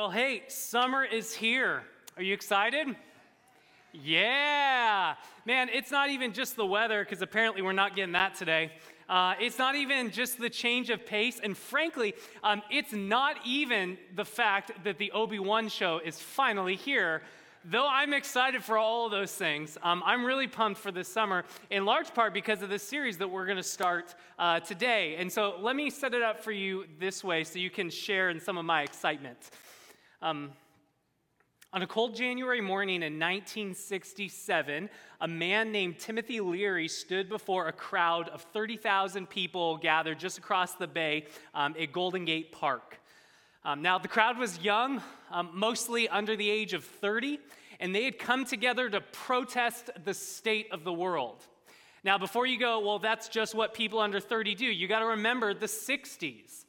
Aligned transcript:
Well, 0.00 0.08
hey, 0.08 0.44
summer 0.48 1.04
is 1.04 1.34
here. 1.34 1.82
Are 2.16 2.22
you 2.22 2.32
excited? 2.32 2.96
Yeah. 3.92 5.14
Man, 5.44 5.68
it's 5.68 5.90
not 5.90 6.08
even 6.08 6.32
just 6.32 6.56
the 6.56 6.64
weather, 6.64 7.04
because 7.04 7.20
apparently 7.20 7.60
we're 7.60 7.72
not 7.72 7.94
getting 7.94 8.12
that 8.12 8.34
today. 8.34 8.72
Uh, 9.10 9.34
it's 9.38 9.58
not 9.58 9.74
even 9.74 10.10
just 10.10 10.38
the 10.38 10.48
change 10.48 10.88
of 10.88 11.04
pace. 11.04 11.38
And 11.44 11.54
frankly, 11.54 12.14
um, 12.42 12.62
it's 12.70 12.94
not 12.94 13.36
even 13.44 13.98
the 14.16 14.24
fact 14.24 14.72
that 14.84 14.96
the 14.96 15.12
Obi 15.12 15.38
Wan 15.38 15.68
show 15.68 16.00
is 16.02 16.18
finally 16.18 16.76
here. 16.76 17.20
Though 17.66 17.86
I'm 17.86 18.14
excited 18.14 18.64
for 18.64 18.78
all 18.78 19.04
of 19.04 19.12
those 19.12 19.34
things, 19.34 19.76
um, 19.82 20.02
I'm 20.06 20.24
really 20.24 20.46
pumped 20.46 20.80
for 20.80 20.90
this 20.90 21.08
summer, 21.08 21.44
in 21.68 21.84
large 21.84 22.14
part 22.14 22.32
because 22.32 22.62
of 22.62 22.70
the 22.70 22.78
series 22.78 23.18
that 23.18 23.28
we're 23.28 23.44
going 23.44 23.58
to 23.58 23.62
start 23.62 24.14
uh, 24.38 24.60
today. 24.60 25.16
And 25.18 25.30
so 25.30 25.56
let 25.60 25.76
me 25.76 25.90
set 25.90 26.14
it 26.14 26.22
up 26.22 26.42
for 26.42 26.52
you 26.52 26.86
this 26.98 27.22
way 27.22 27.44
so 27.44 27.58
you 27.58 27.68
can 27.68 27.90
share 27.90 28.30
in 28.30 28.40
some 28.40 28.56
of 28.56 28.64
my 28.64 28.80
excitement. 28.80 29.50
Um, 30.22 30.50
on 31.72 31.80
a 31.80 31.86
cold 31.86 32.14
January 32.14 32.60
morning 32.60 32.96
in 32.96 33.14
1967, 33.14 34.90
a 35.22 35.28
man 35.28 35.72
named 35.72 35.98
Timothy 35.98 36.40
Leary 36.40 36.88
stood 36.88 37.30
before 37.30 37.68
a 37.68 37.72
crowd 37.72 38.28
of 38.28 38.42
30,000 38.52 39.30
people 39.30 39.78
gathered 39.78 40.18
just 40.18 40.36
across 40.36 40.74
the 40.74 40.86
bay 40.86 41.24
um, 41.54 41.74
at 41.80 41.92
Golden 41.92 42.26
Gate 42.26 42.52
Park. 42.52 43.00
Um, 43.64 43.80
now, 43.80 43.96
the 43.96 44.08
crowd 44.08 44.36
was 44.36 44.60
young, 44.60 45.00
um, 45.30 45.48
mostly 45.54 46.06
under 46.06 46.36
the 46.36 46.50
age 46.50 46.74
of 46.74 46.84
30, 46.84 47.38
and 47.78 47.94
they 47.94 48.04
had 48.04 48.18
come 48.18 48.44
together 48.44 48.90
to 48.90 49.00
protest 49.00 49.88
the 50.04 50.12
state 50.12 50.70
of 50.70 50.84
the 50.84 50.92
world. 50.92 51.46
Now, 52.04 52.18
before 52.18 52.44
you 52.44 52.58
go, 52.58 52.80
well, 52.80 52.98
that's 52.98 53.28
just 53.28 53.54
what 53.54 53.72
people 53.72 54.00
under 54.00 54.20
30 54.20 54.54
do, 54.54 54.66
you 54.66 54.86
got 54.86 54.98
to 54.98 55.06
remember 55.06 55.54
the 55.54 55.64
60s. 55.64 56.66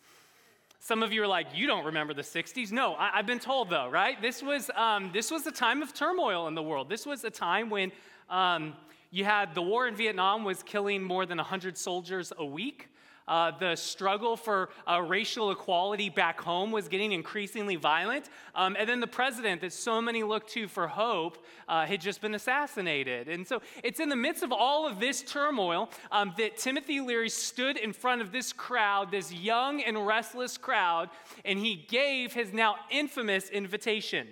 Some 0.83 1.03
of 1.03 1.13
you 1.13 1.21
are 1.21 1.27
like, 1.27 1.45
you 1.53 1.67
don't 1.67 1.85
remember 1.85 2.11
the 2.11 2.23
60s. 2.23 2.71
No, 2.71 2.95
I, 2.95 3.11
have 3.17 3.27
been 3.27 3.37
told 3.37 3.69
though, 3.69 3.87
right? 3.87 4.19
This 4.19 4.41
was, 4.41 4.71
um, 4.75 5.11
this 5.13 5.29
was 5.29 5.45
a 5.45 5.51
time 5.51 5.83
of 5.83 5.93
turmoil 5.93 6.47
in 6.47 6.55
the 6.55 6.63
world. 6.63 6.89
This 6.89 7.05
was 7.05 7.23
a 7.23 7.29
time 7.29 7.69
when 7.69 7.91
um, 8.31 8.73
you 9.11 9.23
had 9.23 9.53
the 9.53 9.61
war 9.61 9.87
in 9.87 9.95
Vietnam 9.95 10.43
was 10.43 10.63
killing 10.63 11.03
more 11.03 11.27
than 11.27 11.37
100 11.37 11.77
soldiers 11.77 12.33
a 12.35 12.43
week. 12.43 12.89
Uh, 13.27 13.51
the 13.59 13.75
struggle 13.75 14.35
for 14.35 14.69
uh, 14.89 15.01
racial 15.01 15.51
equality 15.51 16.09
back 16.09 16.39
home 16.39 16.71
was 16.71 16.87
getting 16.87 17.11
increasingly 17.11 17.75
violent. 17.75 18.29
Um, 18.55 18.75
and 18.77 18.87
then 18.87 18.99
the 18.99 19.07
president 19.07 19.61
that 19.61 19.73
so 19.73 20.01
many 20.01 20.23
looked 20.23 20.49
to 20.51 20.67
for 20.67 20.87
hope 20.87 21.45
uh, 21.67 21.85
had 21.85 22.01
just 22.01 22.21
been 22.21 22.35
assassinated. 22.35 23.27
And 23.27 23.47
so 23.47 23.61
it's 23.83 23.99
in 23.99 24.09
the 24.09 24.15
midst 24.15 24.43
of 24.43 24.51
all 24.51 24.87
of 24.87 24.99
this 24.99 25.21
turmoil 25.21 25.89
um, 26.11 26.33
that 26.37 26.57
Timothy 26.57 26.99
Leary 26.99 27.29
stood 27.29 27.77
in 27.77 27.93
front 27.93 28.21
of 28.21 28.31
this 28.31 28.51
crowd, 28.51 29.11
this 29.11 29.31
young 29.31 29.81
and 29.81 30.05
restless 30.05 30.57
crowd, 30.57 31.09
and 31.45 31.59
he 31.59 31.85
gave 31.87 32.33
his 32.33 32.51
now 32.53 32.75
infamous 32.89 33.49
invitation 33.49 34.27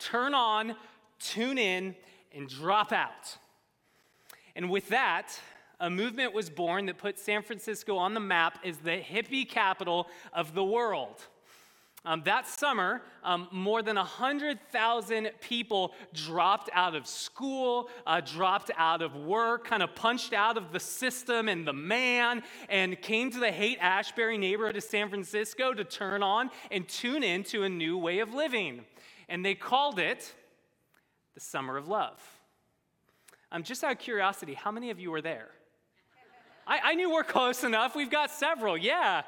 turn 0.00 0.34
on, 0.34 0.74
tune 1.20 1.58
in, 1.58 1.94
and 2.34 2.48
drop 2.48 2.90
out. 2.90 3.36
And 4.56 4.68
with 4.68 4.88
that, 4.88 5.38
a 5.80 5.90
movement 5.90 6.34
was 6.34 6.50
born 6.50 6.86
that 6.86 6.98
put 6.98 7.18
San 7.18 7.42
Francisco 7.42 7.96
on 7.96 8.14
the 8.14 8.20
map 8.20 8.58
as 8.64 8.78
the 8.78 8.98
hippie 8.98 9.48
capital 9.48 10.08
of 10.32 10.54
the 10.54 10.64
world. 10.64 11.22
Um, 12.02 12.22
that 12.24 12.46
summer, 12.46 13.02
um, 13.22 13.46
more 13.50 13.82
than 13.82 13.96
100,000 13.96 15.30
people 15.40 15.92
dropped 16.14 16.70
out 16.72 16.94
of 16.94 17.06
school, 17.06 17.90
uh, 18.06 18.22
dropped 18.22 18.70
out 18.78 19.02
of 19.02 19.14
work, 19.14 19.66
kind 19.66 19.82
of 19.82 19.94
punched 19.94 20.32
out 20.32 20.56
of 20.56 20.72
the 20.72 20.80
system 20.80 21.46
and 21.48 21.66
the 21.66 21.74
man, 21.74 22.42
and 22.70 23.00
came 23.02 23.30
to 23.30 23.38
the 23.38 23.50
Haight 23.50 23.76
Ashbury 23.82 24.38
neighborhood 24.38 24.76
of 24.76 24.82
San 24.82 25.10
Francisco 25.10 25.74
to 25.74 25.84
turn 25.84 26.22
on 26.22 26.50
and 26.70 26.88
tune 26.88 27.22
in 27.22 27.42
to 27.44 27.64
a 27.64 27.68
new 27.68 27.98
way 27.98 28.20
of 28.20 28.32
living. 28.32 28.82
And 29.28 29.44
they 29.44 29.54
called 29.54 29.98
it 29.98 30.32
the 31.34 31.40
Summer 31.40 31.76
of 31.76 31.86
Love. 31.86 32.18
Um, 33.52 33.62
just 33.62 33.84
out 33.84 33.92
of 33.92 33.98
curiosity, 33.98 34.54
how 34.54 34.70
many 34.70 34.88
of 34.88 34.98
you 34.98 35.10
were 35.10 35.20
there? 35.20 35.50
I, 36.70 36.90
I 36.90 36.94
knew 36.94 37.10
we're 37.12 37.24
close 37.38 37.64
enough. 37.64 37.96
We've 37.96 38.10
got 38.10 38.30
several, 38.30 38.78
yeah. 38.78 39.22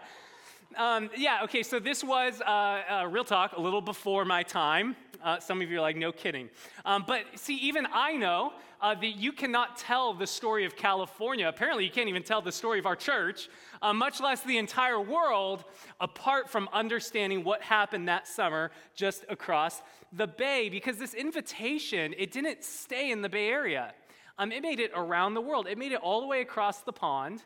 Um, 0.79 1.11
yeah, 1.17 1.41
okay, 1.43 1.65
so 1.65 1.81
this 1.81 2.05
was 2.05 2.41
uh, 2.41 2.45
uh, 2.49 3.09
real 3.11 3.25
talk 3.25 3.57
a 3.57 3.61
little 3.61 3.81
before 3.81 4.25
my 4.25 4.45
time. 4.45 4.95
Uh, 5.21 5.41
some 5.41 5.61
of 5.61 5.69
you 5.69 5.79
are 5.79 5.81
like, 5.81 5.97
no 5.97 6.13
kidding. 6.13 6.49
Um, 6.85 7.05
but 7.05 7.25
see, 7.35 7.57
even 7.57 7.89
I 7.93 8.13
know 8.13 8.53
uh, 8.81 8.95
that 8.95 9.17
you 9.17 9.33
cannot 9.33 9.77
tell 9.77 10.15
the 10.15 10.27
story 10.27 10.65
of 10.65 10.77
California. 10.77 11.49
Apparently, 11.49 11.85
you 11.85 11.91
can't 11.91 12.09
even 12.09 12.23
tell 12.23 12.43
the 12.43 12.53
story 12.53 12.79
of 12.79 12.87
our 12.87 12.97
church, 12.97 13.49
uh, 13.83 13.93
much 13.93 14.21
less 14.21 14.43
the 14.43 14.59
entire 14.59 15.01
world, 15.01 15.65
apart 16.01 16.49
from 16.49 16.69
understanding 16.73 17.43
what 17.43 17.61
happened 17.61 18.07
that 18.07 18.29
summer 18.29 18.71
just 18.95 19.25
across 19.29 19.83
the 20.13 20.29
bay. 20.29 20.69
Because 20.69 20.97
this 20.97 21.13
invitation, 21.13 22.15
it 22.17 22.31
didn't 22.31 22.63
stay 22.63 23.11
in 23.11 23.21
the 23.21 23.29
Bay 23.29 23.49
Area. 23.49 23.95
Um, 24.39 24.53
it 24.53 24.63
made 24.63 24.81
it 24.81 24.91
around 24.95 25.35
the 25.35 25.41
world. 25.41 25.67
It 25.69 25.79
made 25.79 25.93
it 25.93 26.01
all 26.01 26.21
the 26.21 26.27
way 26.27 26.41
across 26.41 26.81
the 26.81 26.93
pond 26.93 27.43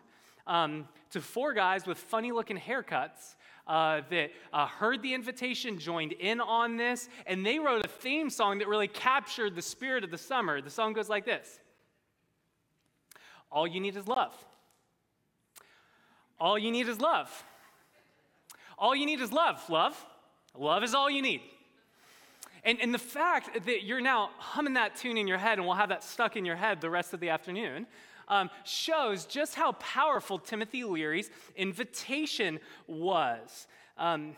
um, 0.47 0.89
to 1.11 1.21
four 1.21 1.53
guys 1.53 1.87
with 1.87 1.99
funny 1.99 2.33
looking 2.33 2.59
haircuts 2.59 3.35
uh, 3.67 4.03
that 4.11 4.31
uh, 4.53 4.67
heard 4.67 5.03
the 5.03 5.13
invitation, 5.13 5.79
joined 5.79 6.13
in 6.13 6.41
on 6.41 6.77
this, 6.77 7.09
and 7.27 7.45
they 7.45 7.59
wrote 7.59 7.85
a 7.85 7.89
theme 7.89 8.31
song 8.31 8.59
that 8.59 8.69
really 8.69 8.89
captured 8.89 9.55
the 9.55 9.63
spirit 9.63 10.05
of 10.05 10.11
the 10.11 10.19
summer. 10.19 10.61
The 10.61 10.71
song 10.71 10.93
goes 10.93 11.09
like 11.09 11.25
this 11.25 11.59
All 13.51 13.67
you 13.67 13.81
need 13.81 13.97
is 13.97 14.07
love. 14.07 14.35
All 16.39 16.59
you 16.59 16.71
need 16.71 16.89
is 16.89 17.01
love. 17.01 17.45
All 18.79 18.95
you 18.95 19.07
need 19.07 19.21
is 19.21 19.33
love. 19.33 19.69
Love. 19.71 20.07
Love 20.57 20.83
is 20.83 20.95
all 20.95 21.11
you 21.11 21.23
need. 21.23 21.41
And, 22.67 22.81
and 22.81 22.93
the 22.93 22.99
fact 22.99 23.65
that 23.65 23.85
you're 23.85 24.01
now 24.01 24.31
humming 24.39 24.75
that 24.75 24.97
tune 24.97 25.17
in 25.17 25.29
your 25.29 25.39
head 25.39 25.59
and 25.59 25.67
we'll 25.67 25.77
have 25.77 25.91
that 25.91 26.03
stuck 26.03 26.37
in 26.37 26.45
your 26.45 26.57
head 26.57 26.81
the 26.81 26.91
rest 26.91 27.15
of 27.15 27.21
the 27.21 27.31
afternoon 27.31 27.87
um, 28.27 28.51
shows 28.65 29.25
just 29.25 29.55
how 29.55 29.73
powerful 29.73 30.37
Timothy 30.37 30.83
Leary's 30.83 31.31
invitation 31.55 32.59
was. 32.89 33.69
Um, 33.97 34.35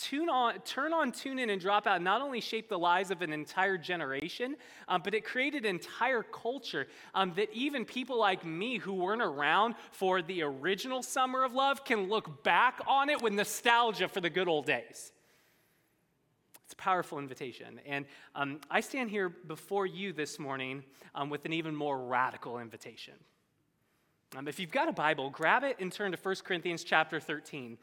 tune 0.00 0.30
on, 0.30 0.60
turn 0.60 0.94
on, 0.94 1.12
tune 1.12 1.38
in, 1.38 1.50
and 1.50 1.60
drop 1.60 1.86
out 1.86 2.00
not 2.00 2.22
only 2.22 2.40
shaped 2.40 2.70
the 2.70 2.78
lives 2.78 3.10
of 3.10 3.20
an 3.20 3.34
entire 3.34 3.76
generation, 3.76 4.56
um, 4.88 5.02
but 5.04 5.12
it 5.12 5.22
created 5.22 5.66
an 5.66 5.76
entire 5.76 6.22
culture 6.22 6.86
um, 7.14 7.34
that 7.36 7.52
even 7.52 7.84
people 7.84 8.18
like 8.18 8.46
me 8.46 8.78
who 8.78 8.94
weren't 8.94 9.20
around 9.20 9.74
for 9.90 10.22
the 10.22 10.40
original 10.42 11.02
Summer 11.02 11.44
of 11.44 11.52
Love 11.52 11.84
can 11.84 12.08
look 12.08 12.42
back 12.42 12.80
on 12.86 13.10
it 13.10 13.20
with 13.20 13.34
nostalgia 13.34 14.08
for 14.08 14.22
the 14.22 14.30
good 14.30 14.48
old 14.48 14.64
days. 14.64 15.12
It's 16.68 16.74
a 16.74 16.76
powerful 16.76 17.18
invitation. 17.18 17.80
And 17.86 18.04
um, 18.34 18.60
I 18.70 18.80
stand 18.80 19.08
here 19.08 19.30
before 19.30 19.86
you 19.86 20.12
this 20.12 20.38
morning 20.38 20.84
um, 21.14 21.30
with 21.30 21.46
an 21.46 21.54
even 21.54 21.74
more 21.74 21.98
radical 21.98 22.58
invitation. 22.58 23.14
Um, 24.36 24.46
if 24.46 24.60
you've 24.60 24.70
got 24.70 24.86
a 24.86 24.92
Bible, 24.92 25.30
grab 25.30 25.64
it 25.64 25.76
and 25.80 25.90
turn 25.90 26.12
to 26.12 26.18
1 26.20 26.34
Corinthians 26.44 26.84
chapter 26.84 27.20
13. 27.20 27.78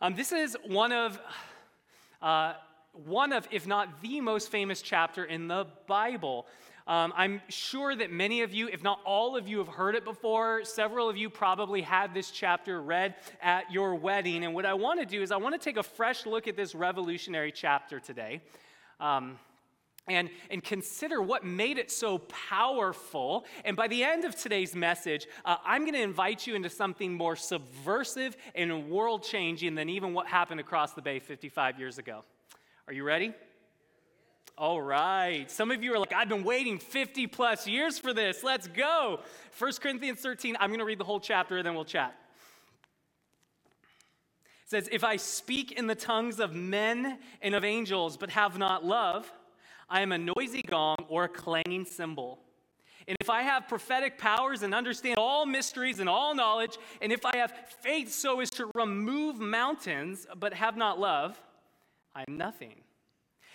Um, 0.00 0.14
this 0.14 0.32
is 0.32 0.56
one 0.66 0.90
of, 0.90 1.20
uh, 2.22 2.54
one 2.94 3.34
of, 3.34 3.46
if 3.50 3.66
not 3.66 4.00
the 4.00 4.22
most 4.22 4.50
famous 4.50 4.80
chapter 4.80 5.26
in 5.26 5.46
the 5.46 5.66
Bible. 5.86 6.46
Um, 6.86 7.14
I'm 7.16 7.40
sure 7.48 7.96
that 7.96 8.10
many 8.10 8.42
of 8.42 8.52
you, 8.52 8.68
if 8.68 8.82
not 8.82 9.00
all 9.06 9.36
of 9.36 9.48
you, 9.48 9.58
have 9.58 9.68
heard 9.68 9.94
it 9.94 10.04
before. 10.04 10.64
Several 10.64 11.08
of 11.08 11.16
you 11.16 11.30
probably 11.30 11.80
had 11.80 12.12
this 12.12 12.30
chapter 12.30 12.82
read 12.82 13.14
at 13.40 13.72
your 13.72 13.94
wedding. 13.94 14.44
And 14.44 14.54
what 14.54 14.66
I 14.66 14.74
want 14.74 15.00
to 15.00 15.06
do 15.06 15.22
is, 15.22 15.30
I 15.30 15.38
want 15.38 15.54
to 15.54 15.58
take 15.58 15.78
a 15.78 15.82
fresh 15.82 16.26
look 16.26 16.46
at 16.46 16.56
this 16.56 16.74
revolutionary 16.74 17.52
chapter 17.52 18.00
today. 18.00 18.42
Um, 19.00 19.38
and, 20.06 20.28
and 20.50 20.62
consider 20.62 21.22
what 21.22 21.44
made 21.44 21.78
it 21.78 21.90
so 21.90 22.18
powerful. 22.18 23.46
And 23.64 23.74
by 23.74 23.88
the 23.88 24.04
end 24.04 24.26
of 24.26 24.36
today's 24.36 24.76
message, 24.76 25.26
uh, 25.46 25.56
I'm 25.64 25.82
going 25.82 25.94
to 25.94 26.02
invite 26.02 26.46
you 26.46 26.54
into 26.54 26.68
something 26.68 27.14
more 27.14 27.36
subversive 27.36 28.36
and 28.54 28.90
world 28.90 29.22
changing 29.22 29.74
than 29.74 29.88
even 29.88 30.12
what 30.12 30.26
happened 30.26 30.60
across 30.60 30.92
the 30.92 31.00
bay 31.00 31.18
55 31.18 31.78
years 31.78 31.96
ago. 31.96 32.22
Are 32.86 32.92
you 32.92 33.04
ready? 33.04 33.32
All 34.56 34.80
right. 34.80 35.50
Some 35.50 35.72
of 35.72 35.82
you 35.82 35.92
are 35.94 35.98
like, 35.98 36.12
I've 36.12 36.28
been 36.28 36.44
waiting 36.44 36.78
50 36.78 37.26
plus 37.26 37.66
years 37.66 37.98
for 37.98 38.12
this. 38.12 38.44
Let's 38.44 38.68
go. 38.68 39.20
1 39.58 39.72
Corinthians 39.80 40.20
13, 40.20 40.56
I'm 40.60 40.70
going 40.70 40.78
to 40.78 40.84
read 40.84 41.00
the 41.00 41.04
whole 41.04 41.18
chapter 41.18 41.58
and 41.58 41.66
then 41.66 41.74
we'll 41.74 41.84
chat. 41.84 42.14
It 44.62 44.70
says, 44.70 44.88
If 44.92 45.02
I 45.02 45.16
speak 45.16 45.72
in 45.72 45.88
the 45.88 45.96
tongues 45.96 46.38
of 46.38 46.54
men 46.54 47.18
and 47.42 47.54
of 47.56 47.64
angels, 47.64 48.16
but 48.16 48.30
have 48.30 48.56
not 48.56 48.84
love, 48.84 49.30
I 49.90 50.02
am 50.02 50.12
a 50.12 50.18
noisy 50.18 50.62
gong 50.62 50.98
or 51.08 51.24
a 51.24 51.28
clanging 51.28 51.84
cymbal. 51.84 52.38
And 53.08 53.16
if 53.20 53.28
I 53.28 53.42
have 53.42 53.68
prophetic 53.68 54.18
powers 54.18 54.62
and 54.62 54.72
understand 54.72 55.18
all 55.18 55.46
mysteries 55.46 55.98
and 55.98 56.08
all 56.08 56.32
knowledge, 56.34 56.78
and 57.02 57.12
if 57.12 57.26
I 57.26 57.36
have 57.38 57.52
faith 57.82 58.12
so 58.12 58.40
as 58.40 58.50
to 58.50 58.70
remove 58.74 59.40
mountains, 59.40 60.26
but 60.38 60.54
have 60.54 60.76
not 60.76 60.98
love, 60.98 61.38
I 62.14 62.24
am 62.26 62.38
nothing. 62.38 62.76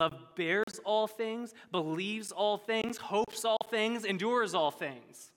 Love 0.00 0.14
bears 0.36 0.80
all 0.84 1.06
things, 1.06 1.54
believes 1.72 2.32
all 2.32 2.56
things, 2.56 2.96
hopes 2.96 3.44
all 3.44 3.58
things, 3.70 4.04
endures 4.04 4.54
all 4.54 4.70
things. 4.70 5.32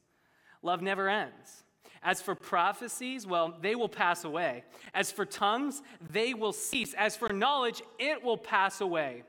Love 0.61 0.81
never 0.81 1.09
ends. 1.09 1.63
As 2.03 2.21
for 2.21 2.33
prophecies, 2.33 3.27
well, 3.27 3.55
they 3.61 3.75
will 3.75 3.89
pass 3.89 4.23
away. 4.23 4.63
As 4.93 5.11
for 5.11 5.25
tongues, 5.25 5.81
they 6.11 6.33
will 6.33 6.53
cease. 6.53 6.93
As 6.95 7.15
for 7.15 7.29
knowledge, 7.29 7.81
it 7.99 8.23
will 8.23 8.37
pass 8.37 8.81
away. 8.81 9.23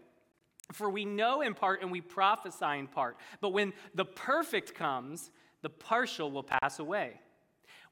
For 0.72 0.88
we 0.88 1.04
know 1.04 1.42
in 1.42 1.52
part 1.52 1.82
and 1.82 1.92
we 1.92 2.00
prophesy 2.00 2.78
in 2.78 2.86
part. 2.86 3.16
But 3.40 3.50
when 3.50 3.74
the 3.94 4.06
perfect 4.06 4.74
comes, 4.74 5.30
the 5.60 5.68
partial 5.68 6.30
will 6.30 6.42
pass 6.42 6.78
away. 6.78 7.20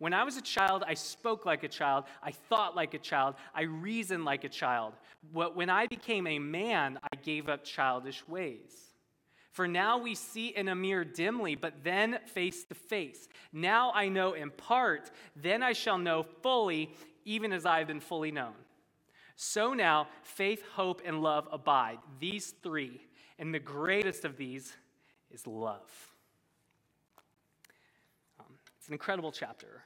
When 0.01 0.15
I 0.15 0.25
was 0.25 0.39
a 0.39 0.43
child, 0.43 0.83
I 0.87 0.95
spoke 0.95 1.45
like 1.45 1.63
a 1.63 1.69
child, 1.69 2.05
I 2.23 2.31
thought 2.31 2.75
like 2.75 2.95
a 2.95 2.99
child, 2.99 3.35
I 3.55 3.63
reasoned 3.63 4.25
like 4.25 4.45
a 4.45 4.49
child. 4.49 4.95
But 5.35 5.55
when 5.55 5.69
I 5.69 5.87
became 5.87 6.27
a 6.27 6.39
man, 6.39 6.99
I 7.03 7.17
gave 7.17 7.51
up 7.51 7.65
childish 7.65 8.27
ways. 8.27 8.73
For 9.53 9.69
now 9.69 9.99
we 9.99 10.15
see 10.15 10.49
in 10.49 10.69
a 10.69 10.75
mirror 10.75 11.05
dimly, 11.05 11.55
but 11.55 11.85
then 11.85 12.19
face 12.25 12.65
to 12.65 12.75
face. 12.75 13.29
Now 13.53 13.93
I 13.95 14.09
know 14.09 14.33
in 14.33 14.51
part, 14.51 15.11
then 15.37 15.63
I 15.63 15.75
shall 15.75 15.99
know 15.99 16.23
fully, 16.23 16.95
even 17.27 17.53
as 17.53 17.67
I 17.67 17.77
have 17.77 17.89
been 17.89 18.01
fully 18.01 18.31
known. 18.31 18.55
So 19.37 19.75
now 19.75 20.09
faith, 20.23 20.63
hope, 20.73 21.03
and 21.05 21.21
love 21.21 21.47
abide, 21.53 21.99
these 22.19 22.55
three, 22.63 23.03
and 23.39 23.53
the 23.53 23.59
greatest 23.59 24.25
of 24.25 24.39
these 24.39 24.73
is 25.31 25.47
love. 25.47 26.10
An 28.91 28.95
incredible 28.95 29.31
chapter. 29.31 29.85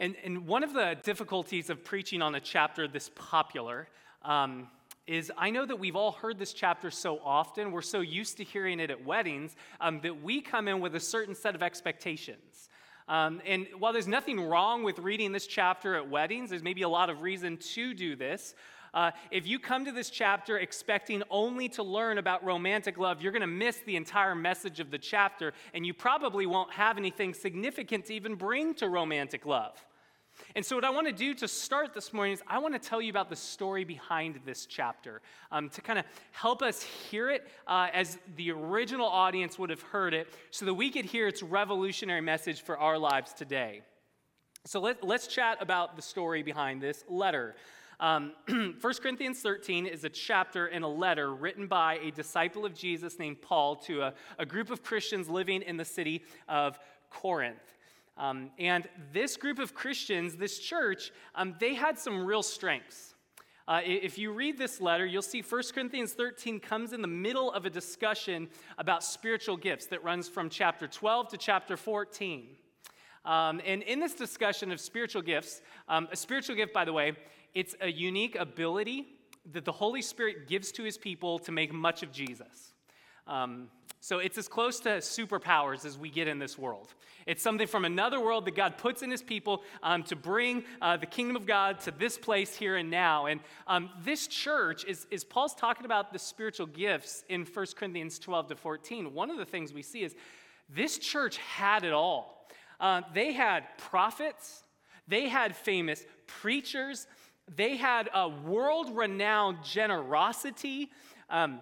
And, 0.00 0.16
and 0.24 0.48
one 0.48 0.64
of 0.64 0.72
the 0.72 0.96
difficulties 1.04 1.70
of 1.70 1.84
preaching 1.84 2.22
on 2.22 2.34
a 2.34 2.40
chapter 2.40 2.88
this 2.88 3.08
popular 3.14 3.86
um, 4.22 4.66
is 5.06 5.30
I 5.38 5.50
know 5.50 5.64
that 5.64 5.78
we've 5.78 5.94
all 5.94 6.10
heard 6.10 6.36
this 6.36 6.52
chapter 6.52 6.90
so 6.90 7.20
often, 7.24 7.70
we're 7.70 7.82
so 7.82 8.00
used 8.00 8.38
to 8.38 8.42
hearing 8.42 8.80
it 8.80 8.90
at 8.90 9.04
weddings, 9.04 9.54
um, 9.80 10.00
that 10.02 10.24
we 10.24 10.40
come 10.40 10.66
in 10.66 10.80
with 10.80 10.96
a 10.96 11.00
certain 11.00 11.36
set 11.36 11.54
of 11.54 11.62
expectations. 11.62 12.68
Um, 13.06 13.40
and 13.46 13.68
while 13.78 13.92
there's 13.92 14.08
nothing 14.08 14.40
wrong 14.40 14.82
with 14.82 14.98
reading 14.98 15.30
this 15.30 15.46
chapter 15.46 15.94
at 15.94 16.10
weddings, 16.10 16.50
there's 16.50 16.64
maybe 16.64 16.82
a 16.82 16.88
lot 16.88 17.10
of 17.10 17.22
reason 17.22 17.58
to 17.74 17.94
do 17.94 18.16
this. 18.16 18.56
Uh, 18.94 19.10
if 19.32 19.46
you 19.46 19.58
come 19.58 19.84
to 19.84 19.92
this 19.92 20.08
chapter 20.08 20.58
expecting 20.58 21.22
only 21.28 21.68
to 21.68 21.82
learn 21.82 22.18
about 22.18 22.44
romantic 22.44 22.96
love, 22.96 23.20
you're 23.20 23.32
going 23.32 23.42
to 23.42 23.46
miss 23.46 23.78
the 23.80 23.96
entire 23.96 24.36
message 24.36 24.78
of 24.78 24.90
the 24.92 24.98
chapter, 24.98 25.52
and 25.74 25.84
you 25.84 25.92
probably 25.92 26.46
won't 26.46 26.72
have 26.72 26.96
anything 26.96 27.34
significant 27.34 28.06
to 28.06 28.14
even 28.14 28.36
bring 28.36 28.72
to 28.74 28.88
romantic 28.88 29.44
love. 29.44 29.84
And 30.56 30.64
so, 30.64 30.76
what 30.76 30.84
I 30.84 30.90
want 30.90 31.06
to 31.06 31.12
do 31.12 31.34
to 31.34 31.48
start 31.48 31.94
this 31.94 32.12
morning 32.12 32.34
is 32.34 32.42
I 32.46 32.58
want 32.58 32.74
to 32.74 32.88
tell 32.88 33.00
you 33.00 33.10
about 33.10 33.30
the 33.30 33.36
story 33.36 33.84
behind 33.84 34.40
this 34.44 34.66
chapter 34.66 35.20
um, 35.52 35.68
to 35.70 35.80
kind 35.80 35.98
of 35.98 36.04
help 36.32 36.62
us 36.62 36.82
hear 36.82 37.30
it 37.30 37.46
uh, 37.66 37.88
as 37.92 38.18
the 38.36 38.50
original 38.50 39.06
audience 39.06 39.58
would 39.58 39.70
have 39.70 39.82
heard 39.82 40.12
it 40.12 40.28
so 40.50 40.64
that 40.66 40.74
we 40.74 40.90
could 40.90 41.04
hear 41.04 41.28
its 41.28 41.42
revolutionary 41.42 42.20
message 42.20 42.62
for 42.62 42.78
our 42.78 42.98
lives 42.98 43.32
today. 43.32 43.82
So, 44.64 44.80
let, 44.80 45.04
let's 45.04 45.26
chat 45.26 45.58
about 45.60 45.94
the 45.94 46.02
story 46.02 46.42
behind 46.42 46.80
this 46.80 47.04
letter. 47.08 47.54
Um, 48.04 48.32
1 48.48 48.74
Corinthians 49.00 49.40
13 49.40 49.86
is 49.86 50.04
a 50.04 50.10
chapter 50.10 50.66
in 50.66 50.82
a 50.82 50.88
letter 50.88 51.32
written 51.32 51.66
by 51.66 51.94
a 52.02 52.10
disciple 52.10 52.66
of 52.66 52.74
Jesus 52.74 53.18
named 53.18 53.40
Paul 53.40 53.76
to 53.76 54.02
a, 54.02 54.14
a 54.38 54.44
group 54.44 54.68
of 54.68 54.82
Christians 54.82 55.26
living 55.26 55.62
in 55.62 55.78
the 55.78 55.86
city 55.86 56.22
of 56.46 56.78
Corinth. 57.08 57.78
Um, 58.18 58.50
and 58.58 58.86
this 59.14 59.38
group 59.38 59.58
of 59.58 59.72
Christians, 59.72 60.36
this 60.36 60.58
church, 60.58 61.12
um, 61.34 61.54
they 61.58 61.72
had 61.72 61.98
some 61.98 62.26
real 62.26 62.42
strengths. 62.42 63.14
Uh, 63.66 63.80
if 63.82 64.18
you 64.18 64.32
read 64.32 64.58
this 64.58 64.82
letter, 64.82 65.06
you'll 65.06 65.22
see 65.22 65.40
1 65.40 65.62
Corinthians 65.74 66.12
13 66.12 66.60
comes 66.60 66.92
in 66.92 67.00
the 67.00 67.08
middle 67.08 67.50
of 67.52 67.64
a 67.64 67.70
discussion 67.70 68.50
about 68.76 69.02
spiritual 69.02 69.56
gifts 69.56 69.86
that 69.86 70.04
runs 70.04 70.28
from 70.28 70.50
chapter 70.50 70.86
12 70.86 71.28
to 71.28 71.38
chapter 71.38 71.74
14. 71.74 72.48
Um, 73.24 73.62
and 73.64 73.82
in 73.82 74.00
this 74.00 74.12
discussion 74.12 74.70
of 74.70 74.78
spiritual 74.78 75.22
gifts, 75.22 75.62
um, 75.88 76.08
a 76.12 76.16
spiritual 76.16 76.56
gift, 76.56 76.74
by 76.74 76.84
the 76.84 76.92
way, 76.92 77.14
it's 77.54 77.74
a 77.80 77.90
unique 77.90 78.36
ability 78.36 79.06
that 79.52 79.64
the 79.64 79.72
Holy 79.72 80.02
Spirit 80.02 80.48
gives 80.48 80.72
to 80.72 80.82
his 80.82 80.98
people 80.98 81.38
to 81.40 81.52
make 81.52 81.72
much 81.72 82.02
of 82.02 82.10
Jesus. 82.10 82.72
Um, 83.26 83.68
so 84.00 84.18
it's 84.18 84.36
as 84.36 84.48
close 84.48 84.80
to 84.80 84.98
superpowers 84.98 85.86
as 85.86 85.96
we 85.96 86.10
get 86.10 86.28
in 86.28 86.38
this 86.38 86.58
world. 86.58 86.92
It's 87.26 87.42
something 87.42 87.66
from 87.66 87.86
another 87.86 88.20
world 88.20 88.44
that 88.44 88.54
God 88.54 88.76
puts 88.76 89.02
in 89.02 89.10
his 89.10 89.22
people 89.22 89.62
um, 89.82 90.02
to 90.04 90.16
bring 90.16 90.64
uh, 90.82 90.98
the 90.98 91.06
kingdom 91.06 91.36
of 91.36 91.46
God 91.46 91.80
to 91.80 91.90
this 91.90 92.18
place 92.18 92.54
here 92.54 92.76
and 92.76 92.90
now. 92.90 93.26
And 93.26 93.40
um, 93.66 93.88
this 94.02 94.26
church, 94.26 94.84
is, 94.84 95.06
is 95.10 95.24
Paul's 95.24 95.54
talking 95.54 95.86
about 95.86 96.12
the 96.12 96.18
spiritual 96.18 96.66
gifts 96.66 97.24
in 97.30 97.46
1 97.46 97.66
Corinthians 97.76 98.18
12 98.18 98.48
to 98.48 98.56
14. 98.56 99.14
One 99.14 99.30
of 99.30 99.38
the 99.38 99.46
things 99.46 99.72
we 99.72 99.80
see 99.80 100.02
is 100.02 100.14
this 100.68 100.98
church 100.98 101.38
had 101.38 101.84
it 101.84 101.94
all. 101.94 102.46
Uh, 102.78 103.00
they 103.14 103.32
had 103.32 103.64
prophets, 103.78 104.64
they 105.08 105.28
had 105.28 105.56
famous 105.56 106.04
preachers, 106.26 107.06
they 107.54 107.76
had 107.76 108.08
a 108.14 108.28
world 108.28 108.96
renowned 108.96 109.58
generosity. 109.64 110.90
Um, 111.28 111.60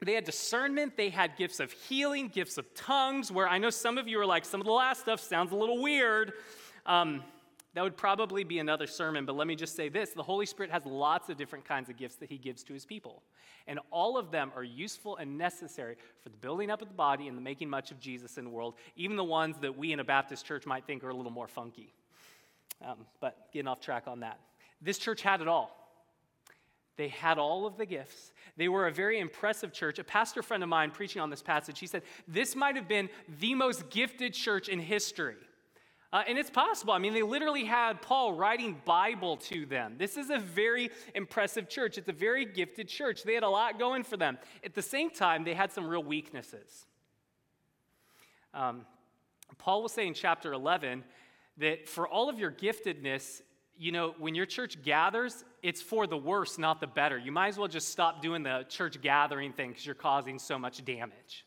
they 0.00 0.14
had 0.14 0.24
discernment, 0.24 0.96
they 0.96 1.10
had 1.10 1.36
gifts 1.36 1.60
of 1.60 1.72
healing, 1.72 2.28
gifts 2.28 2.56
of 2.56 2.72
tongues, 2.74 3.30
where 3.30 3.46
I 3.46 3.58
know 3.58 3.68
some 3.68 3.98
of 3.98 4.08
you 4.08 4.18
are 4.18 4.26
like, 4.26 4.46
some 4.46 4.60
of 4.60 4.66
the 4.66 4.72
last 4.72 5.00
stuff 5.00 5.20
sounds 5.20 5.52
a 5.52 5.56
little 5.56 5.82
weird. 5.82 6.32
Um, 6.86 7.22
that 7.74 7.84
would 7.84 7.96
probably 7.96 8.42
be 8.42 8.58
another 8.58 8.86
sermon, 8.86 9.26
but 9.26 9.36
let 9.36 9.46
me 9.46 9.54
just 9.54 9.76
say 9.76 9.88
this 9.88 10.10
the 10.10 10.22
Holy 10.22 10.46
Spirit 10.46 10.72
has 10.72 10.84
lots 10.86 11.28
of 11.28 11.36
different 11.36 11.64
kinds 11.64 11.88
of 11.88 11.96
gifts 11.96 12.16
that 12.16 12.30
He 12.30 12.38
gives 12.38 12.64
to 12.64 12.72
His 12.72 12.84
people. 12.84 13.22
And 13.66 13.78
all 13.90 14.16
of 14.16 14.30
them 14.30 14.50
are 14.56 14.64
useful 14.64 15.18
and 15.18 15.36
necessary 15.38 15.96
for 16.22 16.30
the 16.30 16.36
building 16.38 16.70
up 16.70 16.82
of 16.82 16.88
the 16.88 16.94
body 16.94 17.28
and 17.28 17.36
the 17.36 17.42
making 17.42 17.68
much 17.68 17.90
of 17.90 18.00
Jesus 18.00 18.38
in 18.38 18.44
the 18.44 18.50
world, 18.50 18.74
even 18.96 19.16
the 19.16 19.22
ones 19.24 19.56
that 19.60 19.76
we 19.76 19.92
in 19.92 20.00
a 20.00 20.04
Baptist 20.04 20.46
church 20.46 20.66
might 20.66 20.86
think 20.86 21.04
are 21.04 21.10
a 21.10 21.14
little 21.14 21.30
more 21.30 21.46
funky. 21.46 21.92
Um, 22.84 23.06
but 23.20 23.52
getting 23.52 23.68
off 23.68 23.80
track 23.80 24.04
on 24.08 24.20
that. 24.20 24.40
This 24.80 24.98
church 24.98 25.22
had 25.22 25.40
it 25.40 25.48
all. 25.48 25.76
They 26.96 27.08
had 27.08 27.38
all 27.38 27.66
of 27.66 27.78
the 27.78 27.86
gifts. 27.86 28.32
They 28.56 28.68
were 28.68 28.86
a 28.86 28.92
very 28.92 29.20
impressive 29.20 29.72
church. 29.72 29.98
A 29.98 30.04
pastor 30.04 30.42
friend 30.42 30.62
of 30.62 30.68
mine 30.68 30.90
preaching 30.90 31.22
on 31.22 31.30
this 31.30 31.42
passage, 31.42 31.78
he 31.78 31.86
said, 31.86 32.02
This 32.28 32.54
might 32.54 32.76
have 32.76 32.88
been 32.88 33.08
the 33.40 33.54
most 33.54 33.88
gifted 33.88 34.34
church 34.34 34.68
in 34.68 34.78
history. 34.78 35.36
Uh, 36.12 36.24
and 36.26 36.36
it's 36.36 36.50
possible. 36.50 36.92
I 36.92 36.98
mean, 36.98 37.14
they 37.14 37.22
literally 37.22 37.64
had 37.64 38.02
Paul 38.02 38.34
writing 38.34 38.82
Bible 38.84 39.36
to 39.36 39.64
them. 39.64 39.94
This 39.96 40.16
is 40.16 40.28
a 40.28 40.38
very 40.38 40.90
impressive 41.14 41.68
church. 41.68 41.98
It's 41.98 42.08
a 42.08 42.12
very 42.12 42.44
gifted 42.44 42.88
church. 42.88 43.22
They 43.22 43.34
had 43.34 43.44
a 43.44 43.48
lot 43.48 43.78
going 43.78 44.02
for 44.02 44.16
them. 44.16 44.36
At 44.64 44.74
the 44.74 44.82
same 44.82 45.10
time, 45.10 45.44
they 45.44 45.54
had 45.54 45.70
some 45.70 45.86
real 45.86 46.02
weaknesses. 46.02 46.86
Um, 48.52 48.84
Paul 49.56 49.82
will 49.82 49.88
say 49.88 50.06
in 50.08 50.14
chapter 50.14 50.52
11 50.52 51.04
that 51.58 51.88
for 51.88 52.08
all 52.08 52.28
of 52.28 52.38
your 52.38 52.50
giftedness, 52.50 53.42
you 53.80 53.92
know, 53.92 54.14
when 54.18 54.34
your 54.34 54.44
church 54.44 54.82
gathers, 54.82 55.42
it's 55.62 55.80
for 55.80 56.06
the 56.06 56.16
worse, 56.16 56.58
not 56.58 56.80
the 56.80 56.86
better. 56.86 57.16
You 57.16 57.32
might 57.32 57.48
as 57.48 57.56
well 57.56 57.66
just 57.66 57.88
stop 57.88 58.20
doing 58.20 58.42
the 58.42 58.66
church 58.68 59.00
gathering 59.00 59.54
thing 59.54 59.70
because 59.70 59.86
you're 59.86 59.94
causing 59.94 60.38
so 60.38 60.58
much 60.58 60.84
damage. 60.84 61.46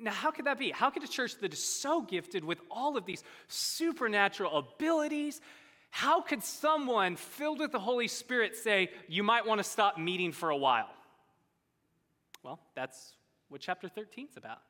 Now, 0.00 0.12
how 0.12 0.30
could 0.30 0.46
that 0.46 0.58
be? 0.58 0.70
How 0.70 0.88
could 0.88 1.04
a 1.04 1.08
church 1.08 1.36
that 1.42 1.52
is 1.52 1.62
so 1.62 2.00
gifted 2.00 2.42
with 2.42 2.58
all 2.70 2.96
of 2.96 3.04
these 3.04 3.22
supernatural 3.48 4.56
abilities, 4.56 5.42
how 5.90 6.22
could 6.22 6.42
someone 6.42 7.16
filled 7.16 7.60
with 7.60 7.70
the 7.70 7.78
Holy 7.78 8.08
Spirit 8.08 8.56
say, 8.56 8.88
you 9.08 9.22
might 9.22 9.46
want 9.46 9.58
to 9.58 9.64
stop 9.64 9.98
meeting 9.98 10.32
for 10.32 10.48
a 10.48 10.56
while? 10.56 10.88
Well, 12.42 12.60
that's 12.74 13.12
what 13.50 13.60
chapter 13.60 13.90
13 13.90 14.28
is 14.30 14.38
about. 14.38 14.60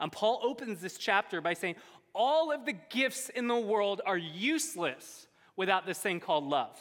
And 0.00 0.10
Paul 0.10 0.40
opens 0.42 0.80
this 0.80 0.96
chapter 0.96 1.40
by 1.40 1.54
saying, 1.54 1.76
all 2.14 2.52
of 2.52 2.66
the 2.66 2.74
gifts 2.90 3.28
in 3.28 3.48
the 3.48 3.58
world 3.58 4.00
are 4.04 4.18
useless 4.18 5.26
without 5.56 5.86
this 5.86 5.98
thing 5.98 6.20
called 6.20 6.44
love. 6.44 6.78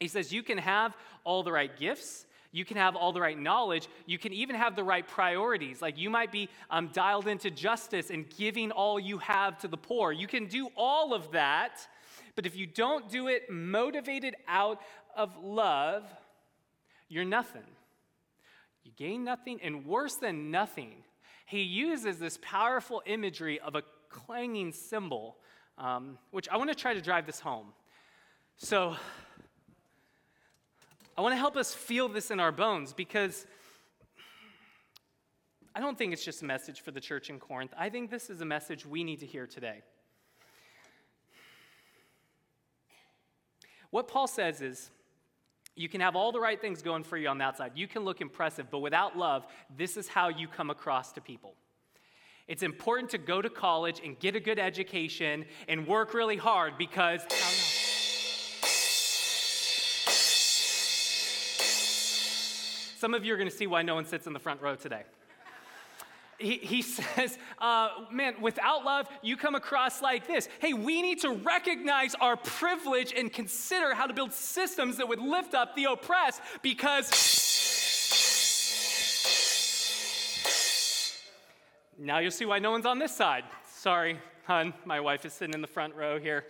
He 0.00 0.08
says 0.08 0.32
you 0.32 0.42
can 0.42 0.58
have 0.58 0.96
all 1.24 1.42
the 1.42 1.52
right 1.52 1.74
gifts, 1.76 2.26
you 2.50 2.64
can 2.64 2.76
have 2.76 2.96
all 2.96 3.12
the 3.12 3.20
right 3.20 3.38
knowledge, 3.38 3.88
you 4.06 4.18
can 4.18 4.32
even 4.32 4.56
have 4.56 4.76
the 4.76 4.84
right 4.84 5.06
priorities. 5.06 5.80
Like 5.80 5.96
you 5.96 6.10
might 6.10 6.30
be 6.30 6.48
um, 6.70 6.90
dialed 6.92 7.28
into 7.28 7.50
justice 7.50 8.10
and 8.10 8.28
giving 8.36 8.70
all 8.70 9.00
you 9.00 9.18
have 9.18 9.58
to 9.58 9.68
the 9.68 9.76
poor. 9.76 10.12
You 10.12 10.26
can 10.26 10.46
do 10.46 10.68
all 10.76 11.14
of 11.14 11.32
that, 11.32 11.86
but 12.34 12.46
if 12.46 12.56
you 12.56 12.66
don't 12.66 13.08
do 13.08 13.28
it 13.28 13.50
motivated 13.50 14.36
out 14.48 14.80
of 15.16 15.36
love, 15.42 16.04
you're 17.08 17.24
nothing. 17.24 17.62
You 18.84 18.92
gain 18.96 19.24
nothing, 19.24 19.60
and 19.62 19.86
worse 19.86 20.16
than 20.16 20.50
nothing, 20.50 21.04
he 21.46 21.62
uses 21.62 22.18
this 22.18 22.38
powerful 22.42 23.02
imagery 23.06 23.60
of 23.60 23.74
a 23.74 23.82
clanging 24.12 24.72
cymbal, 24.72 25.36
um, 25.78 26.18
which 26.30 26.48
I 26.48 26.56
want 26.56 26.70
to 26.70 26.76
try 26.76 26.94
to 26.94 27.00
drive 27.00 27.26
this 27.26 27.40
home. 27.40 27.72
So, 28.58 28.94
I 31.16 31.20
want 31.20 31.32
to 31.32 31.38
help 31.38 31.56
us 31.56 31.74
feel 31.74 32.08
this 32.08 32.30
in 32.30 32.38
our 32.38 32.52
bones 32.52 32.92
because 32.92 33.46
I 35.74 35.80
don't 35.80 35.96
think 35.96 36.12
it's 36.12 36.24
just 36.24 36.42
a 36.42 36.44
message 36.44 36.82
for 36.82 36.90
the 36.90 37.00
church 37.00 37.30
in 37.30 37.38
Corinth. 37.38 37.72
I 37.76 37.88
think 37.88 38.10
this 38.10 38.30
is 38.30 38.40
a 38.40 38.44
message 38.44 38.86
we 38.86 39.04
need 39.04 39.20
to 39.20 39.26
hear 39.26 39.46
today. 39.46 39.82
What 43.90 44.08
Paul 44.08 44.26
says 44.26 44.62
is, 44.62 44.90
you 45.74 45.88
can 45.88 46.02
have 46.02 46.16
all 46.16 46.32
the 46.32 46.40
right 46.40 46.60
things 46.60 46.82
going 46.82 47.02
for 47.02 47.16
you 47.16 47.28
on 47.28 47.38
the 47.38 47.44
outside. 47.44 47.72
You 47.74 47.86
can 47.86 48.04
look 48.04 48.20
impressive, 48.20 48.70
but 48.70 48.80
without 48.80 49.16
love, 49.16 49.46
this 49.74 49.96
is 49.96 50.08
how 50.08 50.28
you 50.28 50.46
come 50.48 50.70
across 50.70 51.12
to 51.12 51.20
people. 51.20 51.54
It's 52.48 52.62
important 52.62 53.10
to 53.10 53.18
go 53.18 53.40
to 53.40 53.48
college 53.48 54.00
and 54.04 54.18
get 54.18 54.36
a 54.36 54.40
good 54.40 54.58
education 54.58 55.44
and 55.68 55.86
work 55.86 56.14
really 56.14 56.36
hard 56.36 56.76
because. 56.78 57.22
Some 62.98 63.14
of 63.14 63.24
you 63.24 63.34
are 63.34 63.36
going 63.36 63.50
to 63.50 63.56
see 63.56 63.66
why 63.66 63.82
no 63.82 63.96
one 63.96 64.04
sits 64.04 64.26
in 64.26 64.32
the 64.32 64.38
front 64.38 64.60
row 64.62 64.76
today 64.76 65.02
he, 66.42 66.56
he 66.56 66.82
says, 66.82 67.38
uh, 67.58 67.88
man, 68.10 68.34
without 68.40 68.84
love, 68.84 69.08
you 69.22 69.36
come 69.36 69.54
across 69.54 70.02
like 70.02 70.26
this. 70.26 70.48
Hey, 70.60 70.72
we 70.72 71.00
need 71.00 71.20
to 71.20 71.30
recognize 71.30 72.14
our 72.16 72.36
privilege 72.36 73.14
and 73.16 73.32
consider 73.32 73.94
how 73.94 74.06
to 74.06 74.14
build 74.14 74.32
systems 74.32 74.96
that 74.98 75.08
would 75.08 75.20
lift 75.20 75.54
up 75.54 75.74
the 75.76 75.84
oppressed 75.84 76.42
because. 76.62 77.41
Now 82.02 82.18
you'll 82.18 82.32
see 82.32 82.46
why 82.46 82.58
no 82.58 82.72
one's 82.72 82.84
on 82.84 82.98
this 82.98 83.14
side. 83.14 83.44
Sorry, 83.76 84.18
hun, 84.44 84.74
my 84.84 84.98
wife 84.98 85.24
is 85.24 85.32
sitting 85.32 85.54
in 85.54 85.60
the 85.60 85.68
front 85.68 85.94
row 85.94 86.18
here. 86.18 86.46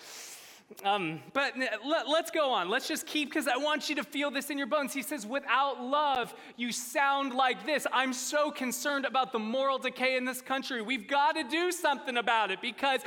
Um, 0.82 1.20
but 1.34 1.52
let, 1.84 2.06
us 2.06 2.30
go 2.30 2.52
on. 2.52 2.70
Let's 2.70 2.88
just 2.88 3.06
keep, 3.06 3.28
because 3.28 3.46
I 3.46 3.58
want 3.58 3.90
you 3.90 3.96
to 3.96 4.02
feel 4.02 4.30
this 4.30 4.48
in 4.48 4.56
your 4.56 4.66
bones. 4.66 4.94
He 4.94 5.02
says, 5.02 5.26
without 5.26 5.82
love, 5.82 6.32
you 6.56 6.72
sound 6.72 7.34
like 7.34 7.66
this. 7.66 7.86
I'm 7.92 8.14
so 8.14 8.50
concerned 8.50 9.04
about 9.04 9.32
the 9.32 9.38
moral 9.38 9.76
decay 9.76 10.16
in 10.16 10.24
this 10.24 10.40
country. 10.40 10.80
We've 10.80 11.06
got 11.06 11.32
to 11.32 11.44
do 11.44 11.70
something 11.70 12.16
about 12.16 12.50
it 12.50 12.62
because. 12.62 13.02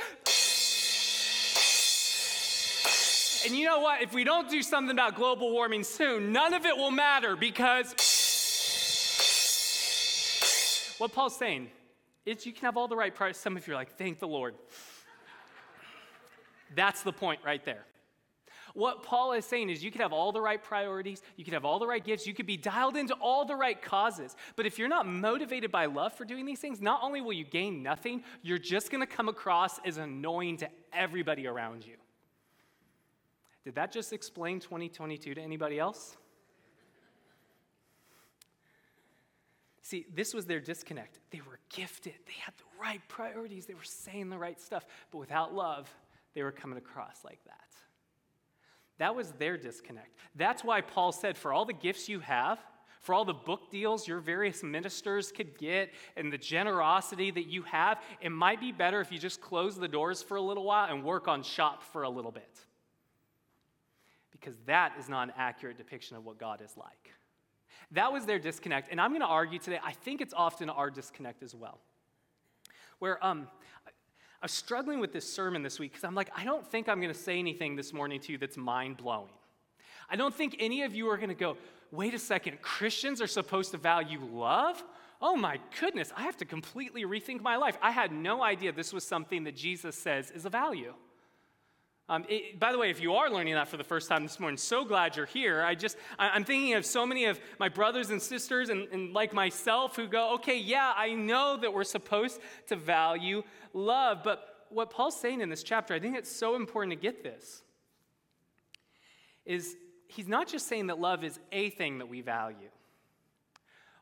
And 3.44 3.58
you 3.58 3.66
know 3.66 3.80
what? 3.80 4.02
If 4.02 4.14
we 4.14 4.22
don't 4.22 4.48
do 4.48 4.62
something 4.62 4.92
about 4.92 5.16
global 5.16 5.50
warming 5.50 5.82
soon, 5.82 6.32
none 6.32 6.54
of 6.54 6.64
it 6.64 6.76
will 6.76 6.92
matter 6.92 7.34
because. 7.34 7.92
What 10.98 11.12
Paul's 11.12 11.36
saying 11.36 11.70
is 12.26 12.44
you 12.44 12.52
can 12.52 12.62
have 12.62 12.76
all 12.76 12.88
the 12.88 12.96
right 12.96 13.14
price. 13.14 13.38
Some 13.38 13.56
of 13.56 13.66
you 13.66 13.72
are 13.72 13.76
like, 13.76 13.96
thank 13.96 14.18
the 14.18 14.28
Lord. 14.28 14.54
That's 16.74 17.02
the 17.02 17.12
point 17.12 17.40
right 17.44 17.64
there. 17.64 17.86
What 18.74 19.02
Paul 19.02 19.32
is 19.32 19.46
saying 19.46 19.70
is 19.70 19.82
you 19.82 19.90
could 19.90 20.02
have 20.02 20.12
all 20.12 20.32
the 20.32 20.40
right 20.40 20.62
priorities, 20.62 21.22
you 21.36 21.44
could 21.46 21.54
have 21.54 21.64
all 21.64 21.78
the 21.78 21.86
right 21.86 22.04
gifts, 22.04 22.26
you 22.26 22.34
could 22.34 22.44
be 22.44 22.58
dialed 22.58 22.94
into 22.94 23.14
all 23.14 23.46
the 23.46 23.54
right 23.54 23.80
causes. 23.80 24.36
But 24.54 24.66
if 24.66 24.78
you're 24.78 24.86
not 24.86 25.06
motivated 25.06 25.72
by 25.72 25.86
love 25.86 26.12
for 26.12 26.26
doing 26.26 26.44
these 26.44 26.58
things, 26.58 26.78
not 26.78 27.00
only 27.02 27.22
will 27.22 27.32
you 27.32 27.44
gain 27.44 27.82
nothing, 27.82 28.22
you're 28.42 28.58
just 28.58 28.90
going 28.90 29.00
to 29.00 29.06
come 29.06 29.30
across 29.30 29.80
as 29.86 29.96
annoying 29.96 30.58
to 30.58 30.68
everybody 30.92 31.46
around 31.46 31.86
you. 31.86 31.94
Did 33.64 33.76
that 33.76 33.92
just 33.92 34.12
explain 34.12 34.60
2022 34.60 35.36
to 35.36 35.40
anybody 35.40 35.78
else? 35.78 36.18
See, 39.86 40.04
this 40.12 40.34
was 40.34 40.46
their 40.46 40.58
disconnect. 40.58 41.20
They 41.30 41.40
were 41.48 41.60
gifted, 41.72 42.14
they 42.26 42.34
had 42.40 42.54
the 42.58 42.64
right 42.82 43.00
priorities, 43.06 43.66
they 43.66 43.74
were 43.74 43.84
saying 43.84 44.30
the 44.30 44.36
right 44.36 44.60
stuff, 44.60 44.84
but 45.12 45.18
without 45.18 45.54
love, 45.54 45.88
they 46.34 46.42
were 46.42 46.50
coming 46.50 46.76
across 46.76 47.24
like 47.24 47.38
that. 47.44 47.68
That 48.98 49.14
was 49.14 49.30
their 49.38 49.56
disconnect. 49.56 50.16
That's 50.34 50.64
why 50.64 50.80
Paul 50.80 51.12
said, 51.12 51.38
for 51.38 51.52
all 51.52 51.64
the 51.64 51.72
gifts 51.72 52.08
you 52.08 52.18
have, 52.18 52.58
for 53.00 53.14
all 53.14 53.24
the 53.24 53.32
book 53.32 53.70
deals 53.70 54.08
your 54.08 54.18
various 54.18 54.64
ministers 54.64 55.30
could 55.30 55.56
get, 55.56 55.92
and 56.16 56.32
the 56.32 56.38
generosity 56.38 57.30
that 57.30 57.46
you 57.46 57.62
have, 57.62 58.02
it 58.20 58.30
might 58.30 58.58
be 58.58 58.72
better 58.72 59.00
if 59.00 59.12
you 59.12 59.20
just 59.20 59.40
close 59.40 59.78
the 59.78 59.86
doors 59.86 60.20
for 60.20 60.36
a 60.36 60.42
little 60.42 60.64
while 60.64 60.92
and 60.92 61.04
work 61.04 61.28
on 61.28 61.44
shop 61.44 61.84
for 61.84 62.02
a 62.02 62.10
little 62.10 62.32
bit. 62.32 62.58
Because 64.32 64.56
that 64.66 64.94
is 64.98 65.08
not 65.08 65.28
an 65.28 65.34
accurate 65.36 65.78
depiction 65.78 66.16
of 66.16 66.24
what 66.24 66.40
God 66.40 66.60
is 66.60 66.76
like. 66.76 67.12
That 67.92 68.12
was 68.12 68.26
their 68.26 68.38
disconnect. 68.38 68.88
And 68.90 69.00
I'm 69.00 69.10
going 69.10 69.20
to 69.20 69.26
argue 69.26 69.58
today, 69.58 69.78
I 69.82 69.92
think 69.92 70.20
it's 70.20 70.34
often 70.34 70.68
our 70.70 70.90
disconnect 70.90 71.42
as 71.42 71.54
well. 71.54 71.78
Where 72.98 73.24
um, 73.24 73.46
I 73.86 73.90
was 74.44 74.52
struggling 74.52 75.00
with 75.00 75.12
this 75.12 75.30
sermon 75.30 75.62
this 75.62 75.78
week 75.78 75.92
because 75.92 76.04
I'm 76.04 76.14
like, 76.14 76.30
I 76.36 76.44
don't 76.44 76.66
think 76.66 76.88
I'm 76.88 77.00
going 77.00 77.12
to 77.12 77.18
say 77.18 77.38
anything 77.38 77.76
this 77.76 77.92
morning 77.92 78.20
to 78.20 78.32
you 78.32 78.38
that's 78.38 78.56
mind 78.56 78.96
blowing. 78.96 79.30
I 80.08 80.16
don't 80.16 80.34
think 80.34 80.56
any 80.58 80.82
of 80.82 80.94
you 80.94 81.08
are 81.10 81.16
going 81.16 81.28
to 81.28 81.34
go, 81.34 81.56
wait 81.90 82.14
a 82.14 82.18
second, 82.18 82.60
Christians 82.62 83.20
are 83.20 83.26
supposed 83.26 83.70
to 83.72 83.76
value 83.76 84.20
love? 84.32 84.82
Oh 85.20 85.36
my 85.36 85.58
goodness, 85.80 86.12
I 86.16 86.22
have 86.22 86.36
to 86.38 86.44
completely 86.44 87.04
rethink 87.04 87.40
my 87.40 87.56
life. 87.56 87.78
I 87.80 87.90
had 87.90 88.12
no 88.12 88.42
idea 88.42 88.72
this 88.72 88.92
was 88.92 89.06
something 89.06 89.44
that 89.44 89.56
Jesus 89.56 89.96
says 89.96 90.30
is 90.30 90.44
a 90.44 90.50
value. 90.50 90.92
Um, 92.08 92.24
it, 92.28 92.60
by 92.60 92.70
the 92.70 92.78
way, 92.78 92.90
if 92.90 93.00
you 93.00 93.14
are 93.14 93.28
learning 93.28 93.54
that 93.54 93.66
for 93.66 93.76
the 93.76 93.84
first 93.84 94.08
time 94.08 94.22
this 94.22 94.38
morning, 94.38 94.56
so 94.56 94.84
glad 94.84 95.16
you're 95.16 95.26
here. 95.26 95.62
I 95.62 95.74
just, 95.74 95.96
I, 96.18 96.36
am 96.36 96.44
thinking 96.44 96.74
of 96.74 96.86
so 96.86 97.04
many 97.04 97.24
of 97.24 97.40
my 97.58 97.68
brothers 97.68 98.10
and 98.10 98.22
sisters, 98.22 98.68
and, 98.68 98.86
and 98.92 99.12
like 99.12 99.32
myself, 99.32 99.96
who 99.96 100.06
go, 100.06 100.34
okay, 100.34 100.56
yeah, 100.56 100.92
I 100.96 101.14
know 101.14 101.56
that 101.60 101.72
we're 101.72 101.82
supposed 101.82 102.40
to 102.68 102.76
value 102.76 103.42
love. 103.72 104.22
But 104.22 104.66
what 104.68 104.90
Paul's 104.90 105.18
saying 105.18 105.40
in 105.40 105.48
this 105.48 105.64
chapter, 105.64 105.94
I 105.94 105.98
think 105.98 106.16
it's 106.16 106.30
so 106.30 106.54
important 106.54 106.92
to 106.92 106.96
get 106.96 107.24
this, 107.24 107.62
is 109.44 109.74
he's 110.06 110.28
not 110.28 110.46
just 110.46 110.68
saying 110.68 110.86
that 110.86 111.00
love 111.00 111.24
is 111.24 111.40
a 111.50 111.70
thing 111.70 111.98
that 111.98 112.08
we 112.08 112.20
value. 112.20 112.70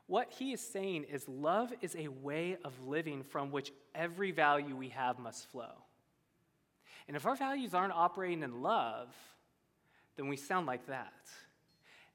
What 0.05 0.31
he 0.31 0.53
is 0.53 0.61
saying 0.61 1.05
is 1.11 1.27
love 1.27 1.73
is 1.81 1.95
a 1.95 2.09
way 2.09 2.57
of 2.63 2.85
living 2.85 3.23
from 3.23 3.49
which 3.49 3.71
every 3.95 4.29
value 4.29 4.75
we 4.75 4.89
have 4.89 5.17
must 5.17 5.49
flow. 5.49 5.84
And 7.07 7.15
if 7.15 7.25
our 7.25 7.35
values 7.35 7.73
aren't 7.73 7.93
operating 7.93 8.43
in 8.43 8.61
love, 8.61 9.13
then 10.15 10.27
we 10.27 10.37
sound 10.37 10.65
like 10.65 10.87
that. 10.87 11.13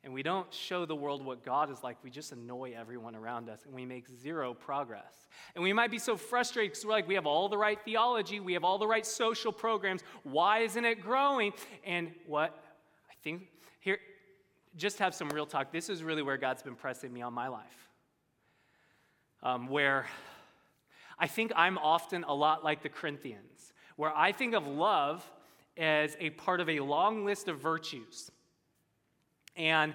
And 0.03 0.15
we 0.15 0.23
don't 0.23 0.53
show 0.53 0.87
the 0.87 0.97
world 0.97 1.25
what 1.25 1.45
God 1.45 1.71
is 1.71 1.83
like. 1.83 1.99
We 2.03 2.09
just 2.09 2.33
annoy 2.33 2.73
everyone 2.75 3.15
around 3.15 3.51
us 3.51 3.67
and 3.67 3.75
we 3.75 3.85
make 3.85 4.09
zero 4.09 4.55
progress. 4.55 5.29
And 5.55 5.63
we 5.63 5.75
might 5.75 5.91
be 5.91 5.99
so 5.99 6.17
frustrated 6.17 6.73
because 6.73 6.87
we're 6.87 6.93
like, 6.93 7.07
we 7.07 7.15
have 7.17 7.27
all 7.27 7.51
the 7.51 7.59
right 7.59 7.79
theology, 7.85 8.41
we 8.41 8.55
have 8.55 8.65
all 8.65 8.79
the 8.79 8.87
right 8.87 9.05
social 9.05 9.53
programs. 9.53 10.03
Why 10.23 10.61
isn't 10.61 10.85
it 10.85 11.03
growing? 11.03 11.53
And 11.85 12.13
what 12.27 12.65
I 13.11 13.15
think 13.23 13.43
here, 13.81 13.99
just 14.77 14.99
have 15.01 15.15
some 15.15 15.29
real 15.29 15.45
talk. 15.45 15.71
This 15.71 15.91
is 15.91 16.03
really 16.03 16.23
where 16.23 16.39
God's 16.39 16.63
been 16.63 16.77
pressing 16.77 17.13
me 17.13 17.21
on 17.21 17.35
my 17.35 17.49
life. 17.49 17.89
Um, 19.43 19.69
where 19.69 20.07
I 21.19 21.27
think 21.27 21.53
I'm 21.55 21.77
often 21.77 22.25
a 22.25 22.35
lot 22.35 22.65
like 22.65 22.83
the 22.83 22.89
Corinthians 22.89 23.60
where 24.01 24.17
I 24.17 24.33
think 24.33 24.55
of 24.55 24.67
love 24.67 25.31
as 25.77 26.17
a 26.21 26.31
part 26.31 26.63
of 26.63 26.71
a 26.71 26.81
long 26.81 27.27
list 27.27 27.49
of 27.49 27.59
virtues. 27.61 28.31
And 29.57 29.93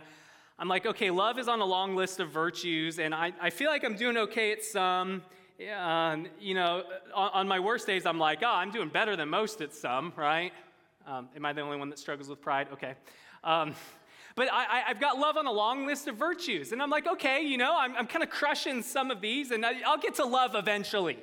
I'm 0.59 0.67
like, 0.67 0.85
okay, 0.85 1.09
love 1.09 1.39
is 1.39 1.47
on 1.47 1.59
a 1.59 1.65
long 1.65 1.95
list 1.95 2.19
of 2.19 2.29
virtues, 2.29 2.99
and 2.99 3.15
I, 3.15 3.33
I 3.41 3.49
feel 3.49 3.71
like 3.71 3.83
I'm 3.83 3.95
doing 3.95 4.15
okay 4.17 4.51
at 4.51 4.63
some. 4.63 5.23
Um, 5.75 6.27
you 6.39 6.53
know, 6.53 6.83
on, 7.15 7.31
on, 7.33 7.47
my 7.47 7.59
worst 7.59 7.87
days, 7.87 8.05
I'm 8.05 8.19
like, 8.19 8.43
oh, 8.43 8.47
I'm 8.47 8.69
doing 8.69 8.89
better 8.89 9.15
than 9.15 9.27
most 9.29 9.59
at 9.61 9.73
some, 9.73 10.13
right? 10.15 10.53
Um, 11.07 11.29
am 11.35 11.43
I 11.43 11.53
the 11.53 11.61
only 11.61 11.77
one 11.77 11.89
that 11.89 11.97
struggles 11.97 12.29
with 12.29 12.41
pride? 12.41 12.67
Okay. 12.73 12.93
Um, 13.43 13.73
but 14.35 14.49
I, 14.51 14.83
have 14.85 14.99
got 14.99 15.17
love 15.17 15.35
on 15.35 15.47
a 15.47 15.51
long 15.51 15.87
list 15.87 16.07
of 16.07 16.15
virtues. 16.15 16.73
And 16.73 16.81
I'm 16.81 16.91
like, 16.91 17.07
okay, 17.07 17.41
you 17.41 17.57
know, 17.57 17.75
I'm, 17.75 17.95
I'm 17.95 18.05
kind 18.05 18.21
of 18.21 18.29
crushing 18.29 18.83
some 18.83 19.09
of 19.09 19.19
these, 19.19 19.49
and 19.49 19.65
I, 19.65 19.81
I'll 19.83 19.97
get 19.97 20.13
to 20.15 20.25
love 20.25 20.53
eventually. 20.53 21.17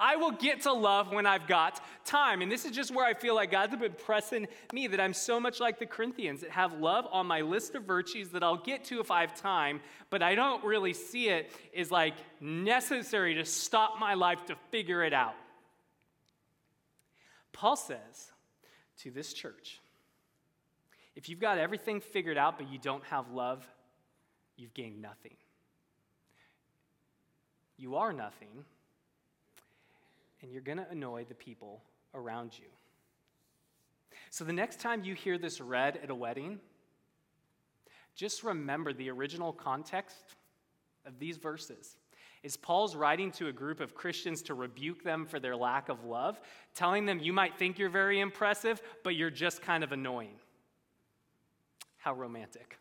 I 0.00 0.16
will 0.16 0.30
get 0.30 0.62
to 0.62 0.72
love 0.72 1.12
when 1.12 1.26
I've 1.26 1.46
got 1.46 1.84
time. 2.06 2.40
And 2.40 2.50
this 2.50 2.64
is 2.64 2.70
just 2.70 2.90
where 2.92 3.04
I 3.04 3.12
feel 3.12 3.34
like 3.34 3.50
God's 3.50 3.76
been 3.76 3.92
pressing 3.92 4.48
me 4.72 4.86
that 4.86 4.98
I'm 4.98 5.12
so 5.12 5.38
much 5.38 5.60
like 5.60 5.78
the 5.78 5.84
Corinthians 5.84 6.40
that 6.40 6.50
have 6.50 6.72
love 6.80 7.06
on 7.12 7.26
my 7.26 7.42
list 7.42 7.74
of 7.74 7.84
virtues 7.84 8.30
that 8.30 8.42
I'll 8.42 8.56
get 8.56 8.84
to 8.84 9.00
if 9.00 9.10
I 9.10 9.20
have 9.20 9.34
time, 9.34 9.80
but 10.08 10.22
I 10.22 10.34
don't 10.34 10.64
really 10.64 10.94
see 10.94 11.28
it 11.28 11.52
as 11.76 11.90
like 11.90 12.14
necessary 12.40 13.34
to 13.34 13.44
stop 13.44 14.00
my 14.00 14.14
life 14.14 14.46
to 14.46 14.56
figure 14.70 15.04
it 15.04 15.12
out. 15.12 15.34
Paul 17.52 17.76
says 17.76 18.32
to 19.00 19.10
this 19.10 19.34
church, 19.34 19.80
if 21.14 21.28
you've 21.28 21.40
got 21.40 21.58
everything 21.58 22.00
figured 22.00 22.38
out 22.38 22.56
but 22.56 22.72
you 22.72 22.78
don't 22.78 23.04
have 23.04 23.30
love, 23.32 23.66
you've 24.56 24.72
gained 24.72 25.02
nothing. 25.02 25.34
You 27.76 27.96
are 27.96 28.14
nothing 28.14 28.64
and 30.42 30.52
you're 30.52 30.62
going 30.62 30.78
to 30.78 30.88
annoy 30.90 31.24
the 31.28 31.34
people 31.34 31.82
around 32.14 32.52
you. 32.58 32.66
So 34.30 34.44
the 34.44 34.52
next 34.52 34.80
time 34.80 35.04
you 35.04 35.14
hear 35.14 35.38
this 35.38 35.60
read 35.60 35.98
at 36.02 36.10
a 36.10 36.14
wedding, 36.14 36.60
just 38.14 38.44
remember 38.44 38.92
the 38.92 39.10
original 39.10 39.52
context 39.52 40.36
of 41.06 41.18
these 41.18 41.36
verses. 41.36 41.96
Is 42.42 42.56
Paul's 42.56 42.96
writing 42.96 43.32
to 43.32 43.48
a 43.48 43.52
group 43.52 43.80
of 43.80 43.94
Christians 43.94 44.40
to 44.42 44.54
rebuke 44.54 45.04
them 45.04 45.26
for 45.26 45.38
their 45.38 45.56
lack 45.56 45.88
of 45.88 46.04
love, 46.04 46.40
telling 46.74 47.04
them 47.04 47.18
you 47.18 47.32
might 47.32 47.58
think 47.58 47.78
you're 47.78 47.90
very 47.90 48.20
impressive, 48.20 48.80
but 49.04 49.14
you're 49.14 49.30
just 49.30 49.60
kind 49.60 49.84
of 49.84 49.92
annoying. 49.92 50.36
How 51.98 52.14
romantic. 52.14 52.78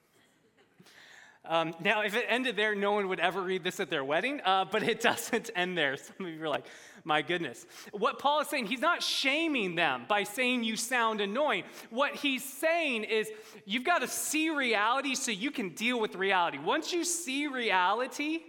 Um, 1.49 1.73
now, 1.83 2.03
if 2.03 2.15
it 2.15 2.25
ended 2.29 2.55
there, 2.55 2.75
no 2.75 2.91
one 2.91 3.07
would 3.07 3.19
ever 3.19 3.41
read 3.41 3.63
this 3.63 3.79
at 3.79 3.89
their 3.89 4.03
wedding, 4.03 4.39
uh, 4.45 4.65
but 4.65 4.83
it 4.83 5.01
doesn't 5.09 5.49
end 5.55 5.75
there. 5.75 5.97
Some 5.97 6.27
of 6.27 6.31
you 6.31 6.43
are 6.43 6.47
like, 6.47 6.65
my 7.03 7.23
goodness. 7.23 7.65
What 7.91 8.19
Paul 8.19 8.41
is 8.41 8.47
saying, 8.47 8.67
he's 8.67 8.81
not 8.81 9.01
shaming 9.01 9.73
them 9.73 10.05
by 10.07 10.23
saying 10.23 10.63
you 10.63 10.75
sound 10.75 11.21
annoying. 11.21 11.63
What 11.89 12.15
he's 12.15 12.43
saying 12.43 13.05
is 13.05 13.31
you've 13.65 13.83
got 13.83 13.99
to 13.99 14.07
see 14.07 14.51
reality 14.51 15.15
so 15.15 15.31
you 15.31 15.49
can 15.49 15.69
deal 15.69 15.99
with 15.99 16.13
reality. 16.13 16.59
Once 16.59 16.93
you 16.93 17.03
see 17.03 17.47
reality, 17.47 18.41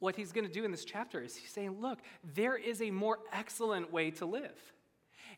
what 0.00 0.16
he's 0.16 0.32
going 0.32 0.46
to 0.46 0.52
do 0.52 0.64
in 0.64 0.72
this 0.72 0.84
chapter 0.84 1.20
is 1.20 1.36
he's 1.36 1.50
saying, 1.50 1.80
look, 1.80 2.00
there 2.34 2.56
is 2.56 2.82
a 2.82 2.90
more 2.90 3.18
excellent 3.32 3.92
way 3.92 4.10
to 4.12 4.26
live. 4.26 4.60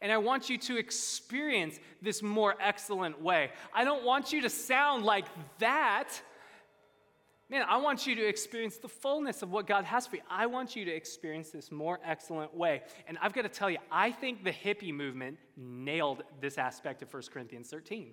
And 0.02 0.10
I 0.10 0.18
want 0.18 0.48
you 0.48 0.56
to 0.58 0.78
experience 0.78 1.78
this 2.00 2.22
more 2.22 2.54
excellent 2.60 3.20
way. 3.20 3.50
I 3.74 3.84
don't 3.84 4.04
want 4.04 4.32
you 4.32 4.42
to 4.42 4.50
sound 4.50 5.04
like 5.04 5.26
that. 5.58 6.08
Man, 7.50 7.64
I 7.68 7.78
want 7.78 8.06
you 8.06 8.14
to 8.14 8.26
experience 8.26 8.76
the 8.78 8.88
fullness 8.88 9.42
of 9.42 9.50
what 9.50 9.66
God 9.66 9.84
has 9.84 10.06
for 10.06 10.16
you. 10.16 10.22
I 10.30 10.46
want 10.46 10.76
you 10.76 10.84
to 10.84 10.90
experience 10.90 11.50
this 11.50 11.70
more 11.70 11.98
excellent 12.04 12.54
way. 12.54 12.82
And 13.08 13.18
I've 13.20 13.32
got 13.32 13.42
to 13.42 13.48
tell 13.48 13.68
you, 13.68 13.78
I 13.90 14.12
think 14.12 14.44
the 14.44 14.52
hippie 14.52 14.94
movement 14.94 15.36
nailed 15.56 16.22
this 16.40 16.58
aspect 16.58 17.02
of 17.02 17.12
1 17.12 17.24
Corinthians 17.32 17.68
13. 17.68 18.12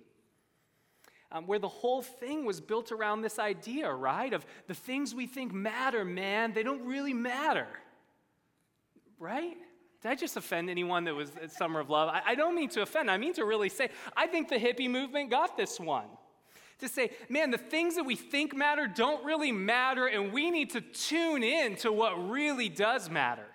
Um, 1.30 1.46
where 1.46 1.58
the 1.58 1.68
whole 1.68 2.02
thing 2.02 2.44
was 2.44 2.60
built 2.60 2.90
around 2.90 3.22
this 3.22 3.38
idea, 3.38 3.90
right? 3.92 4.32
Of 4.32 4.44
the 4.66 4.74
things 4.74 5.14
we 5.14 5.26
think 5.26 5.54
matter, 5.54 6.04
man, 6.04 6.52
they 6.52 6.62
don't 6.62 6.84
really 6.84 7.14
matter. 7.14 7.68
Right? 9.18 9.56
Did 10.02 10.12
I 10.12 10.14
just 10.14 10.36
offend 10.36 10.70
anyone 10.70 11.04
that 11.04 11.14
was 11.14 11.32
at 11.42 11.50
Summer 11.50 11.80
of 11.80 11.90
Love? 11.90 12.08
I, 12.08 12.22
I 12.26 12.34
don't 12.34 12.54
mean 12.54 12.68
to 12.70 12.82
offend. 12.82 13.10
I 13.10 13.16
mean 13.18 13.34
to 13.34 13.44
really 13.44 13.68
say, 13.68 13.90
I 14.16 14.26
think 14.28 14.48
the 14.48 14.56
hippie 14.56 14.88
movement 14.88 15.30
got 15.30 15.56
this 15.56 15.80
one. 15.80 16.06
To 16.78 16.88
say, 16.88 17.10
man, 17.28 17.50
the 17.50 17.58
things 17.58 17.96
that 17.96 18.04
we 18.04 18.14
think 18.14 18.54
matter 18.54 18.86
don't 18.86 19.24
really 19.24 19.50
matter, 19.50 20.06
and 20.06 20.32
we 20.32 20.50
need 20.50 20.70
to 20.70 20.80
tune 20.80 21.42
in 21.42 21.74
to 21.76 21.90
what 21.90 22.12
really 22.28 22.68
does 22.68 23.10
matter. 23.10 23.46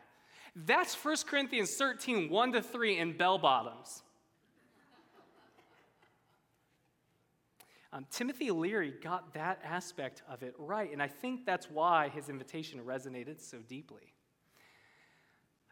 That's 0.55 0.93
1 0.93 1.15
Corinthians 1.25 1.73
13, 1.75 2.29
1 2.29 2.51
to 2.51 2.61
3 2.61 2.97
in 2.97 3.17
bell 3.17 3.37
bottoms. 3.37 4.03
Um, 7.93 8.05
Timothy 8.11 8.51
Leary 8.51 8.93
got 9.03 9.33
that 9.35 9.61
aspect 9.63 10.23
of 10.27 10.43
it 10.43 10.55
right, 10.57 10.91
and 10.91 11.01
I 11.01 11.07
think 11.07 11.45
that's 11.45 11.69
why 11.69 12.09
his 12.09 12.27
invitation 12.27 12.81
resonated 12.81 13.39
so 13.39 13.59
deeply. 13.59 14.13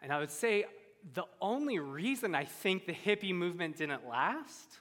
And 0.02 0.12
I 0.12 0.20
would 0.20 0.32
say 0.32 0.66
the 1.14 1.26
only 1.40 1.80
reason 1.80 2.36
I 2.36 2.46
think 2.46 2.86
the 2.86 2.94
hippie 2.94 3.34
movement 3.34 3.78
didn't 3.78 4.08
last, 4.08 4.80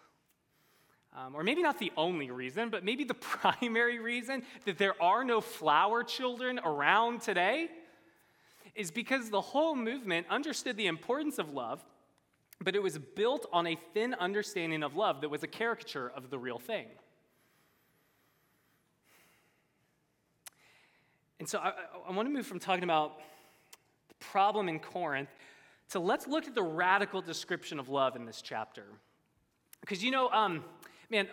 um, 1.17 1.35
or 1.35 1.43
maybe 1.43 1.62
not 1.62 1.79
the 1.79 1.93
only 1.97 2.31
reason, 2.31 2.71
but 2.71 2.85
maybe 2.85 3.05
the 3.05 3.15
primary 3.15 3.99
reason 3.99 4.43
that 4.65 4.79
there 4.79 5.00
are 5.03 5.25
no 5.25 5.41
flower 5.41 6.05
children 6.05 6.59
around 6.65 7.23
today, 7.23 7.69
is 8.75 8.91
because 8.91 9.31
the 9.31 9.41
whole 9.41 9.75
movement 9.75 10.27
understood 10.31 10.77
the 10.77 10.87
importance 10.87 11.39
of 11.39 11.53
love, 11.53 11.85
but 12.62 12.77
it 12.77 12.83
was 12.83 12.99
built 12.99 13.47
on 13.53 13.67
a 13.67 13.77
thin 13.93 14.15
understanding 14.15 14.83
of 14.83 14.95
love 14.95 15.21
that 15.23 15.29
was 15.29 15.43
a 15.43 15.49
caricature 15.49 16.11
of 16.15 16.31
the 16.31 16.39
real 16.39 16.59
thing. 16.59 16.87
And 21.41 21.49
so 21.49 21.59
I, 21.59 21.73
I 22.07 22.12
want 22.12 22.29
to 22.29 22.33
move 22.33 22.47
from 22.47 22.59
talking 22.59 22.85
about 22.85 23.19
problem 24.21 24.69
in 24.69 24.79
Corinth 24.79 25.31
to 25.91 25.99
let's 25.99 26.27
look 26.27 26.47
at 26.47 26.55
the 26.55 26.62
radical 26.62 27.21
description 27.21 27.79
of 27.79 27.89
love 27.89 28.17
in 28.17 28.25
this 28.25 28.43
chapter. 28.43 28.85
Because 29.81 30.05
you 30.05 30.11
know, 30.11 30.31
um, 30.31 30.65
man, 31.11 31.27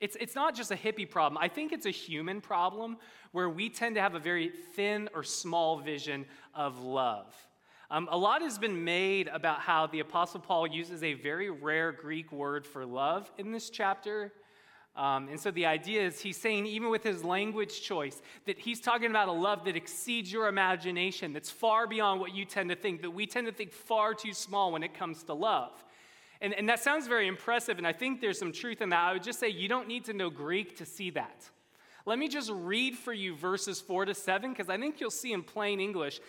it's, 0.00 0.16
it's 0.20 0.34
not 0.34 0.54
just 0.54 0.70
a 0.70 0.76
hippie 0.76 1.08
problem. 1.08 1.38
I 1.42 1.48
think 1.48 1.72
it's 1.72 1.86
a 1.86 1.90
human 1.90 2.40
problem 2.40 2.98
where 3.30 3.48
we 3.48 3.70
tend 3.70 3.94
to 3.94 4.00
have 4.00 4.14
a 4.14 4.18
very 4.18 4.50
thin 4.74 5.08
or 5.14 5.22
small 5.22 5.78
vision 5.78 6.26
of 6.54 6.80
love. 6.80 7.34
Um, 7.90 8.08
a 8.10 8.16
lot 8.16 8.42
has 8.42 8.58
been 8.58 8.84
made 8.84 9.28
about 9.28 9.60
how 9.60 9.86
the 9.86 10.00
Apostle 10.00 10.40
Paul 10.40 10.66
uses 10.66 11.02
a 11.02 11.14
very 11.14 11.50
rare 11.50 11.92
Greek 11.92 12.32
word 12.32 12.66
for 12.66 12.84
love 12.84 13.30
in 13.38 13.52
this 13.52 13.70
chapter. 13.70 14.32
Um, 14.94 15.28
and 15.28 15.40
so 15.40 15.50
the 15.50 15.64
idea 15.64 16.02
is 16.06 16.20
he's 16.20 16.36
saying, 16.36 16.66
even 16.66 16.90
with 16.90 17.02
his 17.02 17.24
language 17.24 17.80
choice, 17.80 18.20
that 18.44 18.58
he's 18.58 18.80
talking 18.80 19.08
about 19.08 19.28
a 19.28 19.32
love 19.32 19.64
that 19.64 19.74
exceeds 19.74 20.30
your 20.30 20.48
imagination, 20.48 21.32
that's 21.32 21.50
far 21.50 21.86
beyond 21.86 22.20
what 22.20 22.34
you 22.34 22.44
tend 22.44 22.68
to 22.68 22.76
think, 22.76 23.00
that 23.00 23.10
we 23.10 23.26
tend 23.26 23.46
to 23.46 23.52
think 23.52 23.72
far 23.72 24.12
too 24.12 24.34
small 24.34 24.70
when 24.70 24.82
it 24.82 24.92
comes 24.92 25.22
to 25.24 25.32
love. 25.32 25.72
And, 26.42 26.52
and 26.54 26.68
that 26.68 26.82
sounds 26.82 27.06
very 27.06 27.26
impressive, 27.26 27.78
and 27.78 27.86
I 27.86 27.92
think 27.92 28.20
there's 28.20 28.38
some 28.38 28.52
truth 28.52 28.82
in 28.82 28.90
that. 28.90 28.98
I 28.98 29.12
would 29.14 29.22
just 29.22 29.40
say 29.40 29.48
you 29.48 29.68
don't 29.68 29.88
need 29.88 30.04
to 30.06 30.12
know 30.12 30.28
Greek 30.28 30.76
to 30.78 30.84
see 30.84 31.08
that. 31.10 31.48
Let 32.04 32.18
me 32.18 32.28
just 32.28 32.50
read 32.50 32.96
for 32.96 33.12
you 33.14 33.34
verses 33.34 33.80
4 33.80 34.06
to 34.06 34.14
7, 34.14 34.50
because 34.50 34.68
I 34.68 34.76
think 34.76 35.00
you'll 35.00 35.10
see 35.10 35.32
in 35.32 35.42
plain 35.42 35.80
English 35.80 36.20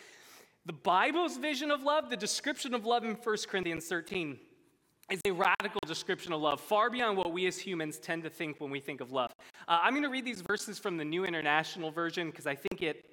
the 0.66 0.74
Bible's 0.74 1.36
vision 1.36 1.72
of 1.72 1.84
love, 1.84 2.10
the 2.10 2.16
description 2.16 2.74
of 2.74 2.86
love 2.86 3.04
in 3.04 3.16
1 3.16 3.38
Corinthians 3.50 3.86
13 3.88 4.40
is 5.12 5.22
a 5.26 5.32
radical 5.32 5.82
description 5.86 6.34
of 6.34 6.42
love, 6.42 6.62
far 6.62 6.90
beyond 6.90 7.18
what 7.18 7.34
we 7.34 7.46
as 7.46 7.58
humans 7.58 7.98
tend 8.00 8.24
to 8.24 8.30
think 8.30 8.60
when 8.60 8.72
we 8.72 8.80
think 8.80 9.02
of 9.02 9.12
love. 9.12 9.32
Uh, 9.68 9.80
I'm 9.82 9.94
going 9.94 10.04
to 10.04 10.10
read 10.10 10.26
these 10.26 10.42
verses 10.42 10.80
from 10.80 10.98
the 10.98 11.06
New 11.06 11.26
International 11.26 11.92
Version 11.92 12.30
because 12.30 12.48
I 12.48 12.56
think 12.56 12.82
it, 12.82 13.06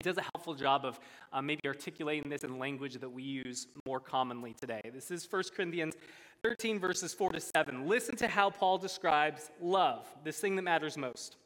it 0.00 0.02
does 0.02 0.18
a 0.18 0.22
helpful 0.22 0.54
job 0.54 0.84
of 0.84 1.00
uh, 1.32 1.42
maybe 1.42 1.60
articulating 1.66 2.30
this 2.30 2.44
in 2.44 2.58
language 2.58 2.94
that 2.94 3.10
we 3.10 3.22
use 3.22 3.66
more 3.86 4.00
commonly 4.00 4.54
today. 4.54 4.80
This 4.92 5.10
is 5.10 5.26
1 5.28 5.42
Corinthians 5.56 5.94
13, 6.42 6.78
verses 6.78 7.12
4 7.12 7.32
to 7.32 7.40
7. 7.40 7.88
Listen 7.88 8.16
to 8.16 8.28
how 8.28 8.50
Paul 8.50 8.78
describes 8.78 9.50
love, 9.60 10.06
this 10.22 10.38
thing 10.38 10.56
that 10.56 10.62
matters 10.62 10.96
most. 10.96 11.36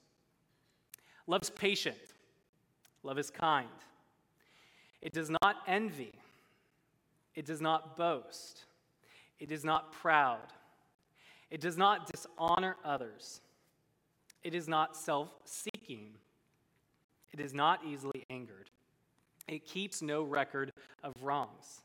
Love's 1.26 1.50
patient, 1.50 1.96
love 3.02 3.18
is 3.18 3.30
kind, 3.30 3.68
it 5.02 5.12
does 5.12 5.30
not 5.42 5.56
envy, 5.66 6.12
it 7.34 7.46
does 7.46 7.60
not 7.60 7.96
boast. 7.96 8.64
It 9.38 9.52
is 9.52 9.64
not 9.64 9.92
proud. 9.92 10.52
It 11.50 11.60
does 11.60 11.76
not 11.76 12.10
dishonor 12.10 12.76
others. 12.84 13.40
It 14.42 14.54
is 14.54 14.68
not 14.68 14.96
self 14.96 15.30
seeking. 15.44 16.14
It 17.32 17.40
is 17.40 17.54
not 17.54 17.80
easily 17.86 18.24
angered. 18.30 18.70
It 19.46 19.64
keeps 19.64 20.02
no 20.02 20.22
record 20.22 20.72
of 21.02 21.12
wrongs. 21.22 21.82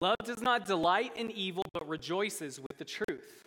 Love 0.00 0.16
does 0.24 0.40
not 0.40 0.66
delight 0.66 1.12
in 1.16 1.30
evil, 1.30 1.64
but 1.72 1.88
rejoices 1.88 2.60
with 2.60 2.76
the 2.78 2.84
truth. 2.84 3.44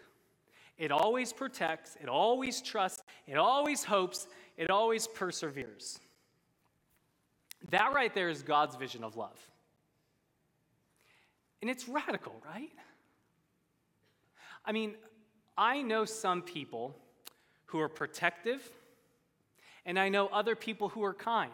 It 0.78 0.92
always 0.92 1.34
protects, 1.34 1.98
it 2.02 2.08
always 2.08 2.62
trusts, 2.62 3.04
it 3.26 3.38
always 3.38 3.84
hopes, 3.84 4.28
it 4.58 4.70
always 4.70 5.08
perseveres. 5.08 6.00
That 7.72 7.94
right 7.94 8.14
there 8.14 8.30
is 8.30 8.44
God's 8.44 8.76
vision 8.76 9.04
of 9.04 9.18
love. 9.18 9.40
And 11.62 11.72
it's 11.72 11.90
radical, 11.90 12.36
right? 12.46 12.70
I 14.68 14.74
mean, 14.74 14.96
I 15.58 15.82
know 15.82 16.04
some 16.04 16.42
people 16.42 16.94
who 17.68 17.80
are 17.80 17.88
protective, 17.88 18.70
and 19.86 19.98
I 19.98 20.10
know 20.10 20.28
other 20.28 20.56
people 20.56 20.90
who 20.90 21.04
are 21.04 21.14
kind. 21.14 21.52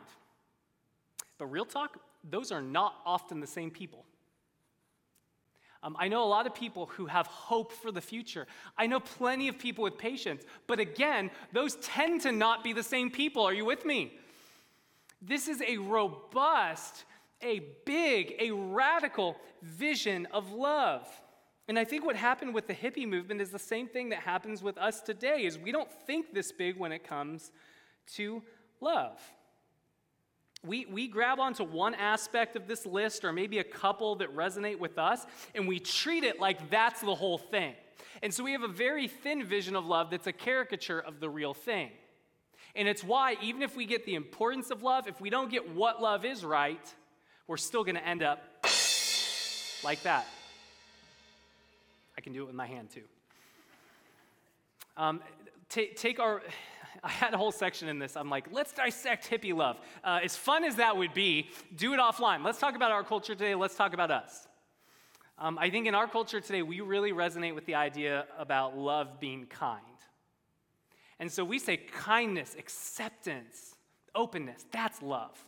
But 1.37 1.45
real 1.45 1.65
talk, 1.65 1.99
those 2.27 2.51
are 2.51 2.61
not 2.61 2.95
often 3.05 3.39
the 3.39 3.47
same 3.47 3.69
people. 3.69 4.03
Um, 5.83 5.95
I 5.99 6.07
know 6.07 6.23
a 6.23 6.25
lot 6.25 6.47
of 6.47 6.55
people 6.55 6.87
who 6.87 7.05
have 7.05 7.27
hope 7.27 7.71
for 7.71 7.91
the 7.91 8.01
future. 8.01 8.47
I 8.77 8.87
know 8.87 8.99
plenty 8.99 9.47
of 9.47 9.59
people 9.59 9.83
with 9.83 9.97
patience. 9.97 10.43
But 10.65 10.79
again, 10.79 11.29
those 11.51 11.75
tend 11.75 12.21
to 12.21 12.31
not 12.31 12.63
be 12.63 12.73
the 12.73 12.83
same 12.83 13.11
people. 13.11 13.43
Are 13.43 13.53
you 13.53 13.65
with 13.65 13.85
me? 13.85 14.17
This 15.21 15.47
is 15.47 15.61
a 15.61 15.77
robust, 15.77 17.03
a 17.41 17.61
big, 17.85 18.35
a 18.39 18.51
radical 18.51 19.35
vision 19.61 20.25
of 20.31 20.51
love. 20.51 21.07
And 21.67 21.79
I 21.79 21.85
think 21.85 22.05
what 22.05 22.15
happened 22.15 22.53
with 22.53 22.67
the 22.67 22.73
hippie 22.73 23.07
movement 23.07 23.39
is 23.39 23.49
the 23.49 23.59
same 23.59 23.87
thing 23.87 24.09
that 24.09 24.19
happens 24.19 24.61
with 24.61 24.77
us 24.77 25.01
today 25.01 25.45
is 25.45 25.57
we 25.57 25.71
don't 25.71 25.91
think 26.05 26.33
this 26.33 26.51
big 26.51 26.77
when 26.77 26.91
it 26.91 27.07
comes 27.07 27.51
to 28.15 28.43
love. 28.81 29.19
We, 30.65 30.85
we 30.85 31.07
grab 31.07 31.39
onto 31.39 31.63
one 31.63 31.93
aspect 31.93 32.55
of 32.55 32.67
this 32.67 32.85
list 32.85 33.23
or 33.25 33.33
maybe 33.33 33.59
a 33.59 33.63
couple 33.63 34.15
that 34.15 34.33
resonate 34.35 34.79
with 34.79 34.97
us 34.97 35.25
and 35.55 35.67
we 35.67 35.79
treat 35.79 36.23
it 36.23 36.39
like 36.39 36.69
that's 36.69 37.01
the 37.01 37.15
whole 37.15 37.37
thing. 37.37 37.75
And 38.21 38.33
so 38.33 38.43
we 38.43 38.51
have 38.53 38.63
a 38.63 38.69
very 38.69 39.07
thin 39.07 39.43
vision 39.43 39.75
of 39.75 39.85
love 39.85 40.09
that's 40.09 40.27
a 40.27 40.33
caricature 40.33 40.99
of 40.99 41.19
the 41.19 41.29
real 41.29 41.53
thing. 41.53 41.91
And 42.75 42.87
it's 42.87 43.03
why, 43.03 43.37
even 43.41 43.61
if 43.61 43.75
we 43.75 43.85
get 43.85 44.05
the 44.05 44.15
importance 44.15 44.71
of 44.71 44.81
love, 44.83 45.07
if 45.07 45.19
we 45.21 45.29
don't 45.29 45.51
get 45.51 45.75
what 45.75 46.01
love 46.01 46.25
is 46.25 46.43
right, 46.43 46.93
we're 47.47 47.57
still 47.57 47.83
going 47.83 47.95
to 47.95 48.07
end 48.07 48.23
up 48.23 48.41
like 49.83 50.01
that. 50.03 50.25
I 52.17 52.21
can 52.21 52.33
do 52.33 52.43
it 52.43 52.45
with 52.45 52.55
my 52.55 52.67
hand 52.67 52.89
too. 52.89 53.03
Um, 54.97 55.21
t- 55.69 55.91
take 55.95 56.19
our, 56.19 56.41
I 57.03 57.09
had 57.09 57.33
a 57.33 57.37
whole 57.37 57.51
section 57.51 57.89
in 57.89 57.99
this. 57.99 58.15
I'm 58.15 58.29
like, 58.29 58.47
let's 58.51 58.71
dissect 58.71 59.29
hippie 59.29 59.53
love. 59.53 59.79
Uh, 60.03 60.19
as 60.23 60.35
fun 60.35 60.63
as 60.63 60.75
that 60.77 60.95
would 60.95 61.13
be, 61.13 61.49
do 61.75 61.93
it 61.93 61.99
offline. 61.99 62.43
Let's 62.43 62.59
talk 62.59 62.75
about 62.75 62.91
our 62.91 63.03
culture 63.03 63.35
today. 63.35 63.55
Let's 63.55 63.75
talk 63.75 63.93
about 63.93 64.11
us. 64.11 64.47
Um, 65.39 65.57
I 65.59 65.69
think 65.69 65.87
in 65.87 65.95
our 65.95 66.07
culture 66.07 66.39
today, 66.39 66.61
we 66.61 66.81
really 66.81 67.11
resonate 67.11 67.55
with 67.55 67.65
the 67.65 67.75
idea 67.75 68.25
about 68.37 68.77
love 68.77 69.19
being 69.19 69.45
kind. 69.47 69.81
And 71.19 71.31
so 71.31 71.43
we 71.43 71.59
say 71.59 71.77
kindness, 71.77 72.55
acceptance, 72.57 73.75
openness. 74.13 74.65
That's 74.71 75.01
love. 75.01 75.43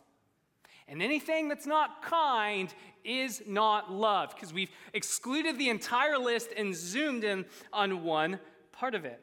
And 0.88 1.02
anything 1.02 1.48
that's 1.48 1.66
not 1.66 2.02
kind 2.02 2.72
is 3.04 3.42
not 3.46 3.90
love 3.90 4.34
because 4.34 4.52
we've 4.52 4.70
excluded 4.94 5.58
the 5.58 5.68
entire 5.68 6.18
list 6.18 6.50
and 6.56 6.74
zoomed 6.74 7.24
in 7.24 7.44
on 7.72 8.04
one 8.04 8.38
part 8.72 8.94
of 8.94 9.04
it. 9.04 9.20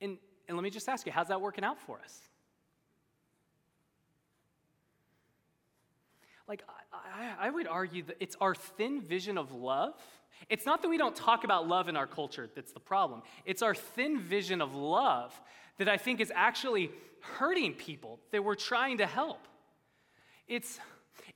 And, 0.00 0.18
and 0.48 0.56
let 0.56 0.62
me 0.62 0.70
just 0.70 0.88
ask 0.88 1.06
you, 1.06 1.12
how's 1.12 1.28
that 1.28 1.40
working 1.40 1.64
out 1.64 1.80
for 1.80 1.98
us? 2.00 2.20
Like, 6.46 6.62
I, 6.92 7.46
I, 7.46 7.50
would 7.50 7.66
argue 7.66 8.02
that 8.02 8.16
it's 8.20 8.36
our 8.38 8.54
thin 8.54 9.00
vision 9.00 9.38
of 9.38 9.52
love. 9.52 9.94
It's 10.50 10.66
not 10.66 10.82
that 10.82 10.88
we 10.88 10.98
don't 10.98 11.16
talk 11.16 11.44
about 11.44 11.66
love 11.66 11.88
in 11.88 11.96
our 11.96 12.06
culture 12.06 12.50
that's 12.54 12.72
the 12.72 12.80
problem. 12.80 13.22
It's 13.46 13.62
our 13.62 13.74
thin 13.74 14.20
vision 14.20 14.60
of 14.60 14.74
love 14.74 15.40
that 15.78 15.88
I 15.88 15.96
think 15.96 16.20
is 16.20 16.30
actually 16.34 16.90
hurting 17.20 17.72
people 17.72 18.20
that 18.30 18.44
we're 18.44 18.54
trying 18.54 18.98
to 18.98 19.06
help. 19.06 19.48
It's, 20.48 20.78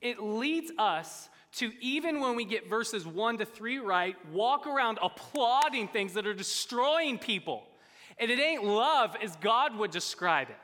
it 0.01 0.21
leads 0.21 0.71
us 0.77 1.29
to, 1.53 1.71
even 1.81 2.19
when 2.19 2.35
we 2.35 2.45
get 2.45 2.69
verses 2.69 3.05
one 3.05 3.37
to 3.39 3.45
three 3.45 3.79
right, 3.79 4.15
walk 4.31 4.67
around 4.67 4.99
applauding 5.01 5.87
things 5.87 6.13
that 6.13 6.27
are 6.27 6.33
destroying 6.33 7.17
people. 7.17 7.63
And 8.17 8.29
it 8.29 8.39
ain't 8.39 8.63
love 8.63 9.15
as 9.23 9.35
God 9.37 9.75
would 9.77 9.91
describe 9.91 10.49
it. 10.49 10.55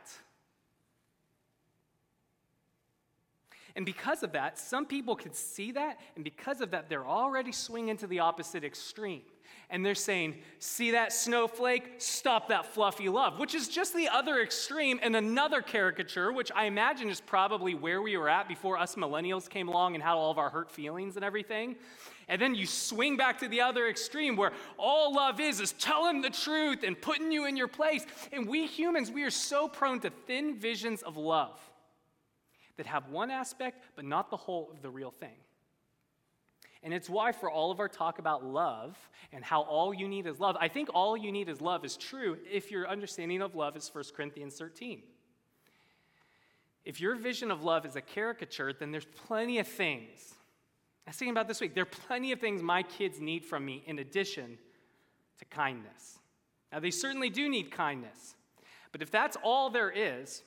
And 3.75 3.85
because 3.85 4.23
of 4.23 4.31
that, 4.33 4.57
some 4.57 4.85
people 4.85 5.15
can 5.15 5.33
see 5.33 5.73
that, 5.73 5.99
and 6.15 6.23
because 6.23 6.61
of 6.61 6.71
that, 6.71 6.87
they're 6.87 7.05
already 7.05 7.51
swinging 7.51 7.97
to 7.97 8.07
the 8.07 8.19
opposite 8.19 8.63
extreme 8.63 9.21
and 9.69 9.85
they're 9.85 9.95
saying, 9.95 10.35
See 10.59 10.91
that 10.91 11.13
snowflake? 11.13 11.95
Stop 11.97 12.49
that 12.49 12.65
fluffy 12.65 13.09
love, 13.09 13.39
which 13.39 13.55
is 13.55 13.67
just 13.67 13.95
the 13.95 14.09
other 14.09 14.41
extreme 14.41 14.99
and 15.01 15.15
another 15.15 15.61
caricature, 15.61 16.31
which 16.31 16.51
I 16.55 16.65
imagine 16.65 17.09
is 17.09 17.21
probably 17.21 17.75
where 17.75 18.01
we 18.01 18.17
were 18.17 18.29
at 18.29 18.47
before 18.47 18.77
us 18.77 18.95
millennials 18.95 19.49
came 19.49 19.67
along 19.67 19.95
and 19.95 20.03
had 20.03 20.13
all 20.13 20.31
of 20.31 20.37
our 20.37 20.49
hurt 20.49 20.71
feelings 20.71 21.15
and 21.15 21.25
everything. 21.25 21.75
And 22.27 22.41
then 22.41 22.55
you 22.55 22.65
swing 22.65 23.17
back 23.17 23.39
to 23.39 23.47
the 23.47 23.61
other 23.61 23.87
extreme 23.87 24.35
where 24.35 24.51
all 24.77 25.13
love 25.13 25.39
is 25.39 25.59
is 25.59 25.73
telling 25.73 26.21
the 26.21 26.29
truth 26.29 26.83
and 26.83 26.99
putting 26.99 27.31
you 27.31 27.45
in 27.45 27.55
your 27.55 27.67
place. 27.67 28.05
And 28.31 28.47
we 28.47 28.65
humans, 28.65 29.11
we 29.11 29.23
are 29.23 29.29
so 29.29 29.67
prone 29.67 29.99
to 30.01 30.09
thin 30.09 30.57
visions 30.57 31.03
of 31.03 31.17
love 31.17 31.59
that 32.77 32.87
have 32.87 33.09
one 33.09 33.31
aspect 33.31 33.83
but 33.95 34.05
not 34.05 34.29
the 34.29 34.37
whole 34.37 34.69
of 34.71 34.81
the 34.81 34.89
real 34.89 35.11
thing. 35.11 35.37
And 36.83 36.93
it's 36.93 37.09
why, 37.09 37.31
for 37.31 37.49
all 37.49 37.71
of 37.71 37.79
our 37.79 37.87
talk 37.87 38.19
about 38.19 38.45
love 38.45 38.95
and 39.31 39.43
how 39.43 39.61
all 39.61 39.93
you 39.93 40.07
need 40.07 40.27
is 40.27 40.39
love, 40.39 40.55
I 40.59 40.67
think 40.67 40.89
all 40.93 41.17
you 41.17 41.31
need 41.31 41.49
is 41.49 41.61
love 41.61 41.83
is 41.83 41.97
true 41.97 42.37
if 42.49 42.69
your 42.71 42.87
understanding 42.87 43.41
of 43.41 43.55
love 43.55 43.75
is 43.75 43.89
1 43.93 44.03
Corinthians 44.15 44.55
13. 44.57 45.01
If 46.83 47.01
your 47.01 47.15
vision 47.15 47.49
of 47.49 47.63
love 47.63 47.85
is 47.85 47.95
a 47.95 48.01
caricature, 48.01 48.71
then 48.71 48.91
there's 48.91 49.05
plenty 49.05 49.57
of 49.57 49.67
things. 49.67 50.35
I 51.07 51.09
was 51.09 51.17
thinking 51.17 51.33
about 51.33 51.47
this 51.47 51.59
week. 51.59 51.73
There 51.73 51.83
are 51.83 51.85
plenty 52.07 52.31
of 52.31 52.39
things 52.39 52.61
my 52.61 52.83
kids 52.83 53.19
need 53.19 53.43
from 53.43 53.65
me 53.65 53.83
in 53.87 53.99
addition 53.99 54.57
to 55.39 55.45
kindness. 55.45 56.19
Now, 56.71 56.79
they 56.79 56.91
certainly 56.91 57.29
do 57.29 57.49
need 57.49 57.71
kindness. 57.71 58.35
But 58.91 59.01
if 59.01 59.11
that's 59.11 59.37
all 59.43 59.69
there 59.69 59.91
is, 59.91 60.43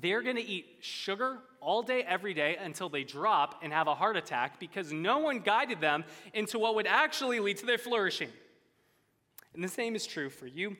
they're 0.00 0.22
going 0.22 0.36
to 0.36 0.42
eat 0.44 0.66
sugar 0.80 1.38
all 1.60 1.82
day, 1.82 2.02
every 2.02 2.34
day 2.34 2.56
until 2.60 2.88
they 2.88 3.04
drop 3.04 3.60
and 3.62 3.72
have 3.72 3.86
a 3.86 3.94
heart 3.94 4.16
attack 4.16 4.58
because 4.58 4.92
no 4.92 5.18
one 5.18 5.40
guided 5.40 5.80
them 5.80 6.04
into 6.34 6.58
what 6.58 6.74
would 6.74 6.86
actually 6.86 7.40
lead 7.40 7.56
to 7.58 7.66
their 7.66 7.78
flourishing. 7.78 8.30
And 9.54 9.62
the 9.62 9.68
same 9.68 9.94
is 9.94 10.06
true 10.06 10.28
for 10.28 10.46
you 10.46 10.76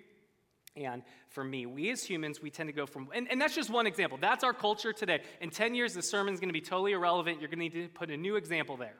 and 0.76 1.02
for 1.28 1.42
me. 1.42 1.66
We 1.66 1.90
as 1.90 2.04
humans, 2.04 2.42
we 2.42 2.50
tend 2.50 2.68
to 2.68 2.72
go 2.72 2.84
from, 2.84 3.08
and, 3.14 3.30
and 3.30 3.40
that's 3.40 3.54
just 3.54 3.70
one 3.70 3.86
example. 3.86 4.18
That's 4.20 4.44
our 4.44 4.52
culture 4.52 4.92
today. 4.92 5.22
In 5.40 5.50
10 5.50 5.74
years, 5.74 5.94
the 5.94 6.02
sermon's 6.02 6.40
going 6.40 6.48
to 6.48 6.52
be 6.52 6.60
totally 6.60 6.92
irrelevant. 6.92 7.40
You're 7.40 7.48
going 7.48 7.70
to 7.70 7.76
need 7.76 7.86
to 7.86 7.88
put 7.88 8.10
a 8.10 8.16
new 8.16 8.36
example 8.36 8.76
there. 8.76 8.96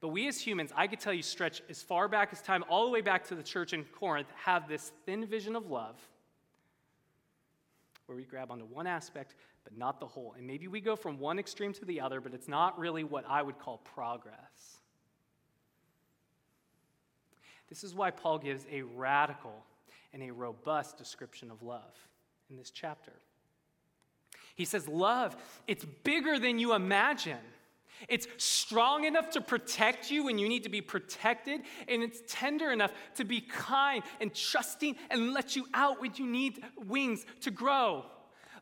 But 0.00 0.08
we 0.08 0.26
as 0.26 0.40
humans, 0.40 0.72
I 0.76 0.88
could 0.88 0.98
tell 0.98 1.12
you, 1.12 1.22
stretch 1.22 1.62
as 1.70 1.80
far 1.82 2.08
back 2.08 2.30
as 2.32 2.42
time, 2.42 2.64
all 2.68 2.84
the 2.84 2.90
way 2.90 3.00
back 3.00 3.28
to 3.28 3.36
the 3.36 3.42
church 3.42 3.72
in 3.72 3.84
Corinth, 3.84 4.28
have 4.44 4.68
this 4.68 4.92
thin 5.06 5.24
vision 5.24 5.54
of 5.54 5.70
love 5.70 5.96
where 8.06 8.16
we 8.16 8.24
grab 8.24 8.50
onto 8.50 8.64
one 8.64 8.86
aspect 8.86 9.34
but 9.64 9.76
not 9.76 10.00
the 10.00 10.06
whole. 10.06 10.34
And 10.36 10.46
maybe 10.46 10.68
we 10.68 10.80
go 10.80 10.96
from 10.96 11.18
one 11.18 11.38
extreme 11.38 11.72
to 11.74 11.84
the 11.84 12.00
other, 12.00 12.20
but 12.20 12.34
it's 12.34 12.48
not 12.48 12.78
really 12.78 13.04
what 13.04 13.24
I 13.28 13.42
would 13.42 13.58
call 13.58 13.78
progress. 13.78 14.80
This 17.68 17.84
is 17.84 17.94
why 17.94 18.10
Paul 18.10 18.38
gives 18.38 18.66
a 18.70 18.82
radical 18.82 19.64
and 20.12 20.22
a 20.22 20.30
robust 20.30 20.98
description 20.98 21.50
of 21.50 21.62
love 21.62 22.08
in 22.50 22.56
this 22.56 22.70
chapter. 22.70 23.12
He 24.54 24.64
says, 24.64 24.86
Love, 24.86 25.36
it's 25.66 25.84
bigger 26.04 26.38
than 26.38 26.58
you 26.58 26.74
imagine. 26.74 27.38
It's 28.08 28.26
strong 28.36 29.04
enough 29.04 29.30
to 29.30 29.40
protect 29.40 30.10
you 30.10 30.24
when 30.24 30.38
you 30.38 30.48
need 30.48 30.64
to 30.64 30.68
be 30.68 30.80
protected, 30.80 31.62
and 31.88 32.02
it's 32.02 32.22
tender 32.26 32.70
enough 32.72 32.92
to 33.16 33.24
be 33.24 33.40
kind 33.40 34.02
and 34.20 34.34
trusting 34.34 34.96
and 35.10 35.32
let 35.32 35.56
you 35.56 35.66
out 35.74 36.00
when 36.00 36.12
you 36.16 36.26
need 36.26 36.64
wings 36.76 37.24
to 37.42 37.50
grow. 37.50 38.04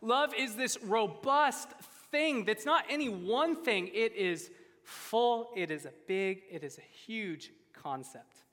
Love 0.03 0.33
is 0.37 0.57
this 0.57 0.79
robust 0.83 1.71
thing 2.11 2.45
that's 2.45 2.67
not 2.67 2.85
any 2.89 3.09
one 3.09 3.57
thing, 3.57 3.89
it 3.93 4.15
is 4.15 4.51
full, 4.83 5.51
it 5.57 5.71
is 5.71 5.85
a 5.85 5.93
big, 6.07 6.43
it 6.51 6.65
is 6.65 6.79
a 6.79 7.07
huge 7.07 7.51
concept. 7.73 8.45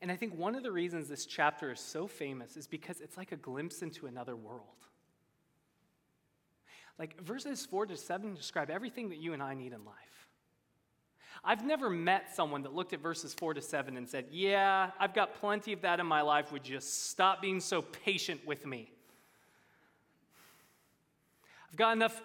And 0.00 0.10
I 0.10 0.16
think 0.16 0.36
one 0.36 0.56
of 0.56 0.64
the 0.64 0.72
reasons 0.72 1.08
this 1.08 1.26
chapter 1.26 1.70
is 1.70 1.78
so 1.78 2.08
famous 2.08 2.56
is 2.56 2.66
because 2.66 3.00
it's 3.00 3.16
like 3.16 3.30
a 3.30 3.36
glimpse 3.36 3.82
into 3.82 4.06
another 4.06 4.34
world. 4.34 4.88
Like 6.98 7.20
verses 7.20 7.66
4 7.66 7.86
to 7.86 7.96
7 7.96 8.34
describe 8.34 8.70
everything 8.70 9.08
that 9.10 9.18
you 9.18 9.32
and 9.32 9.42
I 9.42 9.54
need 9.54 9.72
in 9.72 9.84
life. 9.84 9.96
I've 11.44 11.64
never 11.64 11.90
met 11.90 12.34
someone 12.34 12.62
that 12.62 12.72
looked 12.72 12.92
at 12.92 13.00
verses 13.00 13.34
4 13.34 13.54
to 13.54 13.62
7 13.62 13.96
and 13.96 14.08
said, 14.08 14.26
Yeah, 14.30 14.90
I've 15.00 15.14
got 15.14 15.34
plenty 15.40 15.72
of 15.72 15.82
that 15.82 15.98
in 15.98 16.06
my 16.06 16.22
life. 16.22 16.52
Would 16.52 16.68
you 16.68 16.76
just 16.76 17.10
stop 17.10 17.42
being 17.42 17.58
so 17.58 17.82
patient 17.82 18.46
with 18.46 18.64
me? 18.64 18.90
I've 21.70 21.76
got 21.76 21.96
enough 21.96 22.22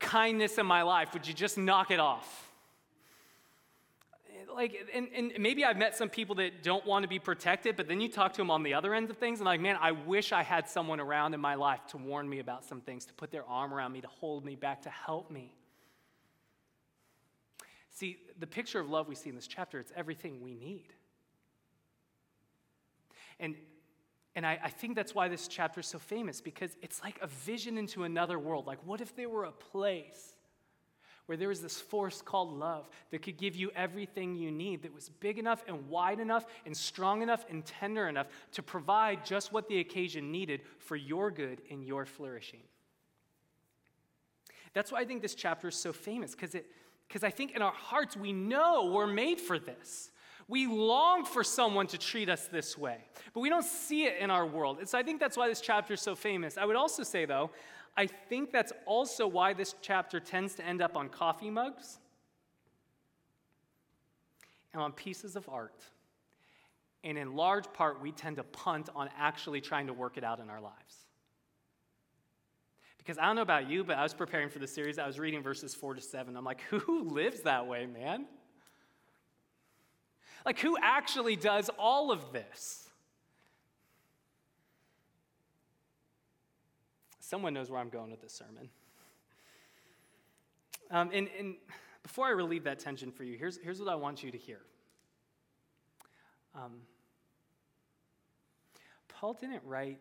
kindness 0.00 0.58
in 0.58 0.66
my 0.66 0.82
life. 0.82 1.12
Would 1.12 1.28
you 1.28 1.34
just 1.34 1.58
knock 1.58 1.90
it 1.90 2.00
off? 2.00 2.45
Like, 4.56 4.88
and, 4.94 5.08
and 5.14 5.32
maybe 5.38 5.66
I've 5.66 5.76
met 5.76 5.94
some 5.94 6.08
people 6.08 6.36
that 6.36 6.62
don't 6.62 6.86
want 6.86 7.02
to 7.02 7.08
be 7.08 7.18
protected, 7.18 7.76
but 7.76 7.88
then 7.88 8.00
you 8.00 8.08
talk 8.08 8.32
to 8.32 8.38
them 8.38 8.50
on 8.50 8.62
the 8.62 8.72
other 8.72 8.94
end 8.94 9.10
of 9.10 9.18
things, 9.18 9.38
and 9.38 9.44
like, 9.44 9.60
man, 9.60 9.76
I 9.78 9.90
wish 9.90 10.32
I 10.32 10.42
had 10.42 10.66
someone 10.66 10.98
around 10.98 11.34
in 11.34 11.40
my 11.40 11.56
life 11.56 11.86
to 11.88 11.98
warn 11.98 12.26
me 12.26 12.38
about 12.38 12.64
some 12.64 12.80
things, 12.80 13.04
to 13.04 13.12
put 13.12 13.30
their 13.30 13.44
arm 13.44 13.74
around 13.74 13.92
me, 13.92 14.00
to 14.00 14.08
hold 14.08 14.46
me 14.46 14.56
back, 14.56 14.80
to 14.82 14.88
help 14.88 15.30
me. 15.30 15.52
See, 17.90 18.16
the 18.38 18.46
picture 18.46 18.80
of 18.80 18.88
love 18.88 19.08
we 19.08 19.14
see 19.14 19.28
in 19.28 19.36
this 19.36 19.46
chapter, 19.46 19.78
it's 19.78 19.92
everything 19.94 20.40
we 20.40 20.54
need. 20.54 20.86
And, 23.38 23.56
and 24.34 24.46
I, 24.46 24.58
I 24.64 24.70
think 24.70 24.96
that's 24.96 25.14
why 25.14 25.28
this 25.28 25.48
chapter 25.48 25.80
is 25.80 25.86
so 25.86 25.98
famous, 25.98 26.40
because 26.40 26.74
it's 26.80 27.02
like 27.02 27.18
a 27.20 27.26
vision 27.26 27.76
into 27.76 28.04
another 28.04 28.38
world. 28.38 28.66
Like, 28.66 28.78
what 28.86 29.02
if 29.02 29.14
there 29.14 29.28
were 29.28 29.44
a 29.44 29.52
place 29.52 30.35
where 31.26 31.36
there 31.36 31.48
was 31.48 31.60
this 31.60 31.80
force 31.80 32.22
called 32.22 32.52
love 32.52 32.88
that 33.10 33.20
could 33.20 33.36
give 33.36 33.56
you 33.56 33.70
everything 33.74 34.36
you 34.36 34.50
need, 34.50 34.82
that 34.82 34.94
was 34.94 35.08
big 35.08 35.38
enough 35.38 35.64
and 35.66 35.88
wide 35.88 36.20
enough 36.20 36.46
and 36.64 36.76
strong 36.76 37.20
enough 37.20 37.44
and 37.50 37.64
tender 37.64 38.08
enough 38.08 38.28
to 38.52 38.62
provide 38.62 39.24
just 39.24 39.52
what 39.52 39.68
the 39.68 39.80
occasion 39.80 40.30
needed 40.30 40.60
for 40.78 40.96
your 40.96 41.30
good 41.30 41.60
and 41.70 41.84
your 41.84 42.06
flourishing? 42.06 42.62
That's 44.72 44.92
why 44.92 45.00
I 45.00 45.04
think 45.04 45.22
this 45.22 45.34
chapter 45.34 45.68
is 45.68 45.74
so 45.74 45.92
famous, 45.92 46.34
because 46.34 47.24
I 47.24 47.30
think 47.30 47.56
in 47.56 47.62
our 47.62 47.72
hearts 47.72 48.16
we 48.16 48.32
know 48.32 48.90
we're 48.92 49.06
made 49.06 49.40
for 49.40 49.58
this. 49.58 50.10
We 50.48 50.68
long 50.68 51.24
for 51.24 51.42
someone 51.42 51.88
to 51.88 51.98
treat 51.98 52.28
us 52.28 52.46
this 52.46 52.78
way, 52.78 52.98
but 53.34 53.40
we 53.40 53.48
don't 53.48 53.64
see 53.64 54.04
it 54.04 54.18
in 54.20 54.30
our 54.30 54.46
world. 54.46 54.78
And 54.78 54.88
so 54.88 54.96
I 54.96 55.02
think 55.02 55.18
that's 55.18 55.36
why 55.36 55.48
this 55.48 55.60
chapter 55.60 55.94
is 55.94 56.00
so 56.00 56.14
famous. 56.14 56.56
I 56.56 56.64
would 56.64 56.76
also 56.76 57.02
say, 57.02 57.24
though, 57.24 57.50
I 57.96 58.06
think 58.06 58.52
that's 58.52 58.72
also 58.84 59.26
why 59.26 59.54
this 59.54 59.74
chapter 59.80 60.20
tends 60.20 60.54
to 60.56 60.64
end 60.64 60.82
up 60.82 60.96
on 60.96 61.08
coffee 61.08 61.50
mugs 61.50 61.98
and 64.72 64.82
on 64.82 64.92
pieces 64.92 65.36
of 65.36 65.48
art. 65.48 65.82
And 67.02 67.16
in 67.16 67.34
large 67.34 67.72
part, 67.72 68.02
we 68.02 68.12
tend 68.12 68.36
to 68.36 68.42
punt 68.42 68.90
on 68.94 69.08
actually 69.16 69.60
trying 69.60 69.86
to 69.86 69.92
work 69.92 70.18
it 70.18 70.24
out 70.24 70.40
in 70.40 70.50
our 70.50 70.60
lives. 70.60 71.06
Because 72.98 73.16
I 73.18 73.26
don't 73.26 73.36
know 73.36 73.42
about 73.42 73.70
you, 73.70 73.84
but 73.84 73.96
I 73.96 74.02
was 74.02 74.12
preparing 74.12 74.48
for 74.48 74.58
the 74.58 74.66
series. 74.66 74.98
I 74.98 75.06
was 75.06 75.18
reading 75.18 75.40
verses 75.40 75.74
four 75.74 75.94
to 75.94 76.00
seven. 76.00 76.36
I'm 76.36 76.44
like, 76.44 76.60
who 76.70 77.04
lives 77.04 77.42
that 77.42 77.66
way, 77.66 77.86
man? 77.86 78.26
Like, 80.44 80.58
who 80.58 80.76
actually 80.82 81.36
does 81.36 81.70
all 81.78 82.10
of 82.10 82.32
this? 82.32 82.85
Someone 87.28 87.54
knows 87.54 87.72
where 87.72 87.80
I'm 87.80 87.88
going 87.88 88.12
with 88.12 88.22
this 88.22 88.32
sermon. 88.32 88.68
Um, 90.92 91.10
and, 91.12 91.28
and 91.36 91.56
before 92.04 92.28
I 92.28 92.30
relieve 92.30 92.62
that 92.62 92.78
tension 92.78 93.10
for 93.10 93.24
you, 93.24 93.36
here's, 93.36 93.58
here's 93.58 93.80
what 93.80 93.88
I 93.88 93.96
want 93.96 94.22
you 94.22 94.30
to 94.30 94.38
hear. 94.38 94.60
Um, 96.54 96.82
Paul 99.08 99.32
didn't 99.32 99.62
write 99.64 99.98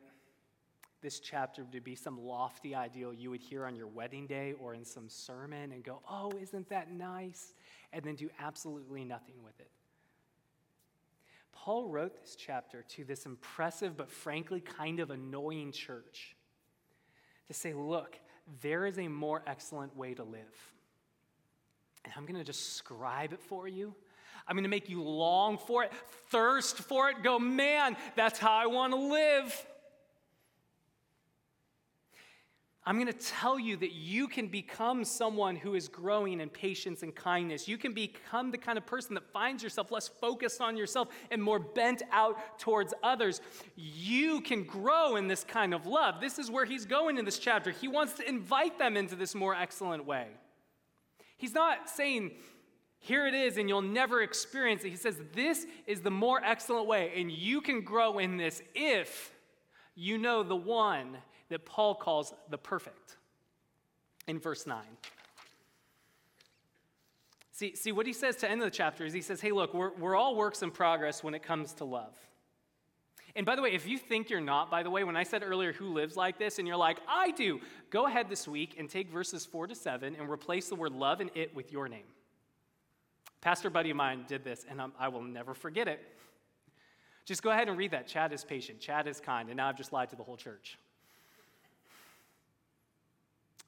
this 1.01 1.19
chapter 1.19 1.65
to 1.71 1.81
be 1.81 1.95
some 1.95 2.23
lofty 2.23 2.75
ideal 2.75 3.11
you 3.11 3.31
would 3.31 3.41
hear 3.41 3.65
on 3.65 3.75
your 3.75 3.87
wedding 3.87 4.27
day 4.27 4.53
or 4.59 4.75
in 4.75 4.85
some 4.85 5.09
sermon 5.09 5.71
and 5.71 5.83
go, 5.83 6.01
oh, 6.07 6.31
isn't 6.39 6.69
that 6.69 6.91
nice? 6.91 7.55
And 7.91 8.03
then 8.03 8.13
do 8.13 8.29
absolutely 8.39 9.03
nothing 9.03 9.41
with 9.43 9.59
it. 9.59 9.71
Paul 11.53 11.87
wrote 11.87 12.21
this 12.21 12.35
chapter 12.35 12.83
to 12.89 13.03
this 13.03 13.25
impressive 13.25 13.97
but 13.97 14.11
frankly 14.11 14.59
kind 14.59 14.99
of 14.99 15.09
annoying 15.09 15.71
church 15.71 16.34
to 17.47 17.53
say, 17.53 17.73
look, 17.73 18.19
there 18.61 18.85
is 18.85 18.97
a 18.99 19.07
more 19.07 19.41
excellent 19.47 19.95
way 19.95 20.13
to 20.13 20.23
live. 20.23 20.73
And 22.03 22.13
I'm 22.15 22.25
going 22.25 22.37
to 22.37 22.43
describe 22.43 23.33
it 23.33 23.41
for 23.41 23.67
you. 23.67 23.95
I'm 24.47 24.55
going 24.55 24.63
to 24.63 24.69
make 24.69 24.89
you 24.89 25.01
long 25.01 25.57
for 25.57 25.83
it, 25.83 25.91
thirst 26.29 26.77
for 26.77 27.09
it, 27.09 27.23
go, 27.23 27.39
man, 27.39 27.97
that's 28.15 28.37
how 28.37 28.53
I 28.53 28.67
want 28.67 28.93
to 28.93 28.99
live. 28.99 29.65
I'm 32.87 32.99
going 32.99 33.11
to 33.11 33.13
tell 33.13 33.59
you 33.59 33.77
that 33.77 33.93
you 33.93 34.27
can 34.27 34.47
become 34.47 35.03
someone 35.05 35.55
who 35.55 35.73
is 35.73 35.87
growing 35.87 36.39
in 36.39 36.49
patience 36.49 37.01
and 37.01 37.15
kindness. 37.15 37.67
You 37.67 37.79
can 37.79 37.93
become 37.93 38.51
the 38.51 38.59
kind 38.59 38.77
of 38.77 38.85
person 38.85 39.15
that 39.15 39.31
finds 39.33 39.63
yourself 39.63 39.91
less 39.91 40.07
focused 40.07 40.61
on 40.61 40.77
yourself 40.77 41.07
and 41.31 41.41
more 41.41 41.57
bent 41.57 42.03
out 42.11 42.59
towards 42.59 42.93
others. 43.01 43.41
You 43.75 44.39
can 44.41 44.65
grow 44.65 45.15
in 45.15 45.27
this 45.27 45.43
kind 45.43 45.73
of 45.73 45.87
love. 45.87 46.21
This 46.21 46.37
is 46.37 46.51
where 46.51 46.65
he's 46.65 46.85
going 46.85 47.17
in 47.17 47.25
this 47.25 47.39
chapter. 47.39 47.71
He 47.71 47.87
wants 47.87 48.13
to 48.13 48.29
invite 48.29 48.77
them 48.77 48.97
into 48.97 49.15
this 49.15 49.33
more 49.33 49.55
excellent 49.55 50.05
way. 50.05 50.27
He's 51.37 51.55
not 51.55 51.89
saying, 51.89 52.33
here 52.99 53.25
it 53.25 53.33
is, 53.33 53.57
and 53.57 53.67
you'll 53.67 53.81
never 53.81 54.21
experience 54.21 54.83
it. 54.83 54.89
He 54.89 54.95
says, 54.95 55.19
this 55.33 55.65
is 55.87 56.01
the 56.01 56.11
more 56.11 56.39
excellent 56.43 56.85
way, 56.85 57.13
and 57.15 57.31
you 57.31 57.61
can 57.61 57.81
grow 57.81 58.19
in 58.19 58.37
this 58.37 58.61
if 58.75 59.31
you 59.95 60.19
know 60.19 60.43
the 60.43 60.55
one 60.55 61.17
that 61.49 61.65
Paul 61.65 61.95
calls 61.95 62.33
the 62.49 62.57
perfect 62.57 63.17
in 64.27 64.39
verse 64.39 64.65
9. 64.65 64.81
See, 67.51 67.73
see, 67.75 67.91
what 67.93 68.05
he 68.05 68.11
says 68.11 68.35
to 68.37 68.49
end 68.49 68.61
of 68.61 68.65
the 68.65 68.75
chapter 68.75 69.05
is 69.05 69.13
he 69.13 69.21
says, 69.21 69.39
hey, 69.39 69.51
look, 69.51 69.73
we're, 69.73 69.93
we're 69.93 70.15
all 70.15 70.35
works 70.35 70.61
in 70.61 70.71
progress 70.71 71.23
when 71.23 71.33
it 71.33 71.41
comes 71.41 71.73
to 71.75 71.85
love. 71.85 72.13
And 73.35 73.45
by 73.45 73.55
the 73.55 73.61
way, 73.61 73.71
if 73.73 73.87
you 73.87 73.97
think 73.97 74.29
you're 74.29 74.41
not, 74.41 74.71
by 74.71 74.83
the 74.83 74.89
way, 74.89 75.03
when 75.03 75.17
I 75.17 75.23
said 75.23 75.43
earlier 75.43 75.73
who 75.73 75.93
lives 75.93 76.15
like 76.15 76.37
this, 76.37 76.57
and 76.57 76.67
you're 76.67 76.77
like, 76.77 76.99
I 77.07 77.31
do, 77.31 77.59
go 77.89 78.07
ahead 78.07 78.29
this 78.29 78.47
week 78.47 78.75
and 78.77 78.89
take 78.89 79.09
verses 79.09 79.45
4 79.45 79.67
to 79.67 79.75
7 79.75 80.15
and 80.15 80.29
replace 80.29 80.69
the 80.69 80.75
word 80.75 80.93
love 80.93 81.19
and 81.19 81.29
it 81.35 81.53
with 81.55 81.71
your 81.71 81.87
name. 81.89 82.05
Pastor 83.41 83.69
buddy 83.69 83.89
of 83.89 83.97
mine 83.97 84.25
did 84.27 84.43
this, 84.43 84.65
and 84.69 84.81
I'm, 84.81 84.93
I 84.97 85.09
will 85.09 85.21
never 85.21 85.53
forget 85.53 85.87
it. 85.87 86.01
Just 87.25 87.43
go 87.43 87.51
ahead 87.51 87.67
and 87.67 87.77
read 87.77 87.91
that. 87.91 88.07
Chad 88.07 88.31
is 88.33 88.43
patient, 88.43 88.79
Chad 88.79 89.07
is 89.07 89.19
kind, 89.19 89.49
and 89.49 89.57
now 89.57 89.69
I've 89.69 89.77
just 89.77 89.91
lied 89.93 90.09
to 90.09 90.15
the 90.15 90.23
whole 90.23 90.37
church. 90.37 90.77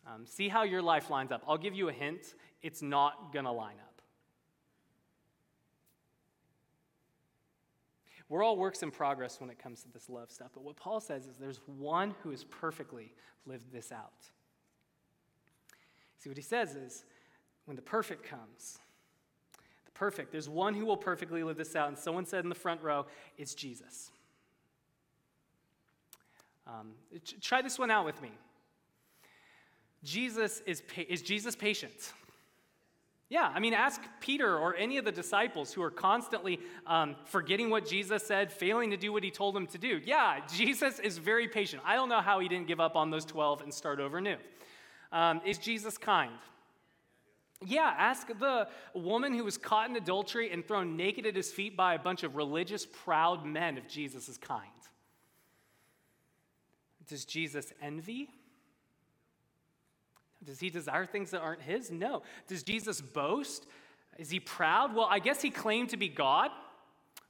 Um, 0.08 0.26
see 0.26 0.48
how 0.48 0.64
your 0.64 0.82
life 0.82 1.10
lines 1.10 1.32
up. 1.32 1.44
I'll 1.48 1.58
give 1.58 1.76
you 1.76 1.90
a 1.90 1.94
hint 1.94 2.34
it's 2.62 2.82
not 2.82 3.32
going 3.32 3.46
to 3.46 3.52
line 3.52 3.76
up. 3.80 4.02
We're 8.30 8.44
all 8.44 8.58
works 8.58 8.84
in 8.84 8.92
progress 8.92 9.40
when 9.40 9.50
it 9.50 9.58
comes 9.58 9.84
to 9.84 9.90
this 9.94 10.10
love 10.10 10.32
stuff, 10.32 10.52
but 10.54 10.64
what 10.64 10.76
Paul 10.76 11.00
says 11.00 11.28
is 11.28 11.38
there's 11.40 11.62
one 11.66 12.14
who 12.24 12.32
has 12.32 12.44
perfectly 12.44 13.14
lived 13.46 13.72
this 13.72 13.92
out. 13.92 14.12
See, 16.20 16.30
what 16.30 16.38
he 16.38 16.44
says 16.44 16.76
is 16.76 17.06
when 17.66 17.76
the 17.76 17.82
perfect 17.82 18.24
comes, 18.24 18.80
the 19.86 19.92
perfect, 19.92 20.32
there's 20.34 20.50
one 20.50 20.74
who 20.74 20.86
will 20.86 20.98
perfectly 20.98 21.42
live 21.42 21.56
this 21.56 21.76
out, 21.76 21.88
and 21.88 21.98
someone 21.98 22.26
said 22.26 22.44
in 22.44 22.50
the 22.50 22.56
front 22.56 22.82
row, 22.82 23.06
it's 23.38 23.56
Jesus. 23.56 24.12
Um, 26.66 26.92
try 27.40 27.62
this 27.62 27.80
one 27.80 27.92
out 27.92 28.06
with 28.06 28.22
me. 28.22 28.32
Jesus 30.04 30.62
is, 30.66 30.84
is 31.08 31.22
Jesus 31.22 31.56
patient? 31.56 32.14
Yeah, 33.30 33.52
I 33.54 33.60
mean, 33.60 33.74
ask 33.74 34.02
Peter 34.22 34.58
or 34.58 34.74
any 34.76 34.98
of 34.98 35.04
the 35.04 35.12
disciples 35.12 35.74
who 35.74 35.82
are 35.82 35.92
constantly 35.92 36.60
um, 36.86 37.16
forgetting 37.26 37.70
what 37.70 37.86
Jesus 37.86 38.24
said, 38.24 38.54
failing 38.54 38.92
to 38.92 38.98
do 38.98 39.12
what 39.12 39.22
he 39.22 39.32
told 39.32 39.54
them 39.54 39.68
to 39.68 39.78
do. 39.78 40.00
Yeah, 40.06 40.40
Jesus 40.48 41.00
is 41.00 41.18
very 41.18 41.50
patient. 41.50 41.82
I 41.86 41.96
don't 41.96 42.08
know 42.08 42.22
how 42.22 42.40
he 42.40 42.48
didn't 42.48 42.68
give 42.68 42.80
up 42.80 42.96
on 42.96 43.12
those 43.12 43.26
12 43.26 43.64
and 43.64 43.74
start 43.74 44.00
over 44.00 44.22
new. 44.22 44.38
Um, 45.12 45.42
is 45.46 45.58
Jesus 45.58 45.98
kind? 45.98 46.32
Yeah, 47.66 47.94
ask 47.98 48.28
the 48.28 48.70
woman 48.94 49.34
who 49.34 49.44
was 49.44 49.58
caught 49.58 49.90
in 49.90 49.96
adultery 49.98 50.52
and 50.52 50.66
thrown 50.66 50.96
naked 50.96 51.26
at 51.26 51.36
his 51.36 51.52
feet 51.52 51.76
by 51.76 51.96
a 51.96 52.00
bunch 52.00 52.24
of 52.24 52.36
religious, 52.36 52.86
proud 52.86 53.46
men 53.46 53.78
if 53.78 53.90
Jesus 53.90 54.30
is 54.30 54.38
kind. 54.38 54.70
Does 57.08 57.26
Jesus 57.26 57.74
envy? 57.82 58.30
Does 60.44 60.60
he 60.60 60.70
desire 60.70 61.06
things 61.06 61.32
that 61.32 61.42
aren't 61.42 61.62
his? 61.62 61.92
No. 61.92 62.24
Does 62.48 62.64
Jesus 62.64 63.02
boast? 63.02 63.66
Is 64.18 64.30
he 64.30 64.40
proud? 64.40 64.96
Well, 64.96 65.08
I 65.10 65.20
guess 65.20 65.42
he 65.42 65.50
claimed 65.50 65.90
to 65.90 65.98
be 65.98 66.10
God, 66.10 66.52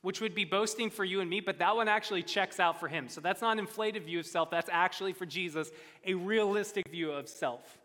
which 0.01 0.21
would 0.21 0.35
be 0.35 0.45
boasting 0.45 0.89
for 0.89 1.03
you 1.03 1.21
and 1.21 1.29
me, 1.29 1.39
but 1.39 1.59
that 1.59 1.75
one 1.75 1.87
actually 1.87 2.23
checks 2.23 2.59
out 2.59 2.79
for 2.79 2.87
him. 2.87 3.09
So 3.09 3.21
that's 3.21 3.41
not 3.41 3.53
an 3.53 3.59
inflated 3.59 4.03
view 4.03 4.19
of 4.19 4.25
self. 4.25 4.49
That's 4.49 4.69
actually 4.71 5.13
for 5.13 5.25
Jesus 5.25 5.71
a 6.05 6.13
realistic 6.13 6.89
view 6.89 7.11
of 7.11 7.27
self. 7.27 7.77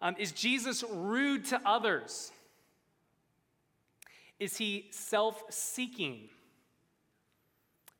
Um, 0.00 0.16
is 0.18 0.32
Jesus 0.32 0.84
rude 0.90 1.46
to 1.46 1.60
others? 1.64 2.32
Is 4.38 4.56
he 4.56 4.88
self 4.90 5.42
seeking? 5.50 6.28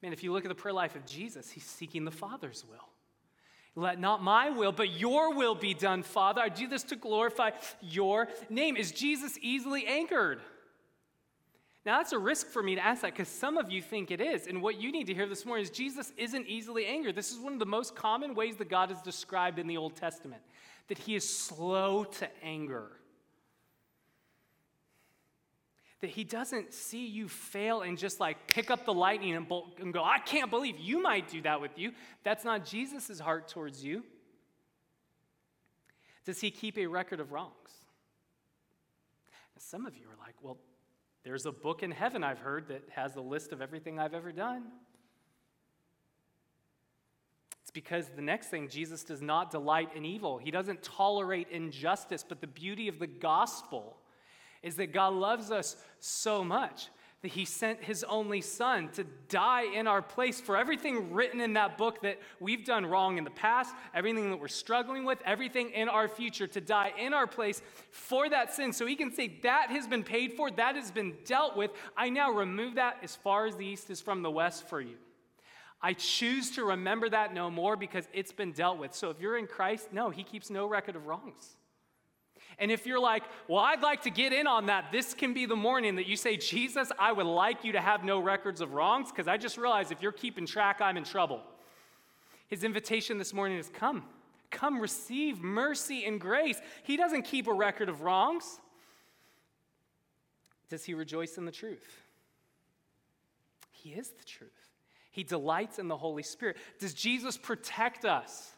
Man, 0.03 0.13
if 0.13 0.23
you 0.23 0.33
look 0.33 0.45
at 0.45 0.49
the 0.49 0.55
prayer 0.55 0.75
life 0.75 0.97
of 0.97 1.07
Jesus, 1.07 1.51
he's 1.51 1.65
seeking 1.65 2.05
the 2.05 2.11
Father's 2.11 2.65
will. 2.69 2.89
Let 3.77 3.99
not 3.99 4.23
my 4.23 4.51
will, 4.51 4.73
but 4.73 4.91
your 4.91 5.35
will 5.35 5.55
be 5.55 5.75
done, 5.75 6.03
Father. 6.03 6.41
I 6.41 6.49
do 6.49 6.69
this 6.69 6.85
to 6.85 6.97
glorify 6.97 7.51
your 7.81 8.29
name. 8.49 8.77
Is 8.77 8.93
Jesus 8.93 9.37
easily 9.41 9.87
angered? 9.87 10.41
Now, 11.85 11.99
that's 11.99 12.13
a 12.13 12.19
risk 12.19 12.47
for 12.47 12.63
me 12.63 12.77
to 12.77 12.85
ask 12.85 13.03
that 13.03 13.13
because 13.13 13.29
some 13.29 13.59
of 13.59 13.71
you 13.71 13.83
think 13.83 14.11
it 14.11 14.21
is. 14.21 14.47
And 14.47 14.63
what 14.63 14.81
you 14.81 14.91
need 14.91 15.07
to 15.09 15.15
hear 15.15 15.27
this 15.27 15.45
morning 15.45 15.65
is 15.65 15.71
Jesus 15.71 16.13
isn't 16.17 16.47
easily 16.47 16.87
angered. 16.87 17.15
This 17.15 17.31
is 17.31 17.39
one 17.39 17.53
of 17.53 17.59
the 17.59 17.67
most 17.67 17.95
common 17.95 18.35
ways 18.35 18.57
that 18.57 18.71
God 18.71 18.91
is 18.91 19.01
described 19.03 19.59
in 19.59 19.67
the 19.67 19.77
Old 19.77 19.97
Testament 19.97 20.43
that 20.89 20.99
he 20.99 21.15
is 21.15 21.29
slow 21.29 22.05
to 22.05 22.29
anger 22.43 22.93
that 26.05 26.11
he 26.11 26.23
doesn't 26.23 26.75
see 26.75 27.07
you 27.07 27.29
fail 27.29 27.81
and 27.81 27.97
just 27.97 28.21
like 28.21 28.47
pick 28.47 28.71
up 28.71 28.85
the 28.85 28.93
lightning 28.93 29.35
and, 29.35 29.49
bolt 29.49 29.79
and 29.81 29.91
go, 29.91 30.05
I 30.05 30.19
can't 30.19 30.51
believe 30.51 30.79
you 30.79 31.01
might 31.01 31.31
do 31.31 31.41
that 31.41 31.63
with 31.63 31.79
you. 31.79 31.93
That's 32.25 32.45
not 32.45 32.67
Jesus' 32.67 33.19
heart 33.19 33.49
towards 33.49 33.83
you. 33.83 34.05
Does 36.27 36.43
he 36.43 36.51
keep 36.51 36.77
a 36.77 36.85
record 36.85 37.21
of 37.21 37.33
wrongs? 37.33 37.53
some 39.57 39.87
of 39.87 39.97
you 39.97 40.03
are 40.03 40.27
like, 40.27 40.35
well, 40.43 40.59
there's 41.23 41.47
a 41.47 41.53
book 41.53 41.83
in 41.83 41.91
heaven 41.91 42.23
I've 42.23 42.39
heard 42.39 42.69
that 42.69 42.83
has 42.91 43.17
a 43.17 43.23
list 43.23 43.51
of 43.53 43.63
everything 43.63 43.99
I've 43.99 44.13
ever 44.13 44.31
done. 44.31 44.65
It's 47.63 47.71
because 47.71 48.11
the 48.15 48.21
next 48.21 48.49
thing, 48.49 48.69
Jesus 48.69 49.05
does 49.05 49.23
not 49.23 49.51
delight 49.51 49.89
in 49.97 50.05
evil. 50.05 50.37
He 50.37 50.51
doesn't 50.51 50.83
tolerate 50.83 51.49
injustice, 51.51 52.23
but 52.29 52.43
the 52.43 52.47
beauty 52.47 52.89
of 52.89 52.99
the 52.99 53.07
gospel 53.07 53.97
is 54.65 54.77
that 54.77 54.93
God 54.93 55.13
loves 55.13 55.51
us 55.51 55.77
so 56.01 56.43
much 56.43 56.89
that 57.25 57.33
he 57.33 57.47
sent 57.47 57.83
his 57.83 58.05
only 58.05 58.43
son 58.43 58.91
to 58.91 59.03
die 59.31 59.63
in 59.63 59.87
our 59.87 60.03
place 60.03 60.43
for 60.43 60.59
everything 60.59 61.11
written 61.15 61.41
in 61.41 61.55
that 61.55 61.79
book 61.79 62.03
that 62.03 62.21
we've 62.39 62.67
done 62.67 62.85
wrong 62.85 63.17
in 63.17 63.25
the 63.25 63.31
past, 63.31 63.75
everything 63.95 64.29
that 64.29 64.39
we're 64.39 64.47
struggling 64.47 65.07
with, 65.07 65.19
everything 65.25 65.71
in 65.71 65.89
our 65.89 66.07
future 66.07 66.47
to 66.47 66.61
die 66.61 66.93
in 66.99 67.15
our 67.15 67.27
place 67.27 67.63
for 67.93 68.29
that 68.29 68.53
sin. 68.53 68.75
So 68.75 68.85
he 68.85 68.95
can 68.95 69.11
say, 69.11 69.39
That 69.43 69.71
has 69.71 69.87
been 69.87 70.03
paid 70.03 70.35
for, 70.35 70.51
that 70.51 70.77
has 70.77 70.91
been 70.91 71.15
dealt 71.25 71.57
with. 71.57 71.71
I 71.97 72.11
now 72.11 72.31
remove 72.31 72.75
that 72.75 72.99
as 73.03 73.17
far 73.17 73.47
as 73.47 73.57
the 73.57 73.65
east 73.65 73.89
is 73.89 74.03
from 74.03 74.23
the 74.23 74.31
west 74.31 74.69
for 74.69 74.83
you. 74.83 74.97
I 75.81 75.95
choose 75.95 76.51
to 76.53 76.65
remember 76.65 77.09
that 77.09 77.33
no 77.33 77.51
more 77.51 77.75
because 77.75 78.07
it's 78.13 78.33
been 78.33 78.53
dealt 78.53 78.77
with. 78.77 78.95
So 78.95 79.09
if 79.09 79.19
you're 79.19 79.39
in 79.39 79.47
Christ, 79.47 79.95
no, 79.95 80.11
he 80.11 80.25
keeps 80.25 80.51
no 80.51 80.67
record 80.67 80.95
of 80.95 81.07
wrongs. 81.07 81.57
And 82.59 82.71
if 82.71 82.87
you're 82.87 83.01
like, 83.01 83.25
well, 83.49 83.61
I'd 83.61 83.83
like 83.83 84.03
to 84.03 84.11
get 84.11 84.33
in 84.33 84.47
on 84.47 84.67
that, 84.67 84.93
this 84.93 85.15
can 85.15 85.35
be 85.35 85.47
the 85.47 85.57
morning 85.57 85.97
that 85.97 86.07
you 86.07 86.17
say, 86.17 86.37
Jesus, 86.37 86.93
I 86.99 87.13
would 87.13 87.27
like 87.27 87.65
you 87.65 87.73
to 87.73 87.81
have 87.81 88.05
no 88.05 88.21
records 88.21 88.61
of 88.61 88.75
wrongs, 88.75 89.11
because 89.11 89.27
I 89.27 89.37
just 89.37 89.59
realized 89.59 89.91
if 89.91 90.01
you're 90.01 90.13
keeping 90.13 90.47
track, 90.47 90.81
I'm 90.81 90.97
in 90.97 91.05
trouble. 91.05 91.43
His 92.47 92.63
invitation 92.63 93.19
this 93.19 93.35
morning 93.35 93.59
is 93.59 93.69
come. 93.69 94.05
Come 94.51 94.81
receive 94.81 95.41
mercy 95.41 96.05
and 96.05 96.21
grace. 96.21 96.61
He 96.85 96.97
doesn't 96.97 97.23
keep 97.23 97.49
a 97.49 97.53
record 97.53 97.89
of 97.89 98.03
wrongs. 98.03 98.61
Does 100.69 100.85
he 100.85 100.95
rejoice 100.95 101.37
in 101.37 101.45
the 101.45 101.53
truth? 101.53 102.03
He 103.73 103.91
is 103.91 104.11
the 104.11 104.25
truth. 104.25 104.51
He 105.11 105.25
delights 105.25 105.79
in 105.79 105.89
the 105.89 105.97
Holy 105.97 106.23
Spirit. 106.23 106.57
Does 106.79 106.95
Jesus 106.95 107.37
protect 107.37 108.05
us? 108.05 108.54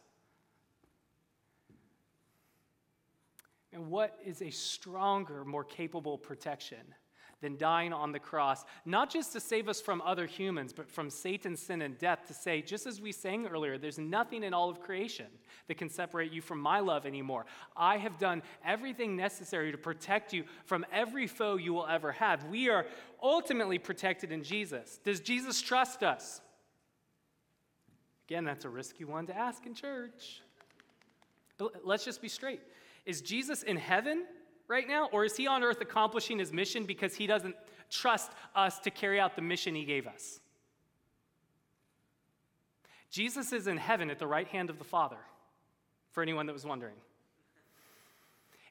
And 3.76 3.88
what 3.88 4.16
is 4.24 4.40
a 4.40 4.48
stronger, 4.48 5.44
more 5.44 5.62
capable 5.62 6.16
protection 6.16 6.78
than 7.42 7.58
dying 7.58 7.92
on 7.92 8.10
the 8.10 8.18
cross, 8.18 8.64
not 8.86 9.10
just 9.10 9.34
to 9.34 9.40
save 9.40 9.68
us 9.68 9.82
from 9.82 10.00
other 10.00 10.24
humans, 10.24 10.72
but 10.72 10.90
from 10.90 11.10
Satan's 11.10 11.60
sin 11.60 11.82
and 11.82 11.98
death, 11.98 12.20
to 12.28 12.32
say, 12.32 12.62
just 12.62 12.86
as 12.86 13.02
we 13.02 13.12
sang 13.12 13.46
earlier, 13.46 13.76
there's 13.76 13.98
nothing 13.98 14.44
in 14.44 14.54
all 14.54 14.70
of 14.70 14.80
creation 14.80 15.26
that 15.68 15.76
can 15.76 15.90
separate 15.90 16.32
you 16.32 16.40
from 16.40 16.58
my 16.58 16.80
love 16.80 17.04
anymore. 17.04 17.44
I 17.76 17.98
have 17.98 18.16
done 18.16 18.42
everything 18.64 19.14
necessary 19.14 19.70
to 19.72 19.76
protect 19.76 20.32
you 20.32 20.44
from 20.64 20.86
every 20.90 21.26
foe 21.26 21.56
you 21.56 21.74
will 21.74 21.86
ever 21.86 22.12
have. 22.12 22.44
We 22.44 22.70
are 22.70 22.86
ultimately 23.22 23.76
protected 23.76 24.32
in 24.32 24.42
Jesus. 24.42 25.00
Does 25.04 25.20
Jesus 25.20 25.60
trust 25.60 26.02
us? 26.02 26.40
Again, 28.26 28.46
that's 28.46 28.64
a 28.64 28.70
risky 28.70 29.04
one 29.04 29.26
to 29.26 29.36
ask 29.36 29.66
in 29.66 29.74
church. 29.74 30.40
But 31.58 31.84
let's 31.84 32.06
just 32.06 32.22
be 32.22 32.28
straight. 32.28 32.60
Is 33.06 33.22
Jesus 33.22 33.62
in 33.62 33.76
heaven 33.76 34.26
right 34.68 34.86
now, 34.86 35.08
or 35.12 35.24
is 35.24 35.36
he 35.36 35.46
on 35.46 35.62
earth 35.62 35.80
accomplishing 35.80 36.40
his 36.40 36.52
mission 36.52 36.84
because 36.84 37.14
he 37.14 37.26
doesn't 37.26 37.54
trust 37.88 38.32
us 38.54 38.80
to 38.80 38.90
carry 38.90 39.20
out 39.20 39.36
the 39.36 39.42
mission 39.42 39.74
he 39.74 39.84
gave 39.84 40.06
us? 40.06 40.40
Jesus 43.10 43.52
is 43.52 43.68
in 43.68 43.76
heaven 43.76 44.10
at 44.10 44.18
the 44.18 44.26
right 44.26 44.48
hand 44.48 44.68
of 44.68 44.78
the 44.78 44.84
Father, 44.84 45.18
for 46.10 46.22
anyone 46.22 46.46
that 46.46 46.52
was 46.52 46.66
wondering. 46.66 46.96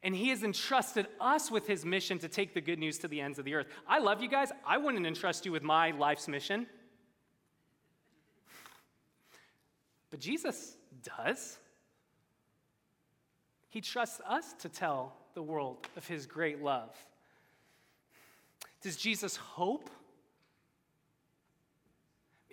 And 0.03 0.13
he 0.13 0.29
has 0.29 0.43
entrusted 0.43 1.07
us 1.19 1.49
with 1.49 1.65
his 1.65 1.83
mission 1.83 2.19
to 2.19 2.27
take 2.27 2.53
the 2.53 2.61
good 2.61 2.77
news 2.77 2.99
to 2.99 3.07
the 3.07 3.21
ends 3.21 3.39
of 3.39 3.45
the 3.45 3.55
earth. 3.55 3.67
I 3.87 3.99
love 3.99 4.21
you 4.21 4.29
guys. 4.29 4.51
I 4.67 4.77
wouldn't 4.77 5.07
entrust 5.07 5.45
you 5.45 5.51
with 5.51 5.63
my 5.63 5.91
life's 5.91 6.27
mission. 6.27 6.67
But 10.11 10.19
Jesus 10.19 10.75
does. 11.01 11.57
He 13.75 13.81
trusts 13.81 14.21
us 14.25 14.53
to 14.59 14.69
tell 14.69 15.17
the 15.33 15.43
world 15.43 15.85
of 15.97 16.07
his 16.07 16.25
great 16.25 16.63
love. 16.63 16.95
Does 18.81 18.95
Jesus 18.95 19.35
hope? 19.35 19.89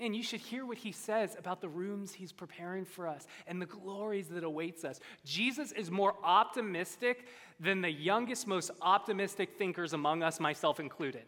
And 0.01 0.17
you 0.17 0.25
should 0.25 0.41
hear 0.41 0.67
what 0.67 0.79
he 0.79 0.91
says 0.91 1.37
about 1.39 1.61
the 1.61 1.69
rooms 1.69 2.13
he's 2.13 2.33
preparing 2.33 2.85
for 2.85 3.07
us 3.07 3.29
and 3.47 3.63
the 3.63 3.67
glories 3.67 4.27
that 4.31 4.43
awaits 4.43 4.85
us. 4.85 4.99
Jesus 5.25 5.71
is 5.71 5.93
more 5.93 6.17
optimistic 6.25 7.29
than 7.61 7.83
the 7.83 7.93
youngest, 7.93 8.49
most 8.49 8.73
optimistic 8.81 9.51
thinkers 9.57 9.93
among 9.93 10.25
us, 10.25 10.41
myself 10.41 10.81
included. 10.81 11.23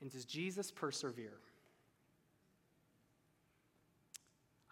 And 0.00 0.10
does 0.10 0.24
Jesus 0.24 0.70
persevere? 0.70 1.40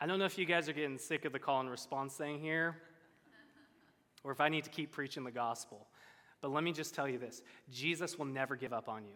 I 0.02 0.06
don't 0.06 0.18
know 0.18 0.24
if 0.24 0.36
you 0.36 0.46
guys 0.46 0.68
are 0.68 0.72
getting 0.72 0.98
sick 0.98 1.24
of 1.26 1.32
the 1.32 1.38
call 1.38 1.60
and 1.60 1.70
response 1.70 2.14
thing 2.14 2.40
here 2.40 2.74
or 4.24 4.32
if 4.32 4.40
I 4.40 4.48
need 4.48 4.64
to 4.64 4.70
keep 4.70 4.90
preaching 4.90 5.22
the 5.22 5.30
gospel. 5.30 5.86
But 6.40 6.50
let 6.50 6.64
me 6.64 6.72
just 6.72 6.92
tell 6.92 7.08
you 7.08 7.18
this 7.18 7.40
Jesus 7.70 8.18
will 8.18 8.26
never 8.26 8.56
give 8.56 8.72
up 8.72 8.88
on 8.88 9.04
you. 9.04 9.14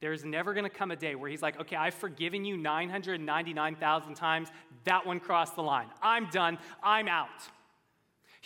There's 0.00 0.24
never 0.24 0.52
going 0.52 0.64
to 0.64 0.76
come 0.76 0.90
a 0.90 0.96
day 0.96 1.14
where 1.14 1.30
he's 1.30 1.42
like, 1.42 1.60
okay, 1.60 1.76
I've 1.76 1.94
forgiven 1.94 2.44
you 2.44 2.56
999,000 2.56 4.14
times. 4.16 4.48
That 4.82 5.06
one 5.06 5.20
crossed 5.20 5.54
the 5.54 5.62
line. 5.62 5.86
I'm 6.02 6.26
done. 6.26 6.58
I'm 6.82 7.06
out. 7.06 7.28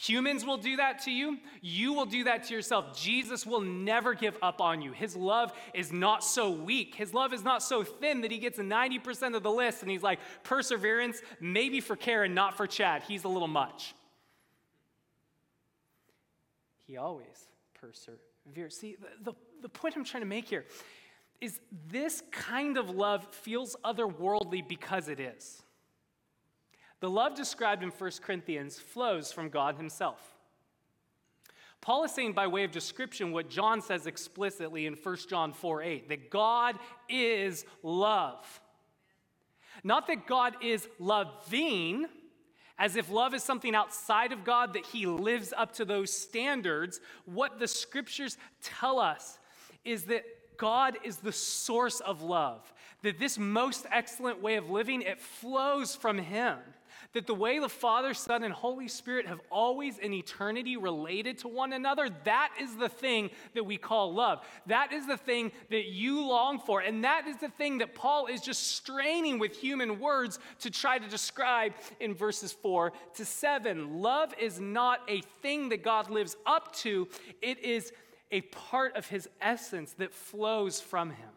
Humans 0.00 0.44
will 0.44 0.58
do 0.58 0.76
that 0.76 1.00
to 1.04 1.10
you. 1.10 1.38
You 1.60 1.92
will 1.92 2.06
do 2.06 2.22
that 2.24 2.44
to 2.44 2.54
yourself. 2.54 2.96
Jesus 2.96 3.44
will 3.44 3.60
never 3.60 4.14
give 4.14 4.38
up 4.40 4.60
on 4.60 4.80
you. 4.80 4.92
His 4.92 5.16
love 5.16 5.52
is 5.74 5.92
not 5.92 6.22
so 6.22 6.50
weak. 6.50 6.94
His 6.94 7.12
love 7.12 7.32
is 7.32 7.42
not 7.42 7.64
so 7.64 7.82
thin 7.82 8.20
that 8.20 8.30
he 8.30 8.38
gets 8.38 8.60
90% 8.60 9.34
of 9.34 9.42
the 9.42 9.50
list 9.50 9.82
and 9.82 9.90
he's 9.90 10.04
like, 10.04 10.20
perseverance, 10.44 11.20
maybe 11.40 11.80
for 11.80 11.96
Karen, 11.96 12.32
not 12.32 12.56
for 12.56 12.68
Chad. 12.68 13.02
He's 13.02 13.24
a 13.24 13.28
little 13.28 13.48
much. 13.48 13.92
He 16.86 16.96
always 16.96 17.48
perseveres. 17.74 18.78
See, 18.78 18.96
the, 19.00 19.32
the, 19.32 19.36
the 19.62 19.68
point 19.68 19.96
I'm 19.96 20.04
trying 20.04 20.22
to 20.22 20.28
make 20.28 20.48
here 20.48 20.64
is 21.40 21.58
this 21.88 22.22
kind 22.30 22.78
of 22.78 22.88
love 22.88 23.26
feels 23.32 23.74
otherworldly 23.84 24.66
because 24.68 25.08
it 25.08 25.18
is. 25.18 25.60
The 27.00 27.10
love 27.10 27.34
described 27.34 27.82
in 27.82 27.90
1 27.90 28.10
Corinthians 28.22 28.78
flows 28.78 29.32
from 29.32 29.48
God 29.48 29.76
Himself. 29.76 30.34
Paul 31.80 32.04
is 32.04 32.12
saying, 32.12 32.32
by 32.32 32.48
way 32.48 32.64
of 32.64 32.72
description, 32.72 33.30
what 33.30 33.48
John 33.48 33.80
says 33.80 34.06
explicitly 34.06 34.86
in 34.86 34.94
1 34.94 35.16
John 35.28 35.52
4 35.52 35.82
8, 35.82 36.08
that 36.08 36.30
God 36.30 36.76
is 37.08 37.64
love. 37.82 38.60
Not 39.84 40.08
that 40.08 40.26
God 40.26 40.56
is 40.60 40.88
loving, 40.98 42.06
as 42.78 42.96
if 42.96 43.10
love 43.10 43.32
is 43.32 43.44
something 43.44 43.76
outside 43.76 44.32
of 44.32 44.44
God, 44.44 44.74
that 44.74 44.86
He 44.86 45.06
lives 45.06 45.54
up 45.56 45.72
to 45.74 45.84
those 45.84 46.12
standards. 46.12 47.00
What 47.26 47.60
the 47.60 47.68
scriptures 47.68 48.36
tell 48.60 48.98
us 48.98 49.38
is 49.84 50.04
that 50.04 50.24
God 50.56 50.98
is 51.04 51.18
the 51.18 51.32
source 51.32 52.00
of 52.00 52.22
love, 52.22 52.72
that 53.02 53.20
this 53.20 53.38
most 53.38 53.86
excellent 53.92 54.42
way 54.42 54.56
of 54.56 54.68
living, 54.68 55.02
it 55.02 55.20
flows 55.20 55.94
from 55.94 56.18
Him 56.18 56.58
that 57.14 57.26
the 57.26 57.34
way 57.34 57.58
the 57.58 57.68
Father, 57.68 58.12
Son, 58.12 58.42
and 58.42 58.52
Holy 58.52 58.88
Spirit 58.88 59.26
have 59.26 59.40
always 59.50 59.98
in 59.98 60.12
eternity 60.12 60.76
related 60.76 61.38
to 61.38 61.48
one 61.48 61.72
another, 61.72 62.08
that 62.24 62.52
is 62.60 62.76
the 62.76 62.88
thing 62.88 63.30
that 63.54 63.64
we 63.64 63.78
call 63.78 64.12
love. 64.12 64.44
That 64.66 64.92
is 64.92 65.06
the 65.06 65.16
thing 65.16 65.52
that 65.70 65.86
you 65.86 66.26
long 66.26 66.58
for. 66.58 66.80
And 66.80 67.04
that 67.04 67.26
is 67.26 67.36
the 67.38 67.48
thing 67.48 67.78
that 67.78 67.94
Paul 67.94 68.26
is 68.26 68.40
just 68.40 68.76
straining 68.76 69.38
with 69.38 69.56
human 69.56 69.98
words 69.98 70.38
to 70.60 70.70
try 70.70 70.98
to 70.98 71.08
describe 71.08 71.72
in 71.98 72.14
verses 72.14 72.52
4 72.52 72.92
to 73.14 73.24
7. 73.24 74.00
Love 74.00 74.34
is 74.38 74.60
not 74.60 75.00
a 75.08 75.22
thing 75.42 75.70
that 75.70 75.82
God 75.82 76.10
lives 76.10 76.36
up 76.44 76.74
to, 76.76 77.08
it 77.40 77.58
is 77.60 77.92
a 78.30 78.42
part 78.42 78.94
of 78.96 79.06
his 79.06 79.28
essence 79.40 79.92
that 79.94 80.12
flows 80.12 80.80
from 80.80 81.10
him. 81.10 81.30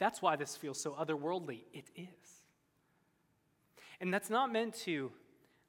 That's 0.00 0.22
why 0.22 0.34
this 0.34 0.56
feels 0.56 0.80
so 0.80 0.92
otherworldly. 0.92 1.60
It 1.72 1.84
is. 1.94 2.08
And 4.00 4.12
that's 4.12 4.30
not 4.30 4.50
meant 4.50 4.74
to 4.86 5.12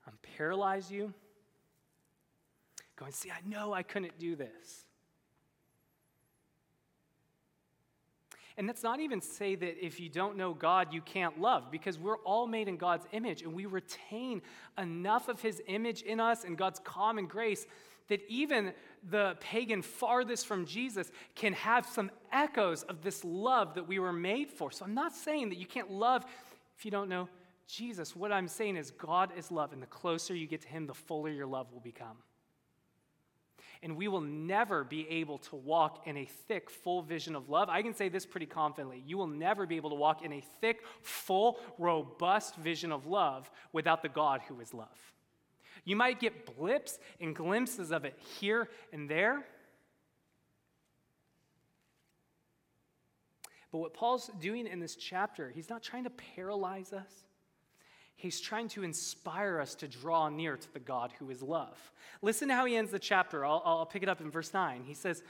um, 0.08 0.14
paralyze 0.38 0.90
you. 0.90 1.14
Going, 2.96 3.12
see, 3.12 3.30
I 3.30 3.48
know 3.48 3.74
I 3.74 3.84
couldn't 3.84 4.18
do 4.18 4.38
this. 4.38 4.86
And 8.58 8.70
that's 8.70 8.84
not 8.84 9.02
even 9.02 9.22
say 9.22 9.56
that 9.56 9.86
if 9.86 10.00
you 10.00 10.08
don't 10.08 10.38
know 10.38 10.54
God, 10.54 10.94
you 10.94 11.02
can't 11.02 11.42
love, 11.42 11.72
because 11.72 12.00
we're 12.00 12.20
all 12.20 12.48
made 12.48 12.68
in 12.68 12.78
God's 12.78 13.06
image 13.12 13.42
and 13.42 13.54
we 13.54 13.66
retain 13.66 14.42
enough 14.78 15.28
of 15.28 15.42
his 15.42 15.62
image 15.68 16.04
in 16.04 16.20
us 16.20 16.44
and 16.46 16.58
God's 16.58 16.80
common 16.84 17.28
grace 17.28 17.66
that 18.12 18.22
even 18.28 18.74
the 19.10 19.38
pagan 19.40 19.82
farthest 19.82 20.46
from 20.46 20.66
Jesus 20.66 21.10
can 21.34 21.54
have 21.54 21.86
some 21.86 22.12
echoes 22.34 22.84
of 22.84 23.02
this 23.02 23.24
love 23.24 23.74
that 23.76 23.88
we 23.88 24.00
were 24.00 24.12
made 24.12 24.50
for. 24.50 24.70
So 24.70 24.84
I'm 24.84 24.94
not 24.94 25.16
saying 25.16 25.48
that 25.48 25.58
you 25.58 25.66
can't 25.66 25.90
love 25.90 26.26
if 26.78 26.84
you 26.84 26.92
don't 26.92 27.08
know 27.08 27.30
Jesus. 27.68 28.14
What 28.14 28.34
I'm 28.34 28.50
saying 28.50 28.76
is 28.76 28.92
God 28.92 29.32
is 29.38 29.50
love, 29.50 29.72
and 29.72 29.82
the 29.82 29.88
closer 29.88 30.36
you 30.36 30.46
get 30.46 30.62
to 30.64 30.68
Him, 30.68 30.88
the 30.88 30.94
fuller 30.94 31.30
your 31.30 31.46
love 31.46 31.72
will 31.72 31.80
become. 31.80 32.18
And 33.82 33.96
we 33.96 34.10
will 34.10 34.22
never 34.22 34.84
be 34.84 35.08
able 35.08 35.38
to 35.38 35.56
walk 35.56 36.06
in 36.06 36.18
a 36.18 36.26
thick, 36.26 36.70
full 36.70 37.02
vision 37.02 37.34
of 37.34 37.48
love. 37.48 37.70
I 37.70 37.82
can 37.82 37.96
say 37.96 38.10
this 38.10 38.26
pretty 38.26 38.46
confidently. 38.46 39.02
You 39.08 39.18
will 39.18 39.28
never 39.28 39.66
be 39.66 39.78
able 39.78 39.92
to 39.92 39.96
walk 39.96 40.26
in 40.26 40.34
a 40.34 40.44
thick, 40.60 40.82
full, 41.02 41.60
robust 41.78 42.58
vision 42.58 42.92
of 42.92 43.08
love 43.08 43.50
without 43.72 44.02
the 44.02 44.10
God 44.10 44.42
who 44.50 44.60
is 44.60 44.74
love. 44.74 45.14
You 45.84 45.96
might 45.96 46.20
get 46.20 46.56
blips 46.58 47.00
and 47.20 47.36
glimpses 47.36 47.92
of 47.92 48.06
it 48.06 48.18
here 48.40 48.70
and 48.94 49.10
there. 49.10 49.46
But 53.72 53.80
what 53.80 53.94
Paul's 53.94 54.30
doing 54.40 54.68
in 54.68 54.80
this 54.80 54.96
chapter, 54.96 55.50
he's 55.50 55.70
not 55.70 55.82
trying 55.82 56.04
to 56.04 56.10
paralyze 56.10 56.94
us. 56.94 57.12
He's 58.16 58.40
trying 58.40 58.68
to 58.70 58.84
inspire 58.84 59.60
us 59.60 59.74
to 59.76 59.88
draw 59.88 60.30
near 60.30 60.56
to 60.56 60.74
the 60.74 60.80
God 60.80 61.12
who 61.18 61.32
is 61.32 61.42
love. 61.42 61.76
Listen 62.22 62.50
to 62.50 62.54
how 62.54 62.66
he 62.66 62.76
ends 62.76 62.92
the 62.92 63.00
chapter. 63.00 63.44
I'll, 63.44 63.64
I'll 63.66 63.86
pick 63.86 64.04
it 64.04 64.10
up 64.10 64.22
in 64.22 64.30
verse 64.30 64.54
9. 64.54 64.84
He 64.86 64.94
says, 64.94 65.24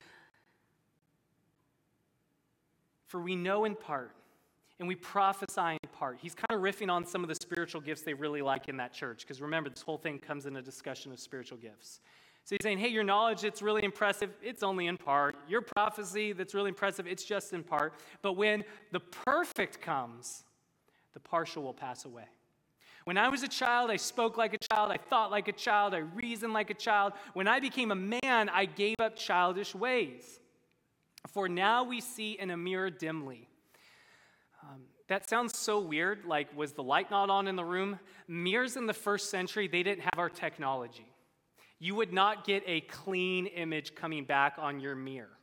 For 3.07 3.21
we 3.21 3.35
know 3.35 3.63
in 3.63 3.75
part, 3.75 4.11
and 4.79 4.87
we 4.89 4.95
prophesy 4.95 5.77
in 6.01 6.07
part. 6.07 6.17
He's 6.21 6.35
kind 6.35 6.47
of 6.51 6.61
riffing 6.61 6.89
on 6.89 7.05
some 7.05 7.23
of 7.23 7.29
the 7.29 7.35
spiritual 7.35 7.81
gifts 7.81 8.01
they 8.01 8.13
really 8.13 8.41
like 8.41 8.69
in 8.69 8.77
that 8.77 8.93
church, 8.93 9.21
because 9.21 9.41
remember, 9.41 9.69
this 9.69 9.81
whole 9.81 9.97
thing 9.97 10.19
comes 10.19 10.45
in 10.45 10.55
a 10.55 10.61
discussion 10.61 11.11
of 11.11 11.19
spiritual 11.19 11.57
gifts. 11.57 11.99
So 12.43 12.55
he's 12.55 12.63
saying, 12.63 12.79
hey, 12.79 12.87
your 12.87 13.03
knowledge, 13.03 13.43
it's 13.43 13.61
really 13.61 13.83
impressive, 13.83 14.31
it's 14.41 14.63
only 14.63 14.87
in 14.87 14.97
part. 14.97 15.35
Your 15.47 15.61
prophecy, 15.61 16.33
that's 16.33 16.55
really 16.55 16.69
impressive, 16.69 17.05
it's 17.05 17.23
just 17.23 17.53
in 17.53 17.63
part. 17.63 17.93
But 18.23 18.33
when 18.33 18.63
the 18.91 18.99
perfect 18.99 19.79
comes, 19.81 20.43
the 21.13 21.19
partial 21.19 21.61
will 21.61 21.73
pass 21.73 22.05
away. 22.05 22.25
When 23.03 23.17
I 23.17 23.29
was 23.29 23.43
a 23.43 23.47
child, 23.47 23.91
I 23.91 23.97
spoke 23.97 24.37
like 24.37 24.53
a 24.53 24.73
child, 24.73 24.91
I 24.91 24.97
thought 24.97 25.29
like 25.29 25.47
a 25.47 25.53
child, 25.53 25.93
I 25.93 25.99
reasoned 25.99 26.53
like 26.53 26.69
a 26.69 26.75
child. 26.75 27.13
When 27.33 27.47
I 27.47 27.59
became 27.59 27.91
a 27.91 27.95
man, 27.95 28.49
I 28.49 28.65
gave 28.65 28.95
up 28.99 29.15
childish 29.15 29.75
ways. 29.75 30.39
For 31.27 31.47
now 31.47 31.83
we 31.83 32.01
see 32.01 32.33
in 32.39 32.49
a 32.49 32.57
mirror 32.57 32.89
dimly 32.89 33.47
that 35.11 35.27
sounds 35.29 35.57
so 35.57 35.77
weird. 35.77 36.23
Like, 36.25 36.47
was 36.55 36.71
the 36.71 36.83
light 36.83 37.11
not 37.11 37.29
on 37.29 37.49
in 37.49 37.57
the 37.57 37.65
room? 37.65 37.99
Mirrors 38.29 38.77
in 38.77 38.85
the 38.85 38.93
first 38.93 39.29
century, 39.29 39.67
they 39.67 39.83
didn't 39.83 40.03
have 40.03 40.17
our 40.17 40.29
technology. 40.29 41.05
you 41.81 41.95
would 41.95 42.13
not 42.13 42.45
get 42.45 42.63
a 42.67 42.81
clean 42.81 43.47
image 43.47 43.95
coming 43.95 44.23
back 44.23 44.53
on 44.59 44.79
your 44.79 44.95
mirror. 44.95 45.37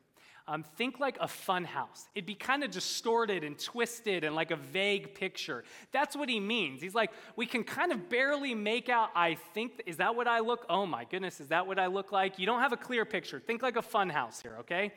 Um, 0.46 0.64
think 0.76 0.98
like 0.98 1.18
a 1.20 1.28
fun 1.28 1.64
house. 1.64 2.08
It'd 2.14 2.24
be 2.24 2.34
kind 2.34 2.64
of 2.64 2.70
distorted 2.70 3.44
and 3.44 3.58
twisted 3.58 4.24
and 4.24 4.34
like 4.34 4.50
a 4.50 4.56
vague 4.56 5.14
picture. 5.14 5.64
That's 5.92 6.16
what 6.16 6.30
he 6.30 6.40
means. 6.40 6.80
He's 6.80 6.94
like, 6.94 7.10
we 7.36 7.44
can 7.44 7.64
kind 7.64 7.92
of 7.92 8.08
barely 8.08 8.54
make 8.54 8.88
out, 8.88 9.10
I 9.14 9.34
think, 9.52 9.82
is 9.84 9.98
that 9.98 10.14
what 10.14 10.26
I 10.26 10.38
look? 10.38 10.64
Oh 10.70 10.86
my 10.86 11.04
goodness, 11.04 11.40
is 11.40 11.48
that 11.48 11.66
what 11.66 11.78
I 11.78 11.88
look 11.88 12.12
like? 12.12 12.38
You 12.38 12.46
don't 12.46 12.60
have 12.60 12.72
a 12.72 12.78
clear 12.78 13.04
picture. 13.04 13.40
Think 13.40 13.62
like 13.62 13.76
a 13.76 13.82
fun 13.82 14.08
house 14.08 14.40
here, 14.40 14.56
okay? 14.60 14.92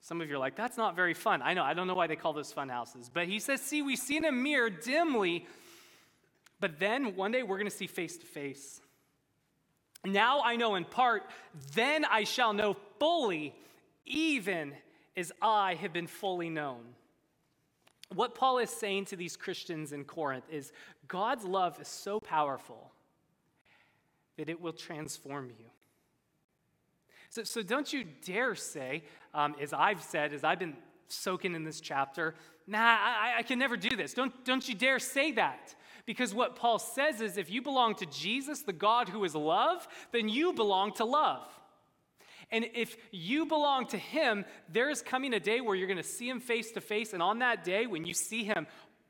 Some 0.00 0.20
of 0.20 0.28
you 0.28 0.36
are 0.36 0.38
like, 0.38 0.56
that's 0.56 0.76
not 0.76 0.94
very 0.94 1.14
fun. 1.14 1.42
I 1.42 1.54
know, 1.54 1.64
I 1.64 1.74
don't 1.74 1.86
know 1.86 1.94
why 1.94 2.06
they 2.06 2.16
call 2.16 2.32
those 2.32 2.52
fun 2.52 2.68
houses. 2.68 3.10
But 3.12 3.26
he 3.26 3.38
says, 3.40 3.60
see, 3.60 3.82
we 3.82 3.96
see 3.96 4.16
in 4.16 4.24
a 4.24 4.32
mirror 4.32 4.70
dimly, 4.70 5.46
but 6.60 6.78
then 6.78 7.16
one 7.16 7.32
day 7.32 7.42
we're 7.42 7.58
going 7.58 7.70
to 7.70 7.76
see 7.76 7.86
face 7.86 8.16
to 8.18 8.26
face. 8.26 8.80
Now 10.04 10.42
I 10.42 10.56
know 10.56 10.76
in 10.76 10.84
part, 10.84 11.24
then 11.74 12.04
I 12.04 12.24
shall 12.24 12.52
know 12.52 12.76
fully 12.98 13.54
even 14.04 14.72
as 15.16 15.32
I 15.42 15.74
have 15.74 15.92
been 15.92 16.06
fully 16.06 16.50
known. 16.50 16.80
What 18.14 18.36
Paul 18.36 18.58
is 18.58 18.70
saying 18.70 19.06
to 19.06 19.16
these 19.16 19.36
Christians 19.36 19.92
in 19.92 20.04
Corinth 20.04 20.44
is 20.50 20.72
God's 21.08 21.44
love 21.44 21.80
is 21.80 21.88
so 21.88 22.20
powerful 22.20 22.92
that 24.36 24.48
it 24.48 24.60
will 24.60 24.72
transform 24.72 25.50
you. 25.58 25.66
So, 27.36 27.44
so 27.44 27.62
don't 27.62 27.92
you 27.92 28.04
dare 28.24 28.54
say, 28.54 29.04
um, 29.34 29.56
as 29.60 29.74
I've 29.74 30.02
said, 30.02 30.32
as 30.32 30.42
I've 30.42 30.58
been 30.58 30.74
soaking 31.08 31.54
in 31.54 31.64
this 31.64 31.82
chapter, 31.82 32.34
nah, 32.66 32.78
I, 32.78 33.34
I 33.36 33.42
can 33.42 33.58
never 33.58 33.76
do 33.76 33.94
this. 33.94 34.14
Don't, 34.14 34.32
don't 34.46 34.66
you 34.66 34.74
dare 34.74 34.98
say 34.98 35.32
that. 35.32 35.74
Because 36.06 36.32
what 36.32 36.56
Paul 36.56 36.78
says 36.78 37.20
is 37.20 37.36
if 37.36 37.50
you 37.50 37.60
belong 37.60 37.94
to 37.96 38.06
Jesus, 38.06 38.62
the 38.62 38.72
God 38.72 39.10
who 39.10 39.22
is 39.24 39.34
love, 39.34 39.86
then 40.12 40.30
you 40.30 40.54
belong 40.54 40.94
to 40.94 41.04
love. 41.04 41.46
And 42.50 42.64
if 42.72 42.96
you 43.10 43.44
belong 43.44 43.86
to 43.88 43.98
Him, 43.98 44.46
there 44.72 44.88
is 44.88 45.02
coming 45.02 45.34
a 45.34 45.40
day 45.40 45.60
where 45.60 45.74
you're 45.74 45.88
going 45.88 45.98
to 45.98 46.02
see 46.02 46.30
Him 46.30 46.40
face 46.40 46.72
to 46.72 46.80
face. 46.80 47.12
And 47.12 47.22
on 47.22 47.40
that 47.40 47.64
day, 47.64 47.86
when 47.86 48.06
you 48.06 48.14
see 48.14 48.44
Him 48.44 48.66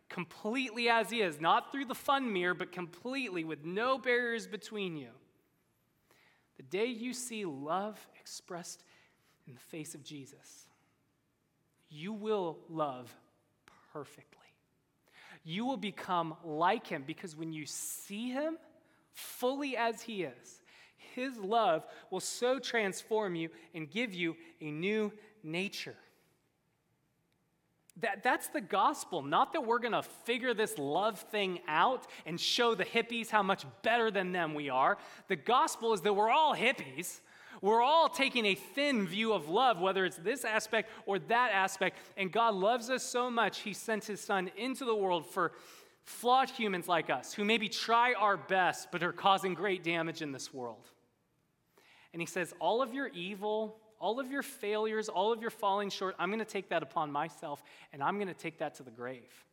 completely 0.08 0.88
as 0.88 1.10
He 1.10 1.20
is, 1.20 1.40
not 1.40 1.70
through 1.70 1.84
the 1.84 1.94
fun 1.94 2.32
mirror, 2.32 2.54
but 2.54 2.72
completely 2.72 3.44
with 3.44 3.64
no 3.64 3.98
barriers 3.98 4.48
between 4.48 4.96
you, 4.96 5.10
the 6.56 6.62
day 6.62 6.86
you 6.86 7.12
see 7.12 7.44
love 7.44 7.98
expressed 8.18 8.84
in 9.46 9.54
the 9.54 9.60
face 9.60 9.94
of 9.94 10.02
Jesus, 10.02 10.66
you 11.88 12.12
will 12.12 12.58
love 12.68 13.14
perfectly. 13.92 14.24
You 15.44 15.64
will 15.64 15.76
become 15.76 16.34
like 16.44 16.86
Him 16.86 17.04
because 17.06 17.36
when 17.36 17.52
you 17.52 17.66
see 17.66 18.30
Him 18.30 18.58
fully 19.12 19.76
as 19.76 20.02
He 20.02 20.24
is, 20.24 20.62
his 21.16 21.38
love 21.38 21.86
will 22.10 22.20
so 22.20 22.58
transform 22.58 23.34
you 23.34 23.48
and 23.74 23.90
give 23.90 24.12
you 24.12 24.36
a 24.60 24.70
new 24.70 25.10
nature. 25.42 25.96
That, 28.00 28.22
that's 28.22 28.48
the 28.48 28.60
gospel. 28.60 29.22
Not 29.22 29.52
that 29.54 29.66
we're 29.66 29.78
going 29.78 29.92
to 29.92 30.02
figure 30.02 30.52
this 30.52 30.76
love 30.76 31.18
thing 31.18 31.60
out 31.66 32.06
and 32.26 32.38
show 32.38 32.74
the 32.74 32.84
hippies 32.84 33.30
how 33.30 33.42
much 33.42 33.64
better 33.82 34.10
than 34.10 34.32
them 34.32 34.54
we 34.54 34.68
are. 34.68 34.98
The 35.28 35.36
gospel 35.36 35.94
is 35.94 36.02
that 36.02 36.12
we're 36.12 36.30
all 36.30 36.54
hippies. 36.54 37.20
We're 37.62 37.82
all 37.82 38.10
taking 38.10 38.44
a 38.44 38.54
thin 38.54 39.06
view 39.06 39.32
of 39.32 39.48
love, 39.48 39.80
whether 39.80 40.04
it's 40.04 40.18
this 40.18 40.44
aspect 40.44 40.90
or 41.06 41.18
that 41.18 41.52
aspect. 41.52 41.98
And 42.18 42.30
God 42.30 42.54
loves 42.54 42.90
us 42.90 43.02
so 43.02 43.30
much, 43.30 43.60
He 43.60 43.72
sent 43.72 44.04
His 44.04 44.20
Son 44.20 44.50
into 44.56 44.84
the 44.84 44.94
world 44.94 45.26
for 45.26 45.52
flawed 46.04 46.50
humans 46.50 46.86
like 46.86 47.10
us 47.10 47.32
who 47.32 47.44
maybe 47.44 47.68
try 47.68 48.14
our 48.14 48.36
best 48.36 48.88
but 48.92 49.02
are 49.02 49.12
causing 49.12 49.54
great 49.54 49.82
damage 49.82 50.22
in 50.22 50.32
this 50.32 50.54
world. 50.54 50.88
And 52.12 52.22
he 52.22 52.26
says, 52.26 52.54
All 52.60 52.80
of 52.80 52.94
your 52.94 53.08
evil, 53.08 53.76
all 54.00 54.20
of 54.20 54.30
your 54.30 54.42
failures, 54.42 55.08
all 55.08 55.32
of 55.32 55.40
your 55.40 55.50
falling 55.50 55.90
short, 55.90 56.14
I'm 56.18 56.28
going 56.28 56.38
to 56.38 56.44
take 56.44 56.68
that 56.70 56.82
upon 56.82 57.10
myself 57.10 57.62
and 57.92 58.02
I'm 58.02 58.16
going 58.16 58.28
to 58.28 58.34
take 58.34 58.58
that 58.58 58.74
to 58.76 58.82
the 58.82 58.90
grave. 58.90 59.44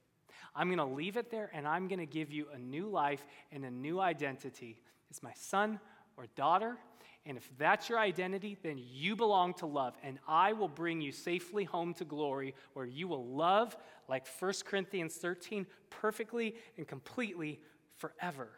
I'm 0.55 0.67
going 0.67 0.77
to 0.77 0.95
leave 0.95 1.17
it 1.17 1.31
there 1.31 1.49
and 1.53 1.67
I'm 1.67 1.87
going 1.87 1.99
to 1.99 2.05
give 2.05 2.31
you 2.31 2.47
a 2.53 2.59
new 2.59 2.87
life 2.87 3.25
and 3.51 3.65
a 3.65 3.71
new 3.71 3.99
identity 3.99 4.79
as 5.09 5.23
my 5.23 5.33
son 5.35 5.79
or 6.17 6.25
daughter. 6.35 6.77
And 7.25 7.37
if 7.37 7.49
that's 7.57 7.87
your 7.87 7.99
identity, 7.99 8.57
then 8.61 8.77
you 8.77 9.15
belong 9.15 9.53
to 9.55 9.65
love. 9.65 9.95
And 10.03 10.19
I 10.27 10.53
will 10.53 10.67
bring 10.67 10.99
you 10.99 11.11
safely 11.11 11.63
home 11.63 11.93
to 11.95 12.05
glory 12.05 12.53
where 12.73 12.85
you 12.85 13.07
will 13.07 13.25
love, 13.25 13.77
like 14.09 14.27
1 14.27 14.53
Corinthians 14.65 15.15
13, 15.15 15.65
perfectly 15.89 16.55
and 16.77 16.85
completely 16.85 17.61
forever. 17.97 18.49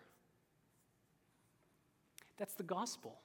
That's 2.37 2.55
the 2.55 2.63
gospel. 2.63 3.19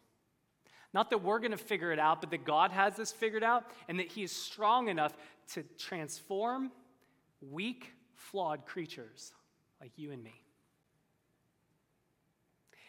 Not 0.93 1.11
that 1.11 1.19
we're 1.19 1.39
going 1.39 1.53
to 1.53 1.57
figure 1.57 1.93
it 1.93 1.99
out, 1.99 2.21
but 2.21 2.31
that 2.31 2.45
God 2.45 2.73
has 2.73 2.97
this 2.97 3.13
figured 3.13 3.45
out 3.45 3.65
and 3.89 3.99
that 3.99 4.09
He 4.09 4.23
is 4.23 4.33
strong 4.33 4.89
enough 4.89 5.17
to 5.55 5.63
transform 5.79 6.73
weak, 7.41 7.93
flawed 8.15 8.67
creatures 8.67 9.33
like 9.81 9.93
you 9.97 10.11
and 10.11 10.23
me. 10.23 10.43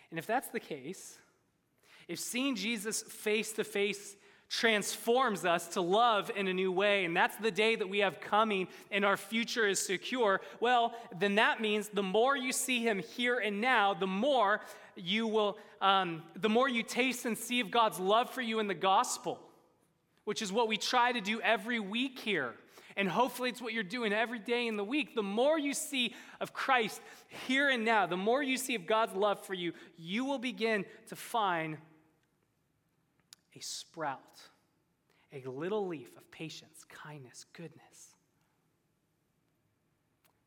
And 0.09 0.19
if 0.19 0.27
that's 0.27 0.49
the 0.49 0.59
case, 0.59 1.17
if 2.07 2.19
seeing 2.19 2.55
Jesus 2.55 3.01
face 3.01 3.53
to 3.53 3.63
face 3.63 4.17
transforms 4.49 5.45
us 5.45 5.69
to 5.69 5.81
love 5.81 6.29
in 6.35 6.49
a 6.49 6.53
new 6.53 6.73
way, 6.73 7.05
and 7.05 7.15
that's 7.15 7.37
the 7.37 7.51
day 7.51 7.73
that 7.77 7.87
we 7.87 7.99
have 7.99 8.19
coming 8.19 8.67
and 8.91 9.05
our 9.05 9.15
future 9.15 9.65
is 9.65 9.79
secure, 9.79 10.41
well, 10.59 10.93
then 11.17 11.35
that 11.35 11.61
means 11.61 11.87
the 11.87 12.03
more 12.03 12.35
you 12.35 12.51
see 12.51 12.79
him 12.79 12.99
here 12.99 13.39
and 13.39 13.61
now, 13.61 13.93
the 13.93 14.05
more 14.05 14.59
you 14.95 15.27
will, 15.27 15.57
um, 15.81 16.23
the 16.35 16.49
more 16.49 16.67
you 16.67 16.83
taste 16.83 17.25
and 17.25 17.37
see 17.37 17.59
of 17.59 17.71
God's 17.71 17.99
love 17.99 18.29
for 18.29 18.41
you 18.41 18.59
in 18.59 18.67
the 18.67 18.73
gospel, 18.73 19.39
which 20.25 20.41
is 20.41 20.51
what 20.51 20.67
we 20.67 20.77
try 20.77 21.11
to 21.11 21.21
do 21.21 21.41
every 21.41 21.79
week 21.79 22.19
here. 22.19 22.53
And 22.97 23.07
hopefully, 23.07 23.49
it's 23.49 23.61
what 23.61 23.73
you're 23.73 23.83
doing 23.83 24.11
every 24.11 24.39
day 24.39 24.67
in 24.67 24.75
the 24.75 24.83
week. 24.83 25.15
The 25.15 25.23
more 25.23 25.57
you 25.57 25.73
see 25.73 26.13
of 26.41 26.53
Christ 26.53 27.01
here 27.47 27.69
and 27.69 27.85
now, 27.85 28.05
the 28.05 28.17
more 28.17 28.43
you 28.43 28.57
see 28.57 28.75
of 28.75 28.85
God's 28.85 29.15
love 29.15 29.45
for 29.45 29.53
you, 29.53 29.73
you 29.97 30.25
will 30.25 30.39
begin 30.39 30.85
to 31.07 31.15
find 31.15 31.77
a 33.55 33.59
sprout, 33.59 34.41
a 35.31 35.47
little 35.49 35.87
leaf 35.87 36.15
of 36.17 36.29
patience, 36.31 36.83
kindness, 36.89 37.45
goodness, 37.53 38.15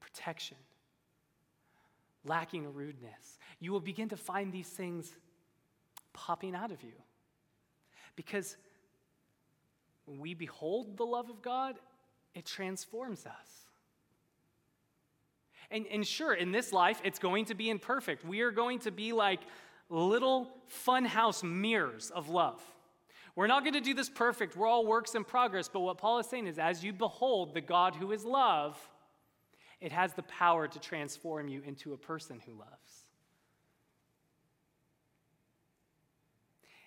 protection, 0.01 0.59
lacking 2.25 2.73
rudeness. 2.75 3.39
You 3.61 3.73
will 3.73 3.81
begin 3.81 4.09
to 4.11 4.17
find 4.17 4.53
these 4.53 4.69
things 4.69 5.15
popping 6.13 6.55
out 6.55 6.71
of 6.71 6.83
you. 6.83 6.93
Because 8.17 8.57
when 10.07 10.19
we 10.19 10.35
behold 10.35 10.97
the 10.97 11.05
love 11.05 11.31
of 11.31 11.43
God, 11.43 11.77
it 12.35 12.45
transforms 12.45 13.27
us. 13.27 13.65
And, 15.71 15.87
and 15.91 16.07
sure, 16.07 16.35
in 16.35 16.53
this 16.53 16.73
life, 16.73 17.01
it's 17.05 17.19
going 17.19 17.47
to 17.47 17.55
be 17.55 17.71
imperfect. 17.71 18.25
We 18.25 18.43
are 18.43 18.51
going 18.51 18.81
to 18.81 18.91
be 18.91 19.13
like 19.13 19.41
little 19.89 20.51
funhouse 20.87 21.43
mirrors 21.43 22.11
of 22.11 22.29
love. 22.29 22.63
We're 23.37 23.47
not 23.49 23.65
going 23.65 23.75
to 23.75 23.81
do 23.81 23.95
this 23.95 24.09
perfect. 24.09 24.57
We're 24.57 24.69
all 24.69 24.87
works 24.87 25.15
in 25.15 25.25
progress. 25.25 25.69
But 25.69 25.81
what 25.81 25.99
Paul 25.99 26.19
is 26.19 26.27
saying 26.27 26.47
is, 26.47 26.59
as 26.59 26.85
you 26.85 26.93
behold 26.93 27.55
the 27.55 27.61
God 27.61 27.97
who 27.97 28.13
is 28.13 28.25
love, 28.25 28.79
it 29.85 29.93
has 29.93 30.15
the 30.15 30.23
power 30.23 30.67
to 30.67 30.79
transform 30.79 31.47
you 31.47 31.61
into 31.67 31.93
a 31.93 31.99
person 31.99 32.41
who 32.47 32.53
loves. 32.53 33.05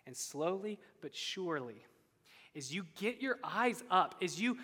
And 0.08 0.18
slowly 0.18 0.80
but 1.00 1.14
surely, 1.14 1.86
as 2.56 2.74
you 2.74 2.88
get 3.00 3.22
your 3.22 3.38
eyes 3.44 3.84
up, 3.92 4.16
as 4.20 4.42
you 4.42 4.58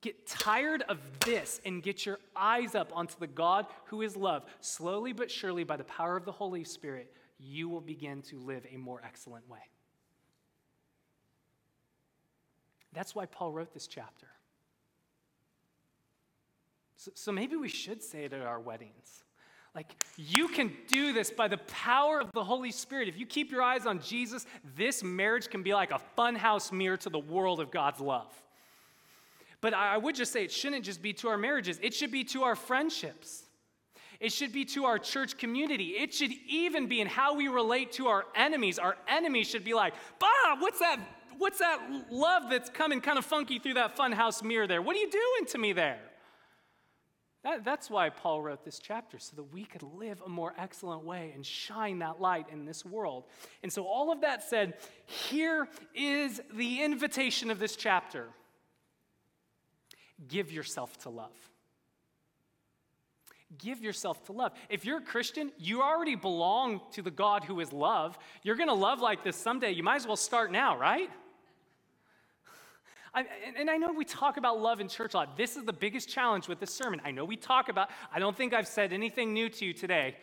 get 0.00 0.28
tired 0.28 0.84
of 0.88 1.00
this 1.26 1.60
and 1.66 1.82
get 1.82 2.06
your 2.06 2.20
eyes 2.36 2.76
up 2.76 2.92
onto 2.94 3.18
the 3.18 3.26
God 3.26 3.66
who 3.86 4.02
is 4.02 4.16
love, 4.16 4.44
slowly 4.60 5.12
but 5.12 5.28
surely, 5.28 5.64
by 5.64 5.76
the 5.76 5.82
power 5.82 6.16
of 6.16 6.24
the 6.24 6.30
Holy 6.30 6.62
Spirit, 6.62 7.12
you 7.40 7.68
will 7.68 7.80
begin 7.80 8.22
to 8.22 8.38
live 8.38 8.64
a 8.72 8.76
more 8.76 9.02
excellent 9.04 9.48
way. 9.48 9.58
That's 12.92 13.12
why 13.12 13.26
Paul 13.26 13.50
wrote 13.50 13.74
this 13.74 13.88
chapter. 13.88 14.28
So, 17.14 17.32
maybe 17.32 17.56
we 17.56 17.68
should 17.68 18.02
say 18.02 18.24
it 18.24 18.32
at 18.32 18.42
our 18.42 18.60
weddings. 18.60 19.24
Like, 19.74 20.04
you 20.16 20.48
can 20.48 20.72
do 20.88 21.12
this 21.12 21.30
by 21.30 21.48
the 21.48 21.58
power 21.58 22.20
of 22.20 22.30
the 22.32 22.44
Holy 22.44 22.72
Spirit. 22.72 23.08
If 23.08 23.18
you 23.18 23.24
keep 23.24 23.50
your 23.50 23.62
eyes 23.62 23.86
on 23.86 24.00
Jesus, 24.00 24.44
this 24.76 25.02
marriage 25.02 25.48
can 25.48 25.62
be 25.62 25.72
like 25.72 25.92
a 25.92 26.00
funhouse 26.18 26.72
mirror 26.72 26.96
to 26.98 27.08
the 27.08 27.18
world 27.18 27.60
of 27.60 27.70
God's 27.70 28.00
love. 28.00 28.30
But 29.60 29.74
I 29.74 29.96
would 29.96 30.14
just 30.14 30.32
say 30.32 30.44
it 30.44 30.50
shouldn't 30.50 30.84
just 30.84 31.02
be 31.02 31.12
to 31.14 31.28
our 31.28 31.38
marriages, 31.38 31.78
it 31.82 31.94
should 31.94 32.10
be 32.10 32.24
to 32.24 32.42
our 32.42 32.56
friendships. 32.56 33.44
It 34.18 34.32
should 34.32 34.52
be 34.52 34.66
to 34.66 34.84
our 34.84 34.98
church 34.98 35.38
community. 35.38 35.92
It 35.96 36.12
should 36.12 36.32
even 36.46 36.88
be 36.88 37.00
in 37.00 37.06
how 37.06 37.34
we 37.34 37.48
relate 37.48 37.92
to 37.92 38.08
our 38.08 38.26
enemies. 38.36 38.78
Our 38.78 38.96
enemies 39.08 39.48
should 39.48 39.64
be 39.64 39.72
like, 39.72 39.94
Bob, 40.18 40.60
what's 40.60 40.80
that 40.80 41.00
what's 41.38 41.58
that 41.60 41.80
love 42.10 42.50
that's 42.50 42.68
coming 42.68 43.00
kind 43.00 43.16
of 43.16 43.24
funky 43.24 43.58
through 43.58 43.74
that 43.74 43.96
funhouse 43.96 44.42
mirror 44.42 44.66
there? 44.66 44.82
What 44.82 44.94
are 44.94 44.98
you 44.98 45.10
doing 45.10 45.46
to 45.48 45.58
me 45.58 45.72
there? 45.72 46.09
That, 47.42 47.64
that's 47.64 47.88
why 47.88 48.10
Paul 48.10 48.42
wrote 48.42 48.64
this 48.64 48.78
chapter, 48.78 49.18
so 49.18 49.34
that 49.36 49.52
we 49.52 49.64
could 49.64 49.82
live 49.82 50.22
a 50.24 50.28
more 50.28 50.52
excellent 50.58 51.04
way 51.04 51.32
and 51.34 51.44
shine 51.44 52.00
that 52.00 52.20
light 52.20 52.46
in 52.52 52.66
this 52.66 52.84
world. 52.84 53.24
And 53.62 53.72
so, 53.72 53.84
all 53.84 54.12
of 54.12 54.20
that 54.20 54.42
said, 54.42 54.74
here 55.06 55.66
is 55.94 56.40
the 56.52 56.82
invitation 56.82 57.50
of 57.50 57.58
this 57.58 57.76
chapter 57.76 58.28
give 60.28 60.52
yourself 60.52 60.98
to 60.98 61.08
love. 61.08 61.32
Give 63.58 63.80
yourself 63.80 64.24
to 64.26 64.32
love. 64.32 64.52
If 64.68 64.84
you're 64.84 64.98
a 64.98 65.02
Christian, 65.02 65.50
you 65.58 65.82
already 65.82 66.14
belong 66.14 66.82
to 66.92 67.02
the 67.02 67.10
God 67.10 67.42
who 67.42 67.58
is 67.60 67.72
love. 67.72 68.16
You're 68.42 68.54
going 68.54 68.68
to 68.68 68.74
love 68.74 69.00
like 69.00 69.24
this 69.24 69.34
someday. 69.34 69.72
You 69.72 69.82
might 69.82 69.96
as 69.96 70.06
well 70.06 70.16
start 70.16 70.52
now, 70.52 70.78
right? 70.78 71.10
I, 73.12 73.24
and 73.58 73.68
I 73.68 73.76
know 73.76 73.92
we 73.92 74.04
talk 74.04 74.36
about 74.36 74.60
love 74.60 74.80
in 74.80 74.88
church 74.88 75.14
a 75.14 75.18
lot. 75.18 75.36
This 75.36 75.56
is 75.56 75.64
the 75.64 75.72
biggest 75.72 76.08
challenge 76.08 76.46
with 76.46 76.60
this 76.60 76.72
sermon. 76.72 77.00
I 77.04 77.10
know 77.10 77.24
we 77.24 77.36
talk 77.36 77.68
about, 77.68 77.90
I 78.14 78.20
don't 78.20 78.36
think 78.36 78.54
I've 78.54 78.68
said 78.68 78.92
anything 78.92 79.32
new 79.32 79.48
to 79.48 79.64
you 79.64 79.72
today. 79.72 80.16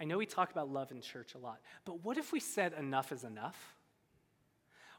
I 0.00 0.04
know 0.04 0.18
we 0.18 0.26
talk 0.26 0.50
about 0.50 0.70
love 0.70 0.90
in 0.90 1.00
church 1.00 1.34
a 1.34 1.38
lot, 1.38 1.60
but 1.84 2.04
what 2.04 2.18
if 2.18 2.32
we 2.32 2.40
said 2.40 2.72
enough 2.72 3.12
is 3.12 3.24
enough? 3.24 3.74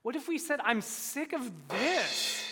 What 0.01 0.15
if 0.15 0.27
we 0.27 0.37
said, 0.37 0.59
I'm 0.63 0.81
sick 0.81 1.33
of 1.33 1.51
this? 1.67 2.43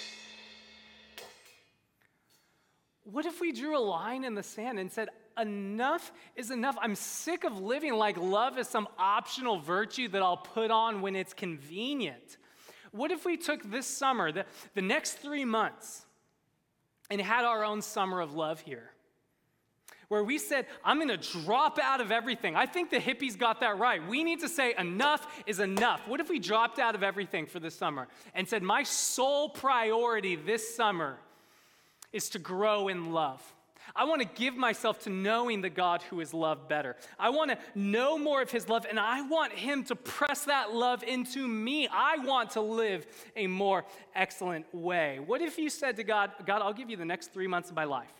What 3.03 3.25
if 3.25 3.39
we 3.39 3.53
drew 3.53 3.77
a 3.77 3.79
line 3.79 4.25
in 4.25 4.35
the 4.35 4.43
sand 4.43 4.79
and 4.79 4.91
said, 4.91 5.09
enough 5.39 6.11
is 6.35 6.51
enough? 6.51 6.77
I'm 6.81 6.95
sick 6.95 7.43
of 7.43 7.59
living 7.59 7.93
like 7.93 8.17
love 8.17 8.57
is 8.57 8.67
some 8.67 8.87
optional 8.97 9.59
virtue 9.59 10.07
that 10.09 10.21
I'll 10.21 10.37
put 10.37 10.71
on 10.71 11.01
when 11.01 11.15
it's 11.15 11.33
convenient. 11.33 12.37
What 12.91 13.11
if 13.11 13.25
we 13.25 13.37
took 13.37 13.63
this 13.69 13.85
summer, 13.85 14.31
the, 14.31 14.45
the 14.73 14.81
next 14.81 15.13
three 15.13 15.45
months, 15.45 16.05
and 17.09 17.21
had 17.21 17.45
our 17.45 17.63
own 17.63 17.81
summer 17.81 18.21
of 18.21 18.33
love 18.33 18.61
here? 18.61 18.91
Where 20.07 20.23
we 20.23 20.37
said, 20.37 20.67
I'm 20.85 20.99
gonna 20.99 21.17
drop 21.17 21.79
out 21.79 21.99
of 21.99 22.11
everything. 22.11 22.55
I 22.55 22.65
think 22.65 22.89
the 22.89 22.99
hippies 22.99 23.37
got 23.37 23.59
that 23.59 23.77
right. 23.77 24.05
We 24.07 24.23
need 24.23 24.39
to 24.39 24.47
say, 24.47 24.73
enough 24.77 25.27
is 25.45 25.59
enough. 25.59 26.07
What 26.07 26.21
if 26.21 26.29
we 26.29 26.39
dropped 26.39 26.79
out 26.79 26.95
of 26.95 27.03
everything 27.03 27.45
for 27.45 27.59
this 27.59 27.75
summer 27.75 28.07
and 28.33 28.47
said, 28.47 28.63
my 28.63 28.83
sole 28.83 29.49
priority 29.49 30.37
this 30.37 30.75
summer 30.75 31.17
is 32.13 32.29
to 32.29 32.39
grow 32.39 32.87
in 32.87 33.11
love. 33.11 33.41
I 33.95 34.05
want 34.05 34.21
to 34.21 34.27
give 34.27 34.55
myself 34.55 34.99
to 35.03 35.09
knowing 35.09 35.61
the 35.61 35.69
God 35.69 36.01
who 36.03 36.19
is 36.19 36.33
love 36.33 36.67
better. 36.67 36.95
I 37.17 37.29
want 37.29 37.51
to 37.51 37.57
know 37.75 38.17
more 38.17 38.41
of 38.41 38.51
his 38.51 38.69
love, 38.69 38.85
and 38.89 38.99
I 38.99 39.21
want 39.21 39.53
him 39.53 39.83
to 39.85 39.95
press 39.95 40.45
that 40.45 40.73
love 40.73 41.03
into 41.03 41.47
me. 41.47 41.87
I 41.91 42.17
want 42.17 42.51
to 42.51 42.61
live 42.61 43.07
a 43.35 43.47
more 43.47 43.85
excellent 44.15 44.65
way. 44.73 45.19
What 45.19 45.41
if 45.41 45.57
you 45.57 45.69
said 45.69 45.95
to 45.97 46.03
God, 46.03 46.31
God, 46.45 46.61
I'll 46.61 46.73
give 46.73 46.89
you 46.89 46.97
the 46.97 47.05
next 47.05 47.33
three 47.33 47.47
months 47.47 47.69
of 47.69 47.75
my 47.75 47.85
life? 47.85 48.11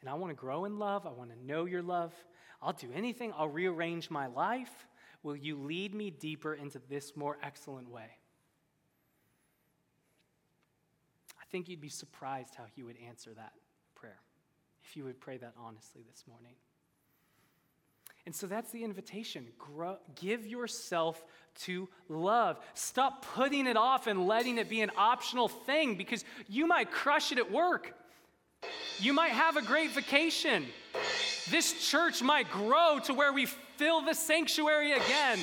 And 0.00 0.08
I 0.08 0.14
want 0.14 0.30
to 0.30 0.36
grow 0.36 0.64
in 0.64 0.78
love. 0.78 1.06
I 1.06 1.10
want 1.10 1.30
to 1.30 1.46
know 1.46 1.64
your 1.64 1.82
love. 1.82 2.14
I'll 2.62 2.72
do 2.72 2.88
anything. 2.94 3.32
I'll 3.36 3.48
rearrange 3.48 4.10
my 4.10 4.26
life. 4.26 4.86
Will 5.22 5.36
you 5.36 5.56
lead 5.56 5.94
me 5.94 6.10
deeper 6.10 6.54
into 6.54 6.80
this 6.88 7.16
more 7.16 7.36
excellent 7.42 7.90
way? 7.90 8.17
Think 11.50 11.68
you'd 11.68 11.80
be 11.80 11.88
surprised 11.88 12.54
how 12.54 12.64
he 12.74 12.82
would 12.82 12.96
answer 13.06 13.30
that 13.34 13.52
prayer 13.94 14.20
if 14.84 14.96
you 14.96 15.04
would 15.04 15.20
pray 15.20 15.36
that 15.36 15.54
honestly 15.58 16.02
this 16.10 16.24
morning. 16.26 16.54
And 18.26 18.34
so 18.34 18.46
that's 18.46 18.70
the 18.72 18.84
invitation. 18.84 19.46
Grow, 19.58 19.96
give 20.14 20.46
yourself 20.46 21.24
to 21.60 21.88
love. 22.08 22.58
Stop 22.74 23.24
putting 23.34 23.66
it 23.66 23.76
off 23.76 24.06
and 24.06 24.26
letting 24.26 24.58
it 24.58 24.68
be 24.68 24.82
an 24.82 24.90
optional 24.96 25.48
thing 25.48 25.94
because 25.94 26.24
you 26.46 26.66
might 26.66 26.90
crush 26.90 27.32
it 27.32 27.38
at 27.38 27.50
work. 27.50 27.94
You 28.98 29.12
might 29.12 29.30
have 29.30 29.56
a 29.56 29.62
great 29.62 29.92
vacation. 29.92 30.66
This 31.50 31.88
church 31.88 32.22
might 32.22 32.50
grow 32.50 32.98
to 33.04 33.14
where 33.14 33.32
we 33.32 33.46
fill 33.76 34.02
the 34.02 34.14
sanctuary 34.14 34.92
again. 34.92 35.38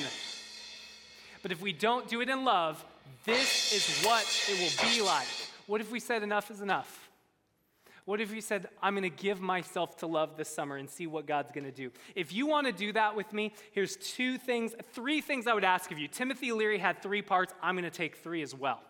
But 1.42 1.50
if 1.50 1.60
we 1.60 1.72
don't 1.72 2.08
do 2.08 2.20
it 2.20 2.28
in 2.28 2.44
love, 2.44 2.84
this 3.24 3.72
is 3.72 4.06
what 4.06 4.24
it 4.48 4.60
will 4.60 4.88
be 4.88 5.02
like. 5.02 5.26
What 5.66 5.80
if 5.80 5.90
we 5.90 6.00
said 6.00 6.22
enough 6.22 6.50
is 6.50 6.60
enough? 6.60 7.10
What 8.04 8.20
if 8.20 8.30
we 8.30 8.40
said, 8.40 8.68
I'm 8.80 8.94
going 8.94 9.02
to 9.02 9.10
give 9.10 9.40
myself 9.40 9.96
to 9.98 10.06
love 10.06 10.36
this 10.36 10.48
summer 10.48 10.76
and 10.76 10.88
see 10.88 11.08
what 11.08 11.26
God's 11.26 11.50
going 11.50 11.64
to 11.64 11.72
do? 11.72 11.90
If 12.14 12.32
you 12.32 12.46
want 12.46 12.68
to 12.68 12.72
do 12.72 12.92
that 12.92 13.16
with 13.16 13.32
me, 13.32 13.52
here's 13.72 13.96
two 13.96 14.38
things, 14.38 14.76
three 14.92 15.20
things 15.20 15.48
I 15.48 15.54
would 15.54 15.64
ask 15.64 15.90
of 15.90 15.98
you. 15.98 16.06
Timothy 16.06 16.52
Leary 16.52 16.78
had 16.78 17.02
three 17.02 17.20
parts. 17.20 17.52
I'm 17.60 17.74
going 17.74 17.82
to 17.82 17.90
take 17.90 18.18
three 18.18 18.42
as 18.42 18.54
well. 18.54 18.80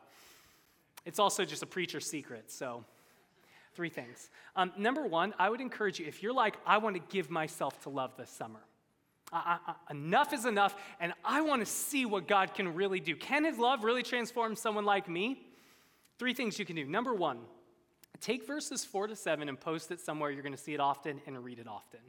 It's 1.07 1.19
also 1.19 1.47
just 1.47 1.63
a 1.63 1.67
preacher's 1.67 2.05
secret, 2.05 2.51
so 2.51 2.85
three 3.75 3.89
things. 3.89 4.29
Um, 4.55 4.71
number 4.77 5.07
one, 5.07 5.33
I 5.39 5.49
would 5.49 5.63
encourage 5.63 5.99
you, 5.99 6.05
if 6.07 6.23
you're 6.23 6.35
like, 6.35 6.59
I 6.67 6.77
want 6.77 6.97
to 6.97 7.03
give 7.09 7.31
myself 7.31 7.81
to 7.85 7.89
love 7.89 8.13
this 8.19 8.29
summer, 8.29 8.61
I, 9.33 9.59
I, 9.67 9.93
enough 9.93 10.35
is 10.35 10.45
enough, 10.45 10.77
and 11.01 11.15
I 11.25 11.41
want 11.41 11.65
to 11.65 11.67
see 11.67 12.05
what 12.05 12.29
God 12.29 12.53
can 12.53 12.75
really 12.75 13.01
do. 13.01 13.17
Can 13.17 13.45
His 13.47 13.59
love 13.59 13.83
really 13.83 14.03
transform 14.03 14.57
someone 14.57 14.85
like 14.85 15.09
me? 15.09 15.46
Three 16.19 16.35
things 16.35 16.59
you 16.59 16.65
can 16.65 16.77
do. 16.77 16.87
Number 16.87 17.15
one, 17.15 17.39
take 18.21 18.47
verses 18.47 18.85
four 18.85 19.07
to 19.07 19.17
seven 19.17 19.49
and 19.49 19.61
post 19.61 19.91
it 19.91 20.01
somewhere 20.01 20.31
you're 20.31 20.43
going 20.43 20.55
to 20.55 20.59
see 20.59 20.75
it 20.75 20.81
often 20.81 21.21
and 21.27 21.43
read 21.45 21.59
it 21.59 21.69
often. 21.69 22.01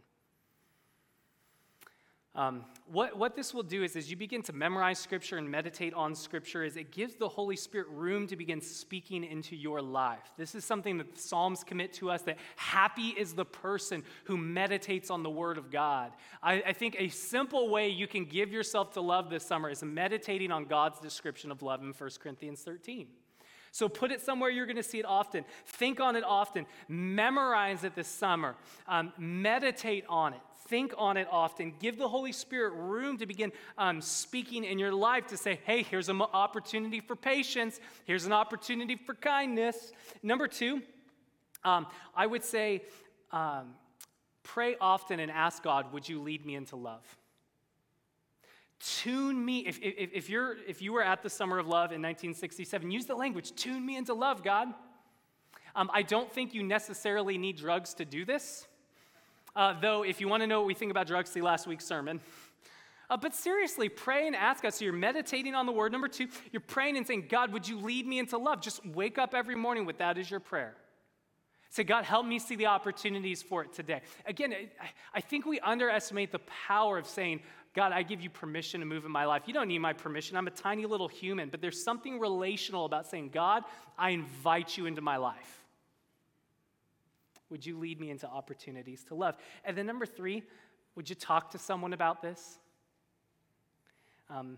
Um, 2.38 2.66
what, 2.92 3.18
what 3.18 3.36
this 3.36 3.52
will 3.52 3.64
do 3.64 3.84
is, 3.84 3.96
as 3.96 4.12
you 4.12 4.16
begin 4.16 4.44
to 4.44 4.54
memorize 4.54 5.00
Scripture 5.00 5.38
and 5.38 5.50
meditate 5.50 5.96
on 5.96 6.14
Scripture, 6.14 6.64
is 6.64 6.78
it 6.78 6.92
gives 6.92 7.16
the 7.16 7.28
Holy 7.28 7.56
Spirit 7.56 7.88
room 7.90 8.28
to 8.28 8.36
begin 8.36 8.62
speaking 8.62 9.24
into 9.24 9.56
your 9.56 9.82
life. 9.82 10.32
This 10.38 10.54
is 10.54 10.64
something 10.64 11.00
that 11.00 11.16
the 11.16 11.20
Psalms 11.20 11.64
commit 11.64 11.94
to 11.94 12.12
us 12.12 12.22
that 12.24 12.38
happy 12.56 13.08
is 13.08 13.34
the 13.34 13.44
person 13.44 14.04
who 14.26 14.38
meditates 14.38 15.10
on 15.10 15.24
the 15.24 15.32
Word 15.32 15.58
of 15.58 15.72
God. 15.72 16.12
I, 16.44 16.62
I 16.68 16.74
think 16.74 16.96
a 17.00 17.08
simple 17.08 17.70
way 17.70 17.90
you 17.90 18.06
can 18.06 18.26
give 18.26 18.52
yourself 18.52 18.94
to 18.94 19.02
love 19.02 19.32
this 19.32 19.44
summer 19.44 19.72
is 19.72 19.82
meditating 19.82 20.52
on 20.52 20.66
God's 20.66 21.00
description 21.00 21.50
of 21.50 21.64
love 21.64 21.82
in 21.82 21.88
1 21.92 22.10
Corinthians 22.22 22.62
13. 22.62 23.08
So 23.72 23.90
put 23.90 24.12
it 24.12 24.22
somewhere 24.22 24.50
you're 24.50 24.66
going 24.66 24.78
to 24.78 24.84
see 24.84 25.00
it 25.00 25.06
often. 25.06 25.46
Think 25.66 26.00
on 26.00 26.16
it 26.16 26.24
often. 26.24 26.66
Memorize 26.88 27.84
it 27.84 27.96
this 27.96 28.08
summer. 28.08 28.56
Um, 28.88 29.14
meditate 29.18 30.06
on 30.10 30.34
it. 30.34 30.40
Think 30.68 30.94
on 30.98 31.16
it 31.16 31.28
often. 31.32 31.74
Give 31.80 31.98
the 31.98 32.10
Holy 32.10 32.34
Spirit 32.34 32.74
room 32.74 33.18
to 33.20 33.26
begin 33.26 33.54
um, 33.78 34.02
speaking 34.02 34.66
in 34.66 34.80
your 34.80 34.92
life 34.92 35.28
to 35.28 35.38
say, 35.38 35.60
hey, 35.64 35.84
here's 35.84 36.10
an 36.10 36.22
opportunity 36.22 37.00
for 37.00 37.16
patience. 37.16 37.80
Here's 38.06 38.26
an 38.26 38.34
opportunity 38.34 38.96
for 38.96 39.16
kindness. 39.16 39.94
Number 40.22 40.48
two, 40.48 40.82
um, 41.64 41.88
I 42.16 42.28
would 42.28 42.44
say, 42.44 42.84
um, 43.32 43.76
pray 44.44 44.76
often 44.80 45.20
and 45.20 45.32
ask 45.32 45.64
God, 45.64 45.94
would 45.94 46.08
you 46.08 46.22
lead 46.22 46.46
me 46.46 46.56
into 46.56 46.76
love? 46.76 47.06
Tune 48.80 49.44
me, 49.44 49.60
if, 49.66 49.80
if, 49.82 50.12
if, 50.14 50.30
you're, 50.30 50.58
if 50.68 50.82
you 50.82 50.94
were 50.94 51.04
at 51.04 51.24
the 51.24 51.30
Summer 51.30 51.58
of 51.58 51.68
Love 51.68 51.92
in 51.92 52.02
1967, 52.02 52.92
use 52.92 53.06
the 53.06 53.16
language, 53.16 53.54
tune 53.56 53.86
me 53.86 53.98
into 53.98 54.14
love, 54.14 54.44
God. 54.44 54.68
Um, 55.76 55.90
I 55.94 56.04
don't 56.04 56.32
think 56.32 56.54
you 56.54 56.64
necessarily 56.64 57.38
need 57.38 57.58
drugs 57.58 57.94
to 57.96 58.06
do 58.06 58.26
this. 58.26 58.68
Uh, 59.56 59.80
though, 59.80 60.04
if 60.04 60.22
you 60.22 60.28
want 60.28 60.42
to 60.42 60.48
know 60.48 60.60
what 60.60 60.68
we 60.68 60.76
think 60.76 60.92
about 60.92 61.08
drugs, 61.08 61.32
see 61.32 61.42
last 61.42 61.66
week's 61.66 61.86
sermon. 61.86 62.20
Uh, 63.10 63.18
but 63.18 63.34
seriously, 63.34 63.90
pray 63.90 64.28
and 64.28 64.36
ask 64.36 64.64
God. 64.64 64.74
So 64.74 64.86
you're 64.86 64.94
meditating 64.94 65.56
on 65.56 65.66
the 65.66 65.72
word. 65.72 65.92
Number 65.92 66.08
two, 66.08 66.28
you're 66.52 66.60
praying 66.60 66.98
and 66.98 67.08
saying, 67.08 67.28
God, 67.30 67.54
would 67.54 67.68
you 67.68 67.80
lead 67.80 68.06
me 68.06 68.20
into 68.20 68.38
love? 68.38 68.62
Just 68.62 68.86
wake 68.86 69.18
up 69.18 69.34
every 69.34 69.56
morning 69.56 69.86
with 69.86 69.98
that 70.00 70.18
as 70.18 70.30
your 70.30 70.40
prayer. 70.40 70.76
Say, 71.70 71.84
God, 71.84 72.06
help 72.06 72.26
me 72.26 72.40
see 72.40 72.56
the 72.56 72.68
opportunities 72.68 73.42
for 73.42 73.64
it 73.64 73.74
today. 73.74 74.02
Again, 74.26 74.54
I 75.14 75.22
think 75.22 75.46
we 75.46 75.60
underestimate 75.60 76.32
the 76.32 76.40
power 76.68 76.98
of 76.98 77.08
saying, 77.08 77.42
God, 77.78 77.92
I 77.92 78.02
give 78.02 78.22
you 78.22 78.32
permission 78.32 78.80
to 78.80 78.88
move 78.88 79.06
in 79.06 79.12
my 79.12 79.26
life. 79.26 79.44
You 79.46 79.54
don't 79.54 79.68
need 79.68 79.78
my 79.78 79.94
permission. 79.94 80.36
I'm 80.36 80.48
a 80.48 80.52
tiny 80.52 80.88
little 80.88 81.08
human, 81.08 81.50
but 81.50 81.62
there's 81.62 81.84
something 81.84 82.20
relational 82.20 82.86
about 82.86 83.06
saying, 83.06 83.30
God, 83.30 83.64
I 84.00 84.10
invite 84.10 84.76
you 84.76 84.88
into 84.88 85.02
my 85.02 85.18
life. 85.18 85.64
Would 87.52 87.64
you 87.64 87.78
lead 87.78 88.00
me 88.00 88.10
into 88.10 88.28
opportunities 88.28 89.04
to 89.10 89.14
love? 89.14 89.38
And 89.64 89.78
then, 89.78 89.86
number 89.86 90.08
three, 90.08 90.42
would 90.96 91.08
you 91.08 91.16
talk 91.16 91.52
to 91.52 91.60
someone 91.60 91.94
about 91.94 92.24
this? 92.24 92.58
Um, 94.32 94.58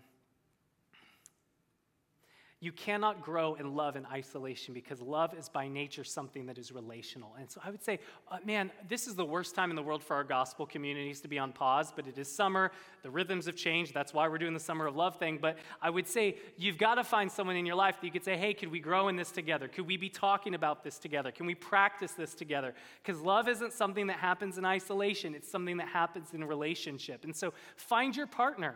you 2.62 2.74
cannot 2.74 3.22
grow 3.22 3.53
in 3.53 3.74
love 3.74 3.95
in 3.95 4.05
isolation 4.07 4.74
because 4.74 5.01
love 5.01 5.34
is 5.34 5.47
by 5.47 5.70
nature 5.70 6.03
something 6.03 6.45
that 6.45 6.57
is 6.57 6.74
relational. 6.74 7.34
And 7.39 7.49
so 7.49 7.62
I 7.64 7.70
would 7.70 7.82
say, 7.82 7.99
uh, 8.30 8.38
man, 8.45 8.70
this 8.89 9.07
is 9.07 9.16
the 9.16 9.24
worst 9.24 9.55
time 9.55 9.70
in 9.70 9.78
the 9.78 9.84
world 9.84 10.03
for 10.03 10.14
our 10.16 10.26
gospel 10.26 10.66
communities 10.66 11.22
to 11.22 11.30
be 11.30 11.39
on 11.39 11.53
pause, 11.53 11.93
but 11.95 12.05
it 12.05 12.18
is 12.18 12.30
summer. 12.30 12.72
The 13.01 13.10
rhythms 13.10 13.45
have 13.45 13.55
changed. 13.55 13.93
That's 13.93 14.14
why 14.14 14.28
we're 14.28 14.39
doing 14.39 14.53
the 14.53 14.60
Summer 14.60 14.88
of 14.88 14.97
Love 14.97 15.16
thing. 15.16 15.39
But 15.41 15.57
I 15.82 15.89
would 15.89 16.05
say 16.05 16.36
you've 16.57 16.78
got 16.78 16.95
to 16.95 17.03
find 17.05 17.32
someone 17.32 17.55
in 17.55 17.66
your 17.66 17.78
life 17.78 17.95
that 18.01 18.05
you 18.05 18.12
could 18.12 18.26
say, 18.26 18.36
hey, 18.36 18.53
could 18.53 18.70
we 18.70 18.82
grow 18.82 19.07
in 19.07 19.16
this 19.16 19.32
together? 19.32 19.70
Could 19.70 19.88
we 19.88 19.95
be 19.95 20.10
talking 20.10 20.53
about 20.53 20.84
this 20.84 20.99
together? 20.99 21.32
Can 21.32 21.45
we 21.45 21.55
practice 21.55 22.12
this 22.12 22.34
together? 22.34 22.74
Because 23.01 23.22
love 23.22 23.47
isn't 23.47 23.72
something 23.72 24.07
that 24.07 24.18
happens 24.18 24.57
in 24.57 24.66
isolation, 24.66 25.34
it's 25.34 25.49
something 25.49 25.78
that 25.78 25.88
happens 25.88 26.34
in 26.34 26.43
relationship. 26.43 27.24
And 27.24 27.34
so 27.34 27.53
find 27.78 28.18
your 28.18 28.28
partner. 28.28 28.76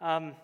Um, 0.00 0.34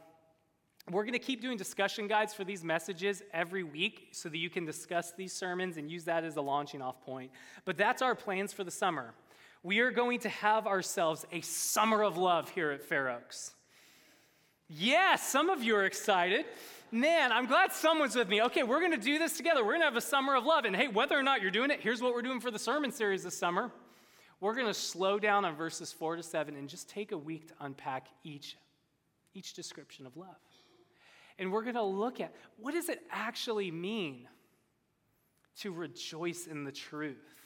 we're 0.91 1.03
going 1.03 1.15
to 1.15 1.19
keep 1.19 1.41
doing 1.41 1.57
discussion 1.57 2.07
guides 2.07 2.33
for 2.33 2.45
these 2.45 2.63
messages 2.63 3.23
every 3.33 3.65
week 3.65 4.09
so 4.13 4.29
that 4.29 4.39
you 4.39 4.49
can 4.49 4.65
discuss 4.65 5.13
these 5.13 5.33
sermons 5.33 5.79
and 5.79 5.91
use 5.91 6.05
that 6.05 6.23
as 6.23 6.37
a 6.37 6.41
launching 6.41 6.81
off 6.81 7.01
point. 7.03 7.33
But 7.65 7.77
that's 7.77 8.03
our 8.03 8.15
plans 8.15 8.53
for 8.53 8.63
the 8.63 8.71
summer. 8.71 9.13
We 9.65 9.81
are 9.81 9.91
going 9.91 10.21
to 10.21 10.29
have 10.29 10.69
ourselves 10.69 11.27
a 11.33 11.41
summer 11.41 12.05
of 12.05 12.17
love 12.17 12.51
here 12.51 12.71
at 12.71 12.85
Fair 12.85 13.11
Oaks. 13.11 13.53
Yes, 14.69 15.27
some 15.27 15.51
of 15.51 15.63
you 15.63 15.75
are 15.75 15.85
excited. 15.85 16.45
Man, 16.93 17.33
I'm 17.33 17.47
glad 17.47 17.73
someone's 17.73 18.15
with 18.15 18.29
me. 18.29 18.43
Okay, 18.43 18.63
we're 18.63 18.79
going 18.79 18.93
to 18.93 18.97
do 18.97 19.19
this 19.19 19.37
together. 19.37 19.65
We're 19.65 19.73
going 19.73 19.81
to 19.81 19.87
have 19.87 19.97
a 19.97 20.01
summer 20.01 20.37
of 20.37 20.45
love. 20.45 20.67
And 20.67 20.77
hey, 20.77 20.87
whether 20.87 21.19
or 21.19 21.23
not 21.23 21.43
you're 21.43 21.51
doing 21.51 21.73
it, 21.73 21.81
here's 21.81 22.01
what 22.01 22.15
we're 22.15 22.23
doing 22.23 22.41
for 22.41 22.53
the 22.53 22.61
sermon 22.61 22.93
series 22.93 23.25
this 23.25 23.37
summer. 23.37 23.73
We're 24.41 24.55
going 24.55 24.67
to 24.67 24.75
slow 24.75 25.19
down 25.19 25.45
on 25.45 25.57
verses 25.57 25.93
4 25.93 26.17
to 26.17 26.23
7 26.23 26.55
and 26.55 26.69
just 26.69 26.89
take 26.89 27.11
a 27.11 27.19
week 27.19 27.49
to 27.49 27.55
unpack 27.61 28.07
each, 28.23 28.57
each 29.35 29.55
description 29.55 30.07
of 30.07 30.17
love. 30.17 30.37
And 31.39 31.53
we're 31.53 31.63
going 31.63 31.75
to 31.75 31.83
look 31.83 32.21
at 32.21 32.35
what 32.57 32.75
does 32.75 32.89
it 32.89 33.03
actually 33.11 33.71
mean 33.71 34.29
to 35.61 35.73
rejoice 35.73 36.47
in 36.47 36.65
the 36.65 36.73
truth? 36.73 37.37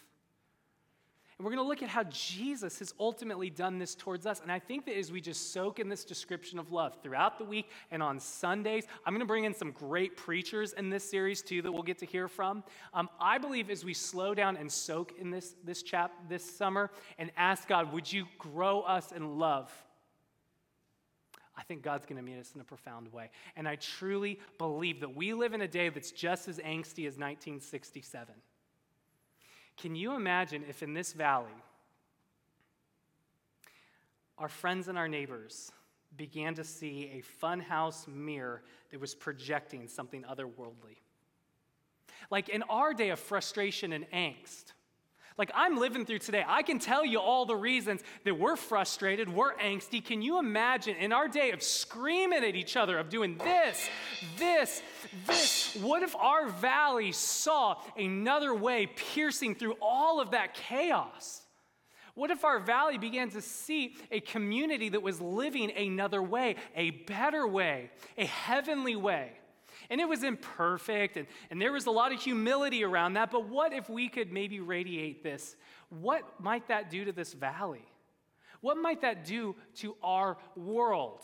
And 1.40 1.46
we're 1.46 1.52
going 1.52 1.64
to 1.64 1.68
look 1.68 1.82
at 1.82 1.88
how 1.88 2.02
Jesus 2.04 2.80
has 2.80 2.92
ultimately 3.00 3.48
done 3.48 3.78
this 3.78 3.94
towards 3.94 4.26
us. 4.26 4.40
And 4.42 4.52
I 4.52 4.58
think 4.58 4.84
that 4.84 4.98
as 4.98 5.10
we 5.10 5.22
just 5.22 5.54
soak 5.54 5.78
in 5.78 5.88
this 5.88 6.04
description 6.04 6.58
of 6.58 6.70
love 6.70 6.98
throughout 7.02 7.38
the 7.38 7.46
week 7.46 7.70
and 7.90 8.02
on 8.02 8.20
Sundays, 8.20 8.84
I'm 9.06 9.14
going 9.14 9.20
to 9.20 9.26
bring 9.26 9.44
in 9.44 9.54
some 9.54 9.70
great 9.70 10.18
preachers 10.18 10.74
in 10.74 10.90
this 10.90 11.02
series 11.02 11.40
too 11.40 11.62
that 11.62 11.72
we'll 11.72 11.82
get 11.82 11.96
to 12.00 12.04
hear 12.04 12.28
from. 12.28 12.62
Um, 12.92 13.08
I 13.18 13.38
believe 13.38 13.70
as 13.70 13.86
we 13.86 13.94
slow 13.94 14.34
down 14.34 14.58
and 14.58 14.70
soak 14.70 15.14
in 15.18 15.30
this, 15.30 15.54
this 15.64 15.82
chap 15.82 16.12
this 16.28 16.44
summer 16.44 16.90
and 17.16 17.30
ask 17.38 17.66
God, 17.66 17.90
would 17.94 18.12
you 18.12 18.26
grow 18.38 18.82
us 18.82 19.10
in 19.10 19.38
love? 19.38 19.72
I 21.60 21.62
think 21.62 21.82
God's 21.82 22.06
going 22.06 22.16
to 22.16 22.22
meet 22.22 22.38
us 22.38 22.52
in 22.54 22.60
a 22.62 22.64
profound 22.64 23.12
way. 23.12 23.28
And 23.54 23.68
I 23.68 23.76
truly 23.76 24.40
believe 24.56 25.00
that 25.00 25.14
we 25.14 25.34
live 25.34 25.52
in 25.52 25.60
a 25.60 25.68
day 25.68 25.90
that's 25.90 26.10
just 26.10 26.48
as 26.48 26.56
angsty 26.56 27.06
as 27.06 27.18
1967. 27.18 28.34
Can 29.76 29.94
you 29.94 30.14
imagine 30.14 30.64
if 30.66 30.82
in 30.82 30.94
this 30.94 31.12
valley, 31.12 31.52
our 34.38 34.48
friends 34.48 34.88
and 34.88 34.96
our 34.96 35.06
neighbors 35.06 35.70
began 36.16 36.54
to 36.54 36.64
see 36.64 37.10
a 37.12 37.44
funhouse 37.44 38.08
mirror 38.08 38.62
that 38.90 38.98
was 38.98 39.14
projecting 39.14 39.86
something 39.86 40.22
otherworldly? 40.22 40.96
Like 42.30 42.48
in 42.48 42.62
our 42.64 42.94
day 42.94 43.10
of 43.10 43.20
frustration 43.20 43.92
and 43.92 44.10
angst, 44.12 44.72
like 45.38 45.50
I'm 45.54 45.78
living 45.78 46.04
through 46.04 46.18
today. 46.18 46.44
I 46.46 46.62
can 46.62 46.78
tell 46.78 47.04
you 47.04 47.18
all 47.18 47.46
the 47.46 47.56
reasons 47.56 48.02
that 48.24 48.38
we're 48.38 48.56
frustrated, 48.56 49.28
we're 49.28 49.54
angsty. 49.54 50.04
Can 50.04 50.22
you 50.22 50.38
imagine 50.38 50.96
in 50.96 51.12
our 51.12 51.28
day 51.28 51.50
of 51.52 51.62
screaming 51.62 52.44
at 52.44 52.54
each 52.54 52.76
other, 52.76 52.98
of 52.98 53.08
doing 53.08 53.38
this, 53.38 53.88
this, 54.38 54.82
this? 55.26 55.76
What 55.80 56.02
if 56.02 56.14
our 56.16 56.48
valley 56.48 57.12
saw 57.12 57.76
another 57.96 58.54
way 58.54 58.86
piercing 58.86 59.54
through 59.54 59.76
all 59.80 60.20
of 60.20 60.32
that 60.32 60.54
chaos? 60.54 61.42
What 62.14 62.30
if 62.30 62.44
our 62.44 62.58
valley 62.58 62.98
began 62.98 63.30
to 63.30 63.40
see 63.40 63.96
a 64.10 64.20
community 64.20 64.90
that 64.90 65.02
was 65.02 65.20
living 65.20 65.70
another 65.74 66.22
way, 66.22 66.56
a 66.76 66.90
better 66.90 67.46
way, 67.46 67.90
a 68.18 68.26
heavenly 68.26 68.96
way? 68.96 69.32
And 69.90 70.00
it 70.00 70.08
was 70.08 70.22
imperfect, 70.22 71.16
and, 71.16 71.26
and 71.50 71.60
there 71.60 71.72
was 71.72 71.86
a 71.86 71.90
lot 71.90 72.12
of 72.12 72.22
humility 72.22 72.84
around 72.84 73.14
that. 73.14 73.30
But 73.30 73.48
what 73.48 73.72
if 73.72 73.90
we 73.90 74.08
could 74.08 74.32
maybe 74.32 74.60
radiate 74.60 75.22
this? 75.22 75.56
What 75.88 76.22
might 76.40 76.68
that 76.68 76.90
do 76.90 77.04
to 77.04 77.12
this 77.12 77.32
valley? 77.32 77.84
What 78.60 78.76
might 78.76 79.00
that 79.00 79.24
do 79.24 79.56
to 79.76 79.96
our 80.02 80.38
world? 80.54 81.22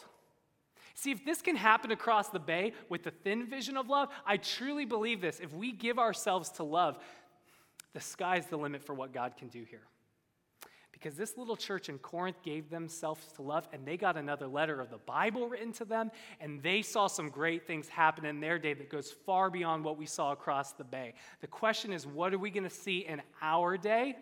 See, 0.94 1.12
if 1.12 1.24
this 1.24 1.42
can 1.42 1.56
happen 1.56 1.92
across 1.92 2.30
the 2.30 2.38
bay 2.40 2.72
with 2.88 3.04
the 3.04 3.10
thin 3.10 3.46
vision 3.48 3.76
of 3.76 3.88
love, 3.88 4.08
I 4.26 4.38
truly 4.38 4.84
believe 4.84 5.20
this. 5.20 5.40
If 5.40 5.52
we 5.52 5.70
give 5.70 5.98
ourselves 5.98 6.50
to 6.52 6.64
love, 6.64 6.98
the 7.92 8.00
sky's 8.00 8.46
the 8.46 8.56
limit 8.56 8.82
for 8.82 8.94
what 8.94 9.12
God 9.12 9.36
can 9.36 9.48
do 9.48 9.64
here 9.68 9.82
because 10.98 11.14
this 11.14 11.36
little 11.36 11.56
church 11.56 11.90
in 11.90 11.98
Corinth 11.98 12.42
gave 12.42 12.70
themselves 12.70 13.30
to 13.34 13.42
love 13.42 13.68
and 13.70 13.84
they 13.84 13.98
got 13.98 14.16
another 14.16 14.46
letter 14.46 14.80
of 14.80 14.88
the 14.88 14.96
Bible 14.96 15.46
written 15.46 15.70
to 15.74 15.84
them 15.84 16.10
and 16.40 16.62
they 16.62 16.80
saw 16.80 17.06
some 17.06 17.28
great 17.28 17.66
things 17.66 17.86
happen 17.86 18.24
in 18.24 18.40
their 18.40 18.58
day 18.58 18.72
that 18.72 18.88
goes 18.88 19.12
far 19.12 19.50
beyond 19.50 19.84
what 19.84 19.98
we 19.98 20.06
saw 20.06 20.32
across 20.32 20.72
the 20.72 20.84
bay. 20.84 21.12
The 21.42 21.48
question 21.48 21.92
is, 21.92 22.06
what 22.06 22.32
are 22.32 22.38
we 22.38 22.50
going 22.50 22.64
to 22.64 22.70
see 22.70 23.00
in 23.00 23.20
our 23.42 23.76
day? 23.76 24.16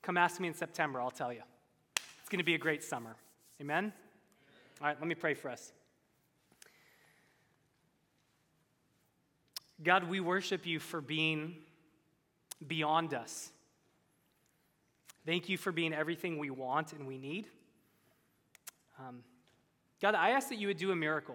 Come 0.00 0.16
ask 0.16 0.40
me 0.40 0.48
in 0.48 0.54
September, 0.54 1.02
I'll 1.02 1.10
tell 1.10 1.34
you. 1.34 1.42
It's 2.20 2.30
going 2.30 2.38
to 2.38 2.44
be 2.44 2.54
a 2.54 2.58
great 2.58 2.82
summer. 2.82 3.14
Amen? 3.60 3.92
All 4.80 4.86
right, 4.86 4.96
let 4.98 5.06
me 5.06 5.14
pray 5.14 5.34
for 5.34 5.50
us. 5.50 5.72
God, 9.82 10.08
we 10.08 10.20
worship 10.20 10.66
you 10.66 10.80
for 10.80 11.02
being 11.02 11.56
beyond 12.66 13.12
us. 13.12 13.50
Thank 15.28 15.50
you 15.50 15.58
for 15.58 15.72
being 15.72 15.92
everything 15.92 16.38
we 16.38 16.48
want 16.48 16.94
and 16.94 17.06
we 17.06 17.18
need. 17.18 17.48
Um, 18.98 19.22
God, 20.00 20.14
I 20.14 20.30
ask 20.30 20.48
that 20.48 20.56
you 20.56 20.68
would 20.68 20.78
do 20.78 20.90
a 20.90 20.96
miracle. 20.96 21.34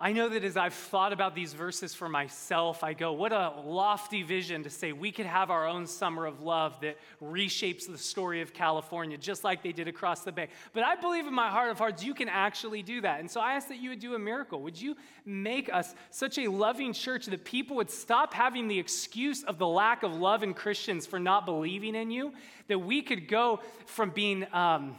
I 0.00 0.12
know 0.12 0.28
that 0.28 0.44
as 0.44 0.56
I've 0.56 0.74
thought 0.74 1.12
about 1.12 1.34
these 1.34 1.54
verses 1.54 1.92
for 1.92 2.08
myself, 2.08 2.84
I 2.84 2.92
go, 2.92 3.12
what 3.14 3.32
a 3.32 3.52
lofty 3.64 4.22
vision 4.22 4.62
to 4.62 4.70
say 4.70 4.92
we 4.92 5.10
could 5.10 5.26
have 5.26 5.50
our 5.50 5.66
own 5.66 5.88
summer 5.88 6.24
of 6.24 6.40
love 6.40 6.80
that 6.82 6.98
reshapes 7.20 7.90
the 7.90 7.98
story 7.98 8.40
of 8.40 8.54
California, 8.54 9.18
just 9.18 9.42
like 9.42 9.60
they 9.64 9.72
did 9.72 9.88
across 9.88 10.20
the 10.20 10.30
bay. 10.30 10.50
But 10.72 10.84
I 10.84 10.94
believe 10.94 11.26
in 11.26 11.34
my 11.34 11.48
heart 11.50 11.72
of 11.72 11.78
hearts 11.78 12.04
you 12.04 12.14
can 12.14 12.28
actually 12.28 12.80
do 12.80 13.00
that. 13.00 13.18
And 13.18 13.28
so 13.28 13.40
I 13.40 13.54
ask 13.54 13.66
that 13.68 13.78
you 13.78 13.90
would 13.90 13.98
do 13.98 14.14
a 14.14 14.20
miracle. 14.20 14.62
Would 14.62 14.80
you 14.80 14.96
make 15.24 15.68
us 15.72 15.96
such 16.12 16.38
a 16.38 16.46
loving 16.46 16.92
church 16.92 17.26
that 17.26 17.44
people 17.44 17.74
would 17.74 17.90
stop 17.90 18.32
having 18.32 18.68
the 18.68 18.78
excuse 18.78 19.42
of 19.42 19.58
the 19.58 19.66
lack 19.66 20.04
of 20.04 20.14
love 20.14 20.44
in 20.44 20.54
Christians 20.54 21.06
for 21.06 21.18
not 21.18 21.44
believing 21.44 21.96
in 21.96 22.12
you? 22.12 22.32
That 22.68 22.78
we 22.78 23.02
could 23.02 23.26
go 23.26 23.62
from 23.86 24.10
being. 24.10 24.46
Um, 24.52 24.96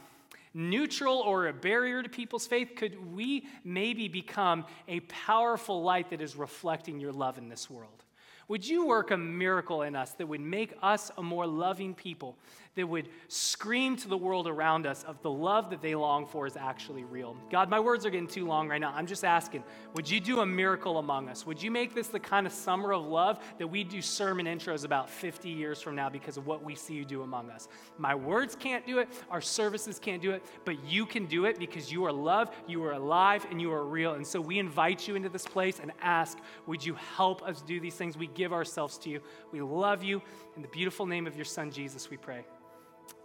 neutral 0.54 1.18
or 1.18 1.48
a 1.48 1.52
barrier 1.52 2.02
to 2.02 2.08
people's 2.08 2.46
faith? 2.46 2.72
Could 2.76 3.14
we 3.14 3.46
maybe 3.64 4.08
become 4.08 4.64
a 4.88 5.00
powerful 5.00 5.82
light 5.82 6.10
that 6.10 6.20
is 6.20 6.36
reflecting 6.36 7.00
your 7.00 7.12
love 7.12 7.38
in 7.38 7.48
this 7.48 7.68
world? 7.70 8.04
Would 8.48 8.66
you 8.66 8.84
work 8.84 9.12
a 9.12 9.16
miracle 9.16 9.82
in 9.82 9.94
us 9.94 10.10
that 10.12 10.26
would 10.26 10.40
make 10.40 10.74
us 10.82 11.12
a 11.16 11.22
more 11.22 11.46
loving 11.46 11.94
people, 11.94 12.36
that 12.76 12.86
would 12.86 13.08
scream 13.28 13.96
to 13.96 14.08
the 14.08 14.16
world 14.16 14.46
around 14.46 14.86
us 14.86 15.02
of 15.02 15.20
the 15.22 15.30
love 15.30 15.70
that 15.70 15.82
they 15.82 15.94
long 15.94 16.24
for 16.24 16.46
is 16.46 16.56
actually 16.56 17.02
real? 17.02 17.36
God, 17.50 17.68
my 17.68 17.80
words 17.80 18.06
are 18.06 18.10
getting 18.10 18.28
too 18.28 18.46
long 18.46 18.68
right 18.68 18.80
now. 18.80 18.92
I'm 18.94 19.06
just 19.06 19.24
asking, 19.24 19.64
would 19.94 20.08
you 20.08 20.20
do 20.20 20.40
a 20.40 20.46
miracle 20.46 20.98
among 20.98 21.28
us? 21.28 21.44
Would 21.44 21.60
you 21.60 21.70
make 21.70 21.94
this 21.94 22.06
the 22.08 22.20
kind 22.20 22.46
of 22.46 22.52
summer 22.52 22.92
of 22.92 23.04
love 23.04 23.40
that 23.58 23.66
we 23.66 23.82
do 23.82 24.00
sermon 24.00 24.46
intros 24.46 24.84
about 24.84 25.10
50 25.10 25.48
years 25.48 25.82
from 25.82 25.96
now 25.96 26.08
because 26.08 26.36
of 26.36 26.46
what 26.46 26.62
we 26.62 26.76
see 26.76 26.94
you 26.94 27.04
do 27.04 27.22
among 27.22 27.50
us? 27.50 27.66
My 27.98 28.14
words 28.14 28.54
can't 28.54 28.86
do 28.86 28.98
it, 28.98 29.08
our 29.30 29.40
services 29.40 29.98
can't 29.98 30.22
do 30.22 30.30
it, 30.30 30.44
but 30.64 30.82
you 30.84 31.06
can 31.06 31.26
do 31.26 31.46
it 31.46 31.58
because 31.58 31.90
you 31.90 32.04
are 32.04 32.12
love, 32.12 32.54
you 32.68 32.84
are 32.84 32.92
alive, 32.92 33.44
and 33.50 33.60
you 33.60 33.72
are 33.72 33.84
real. 33.84 34.14
And 34.14 34.26
so 34.26 34.40
we 34.40 34.60
invite 34.60 35.08
you 35.08 35.16
into 35.16 35.28
this 35.28 35.44
place 35.44 35.80
and 35.80 35.90
ask, 36.00 36.38
would 36.66 36.84
you 36.84 36.94
help 37.16 37.42
us 37.42 37.62
do 37.62 37.80
these 37.80 37.96
things? 37.96 38.16
We 38.16 38.28
give 38.28 38.52
ourselves 38.52 38.96
to 38.98 39.10
you. 39.10 39.20
We 39.50 39.60
love 39.60 40.04
you. 40.04 40.22
In 40.54 40.62
the 40.62 40.68
beautiful 40.68 41.04
name 41.04 41.26
of 41.26 41.34
your 41.34 41.44
son, 41.44 41.70
Jesus, 41.72 42.10
we 42.10 42.16
pray. 42.16 42.44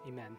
Amen. 0.08 0.38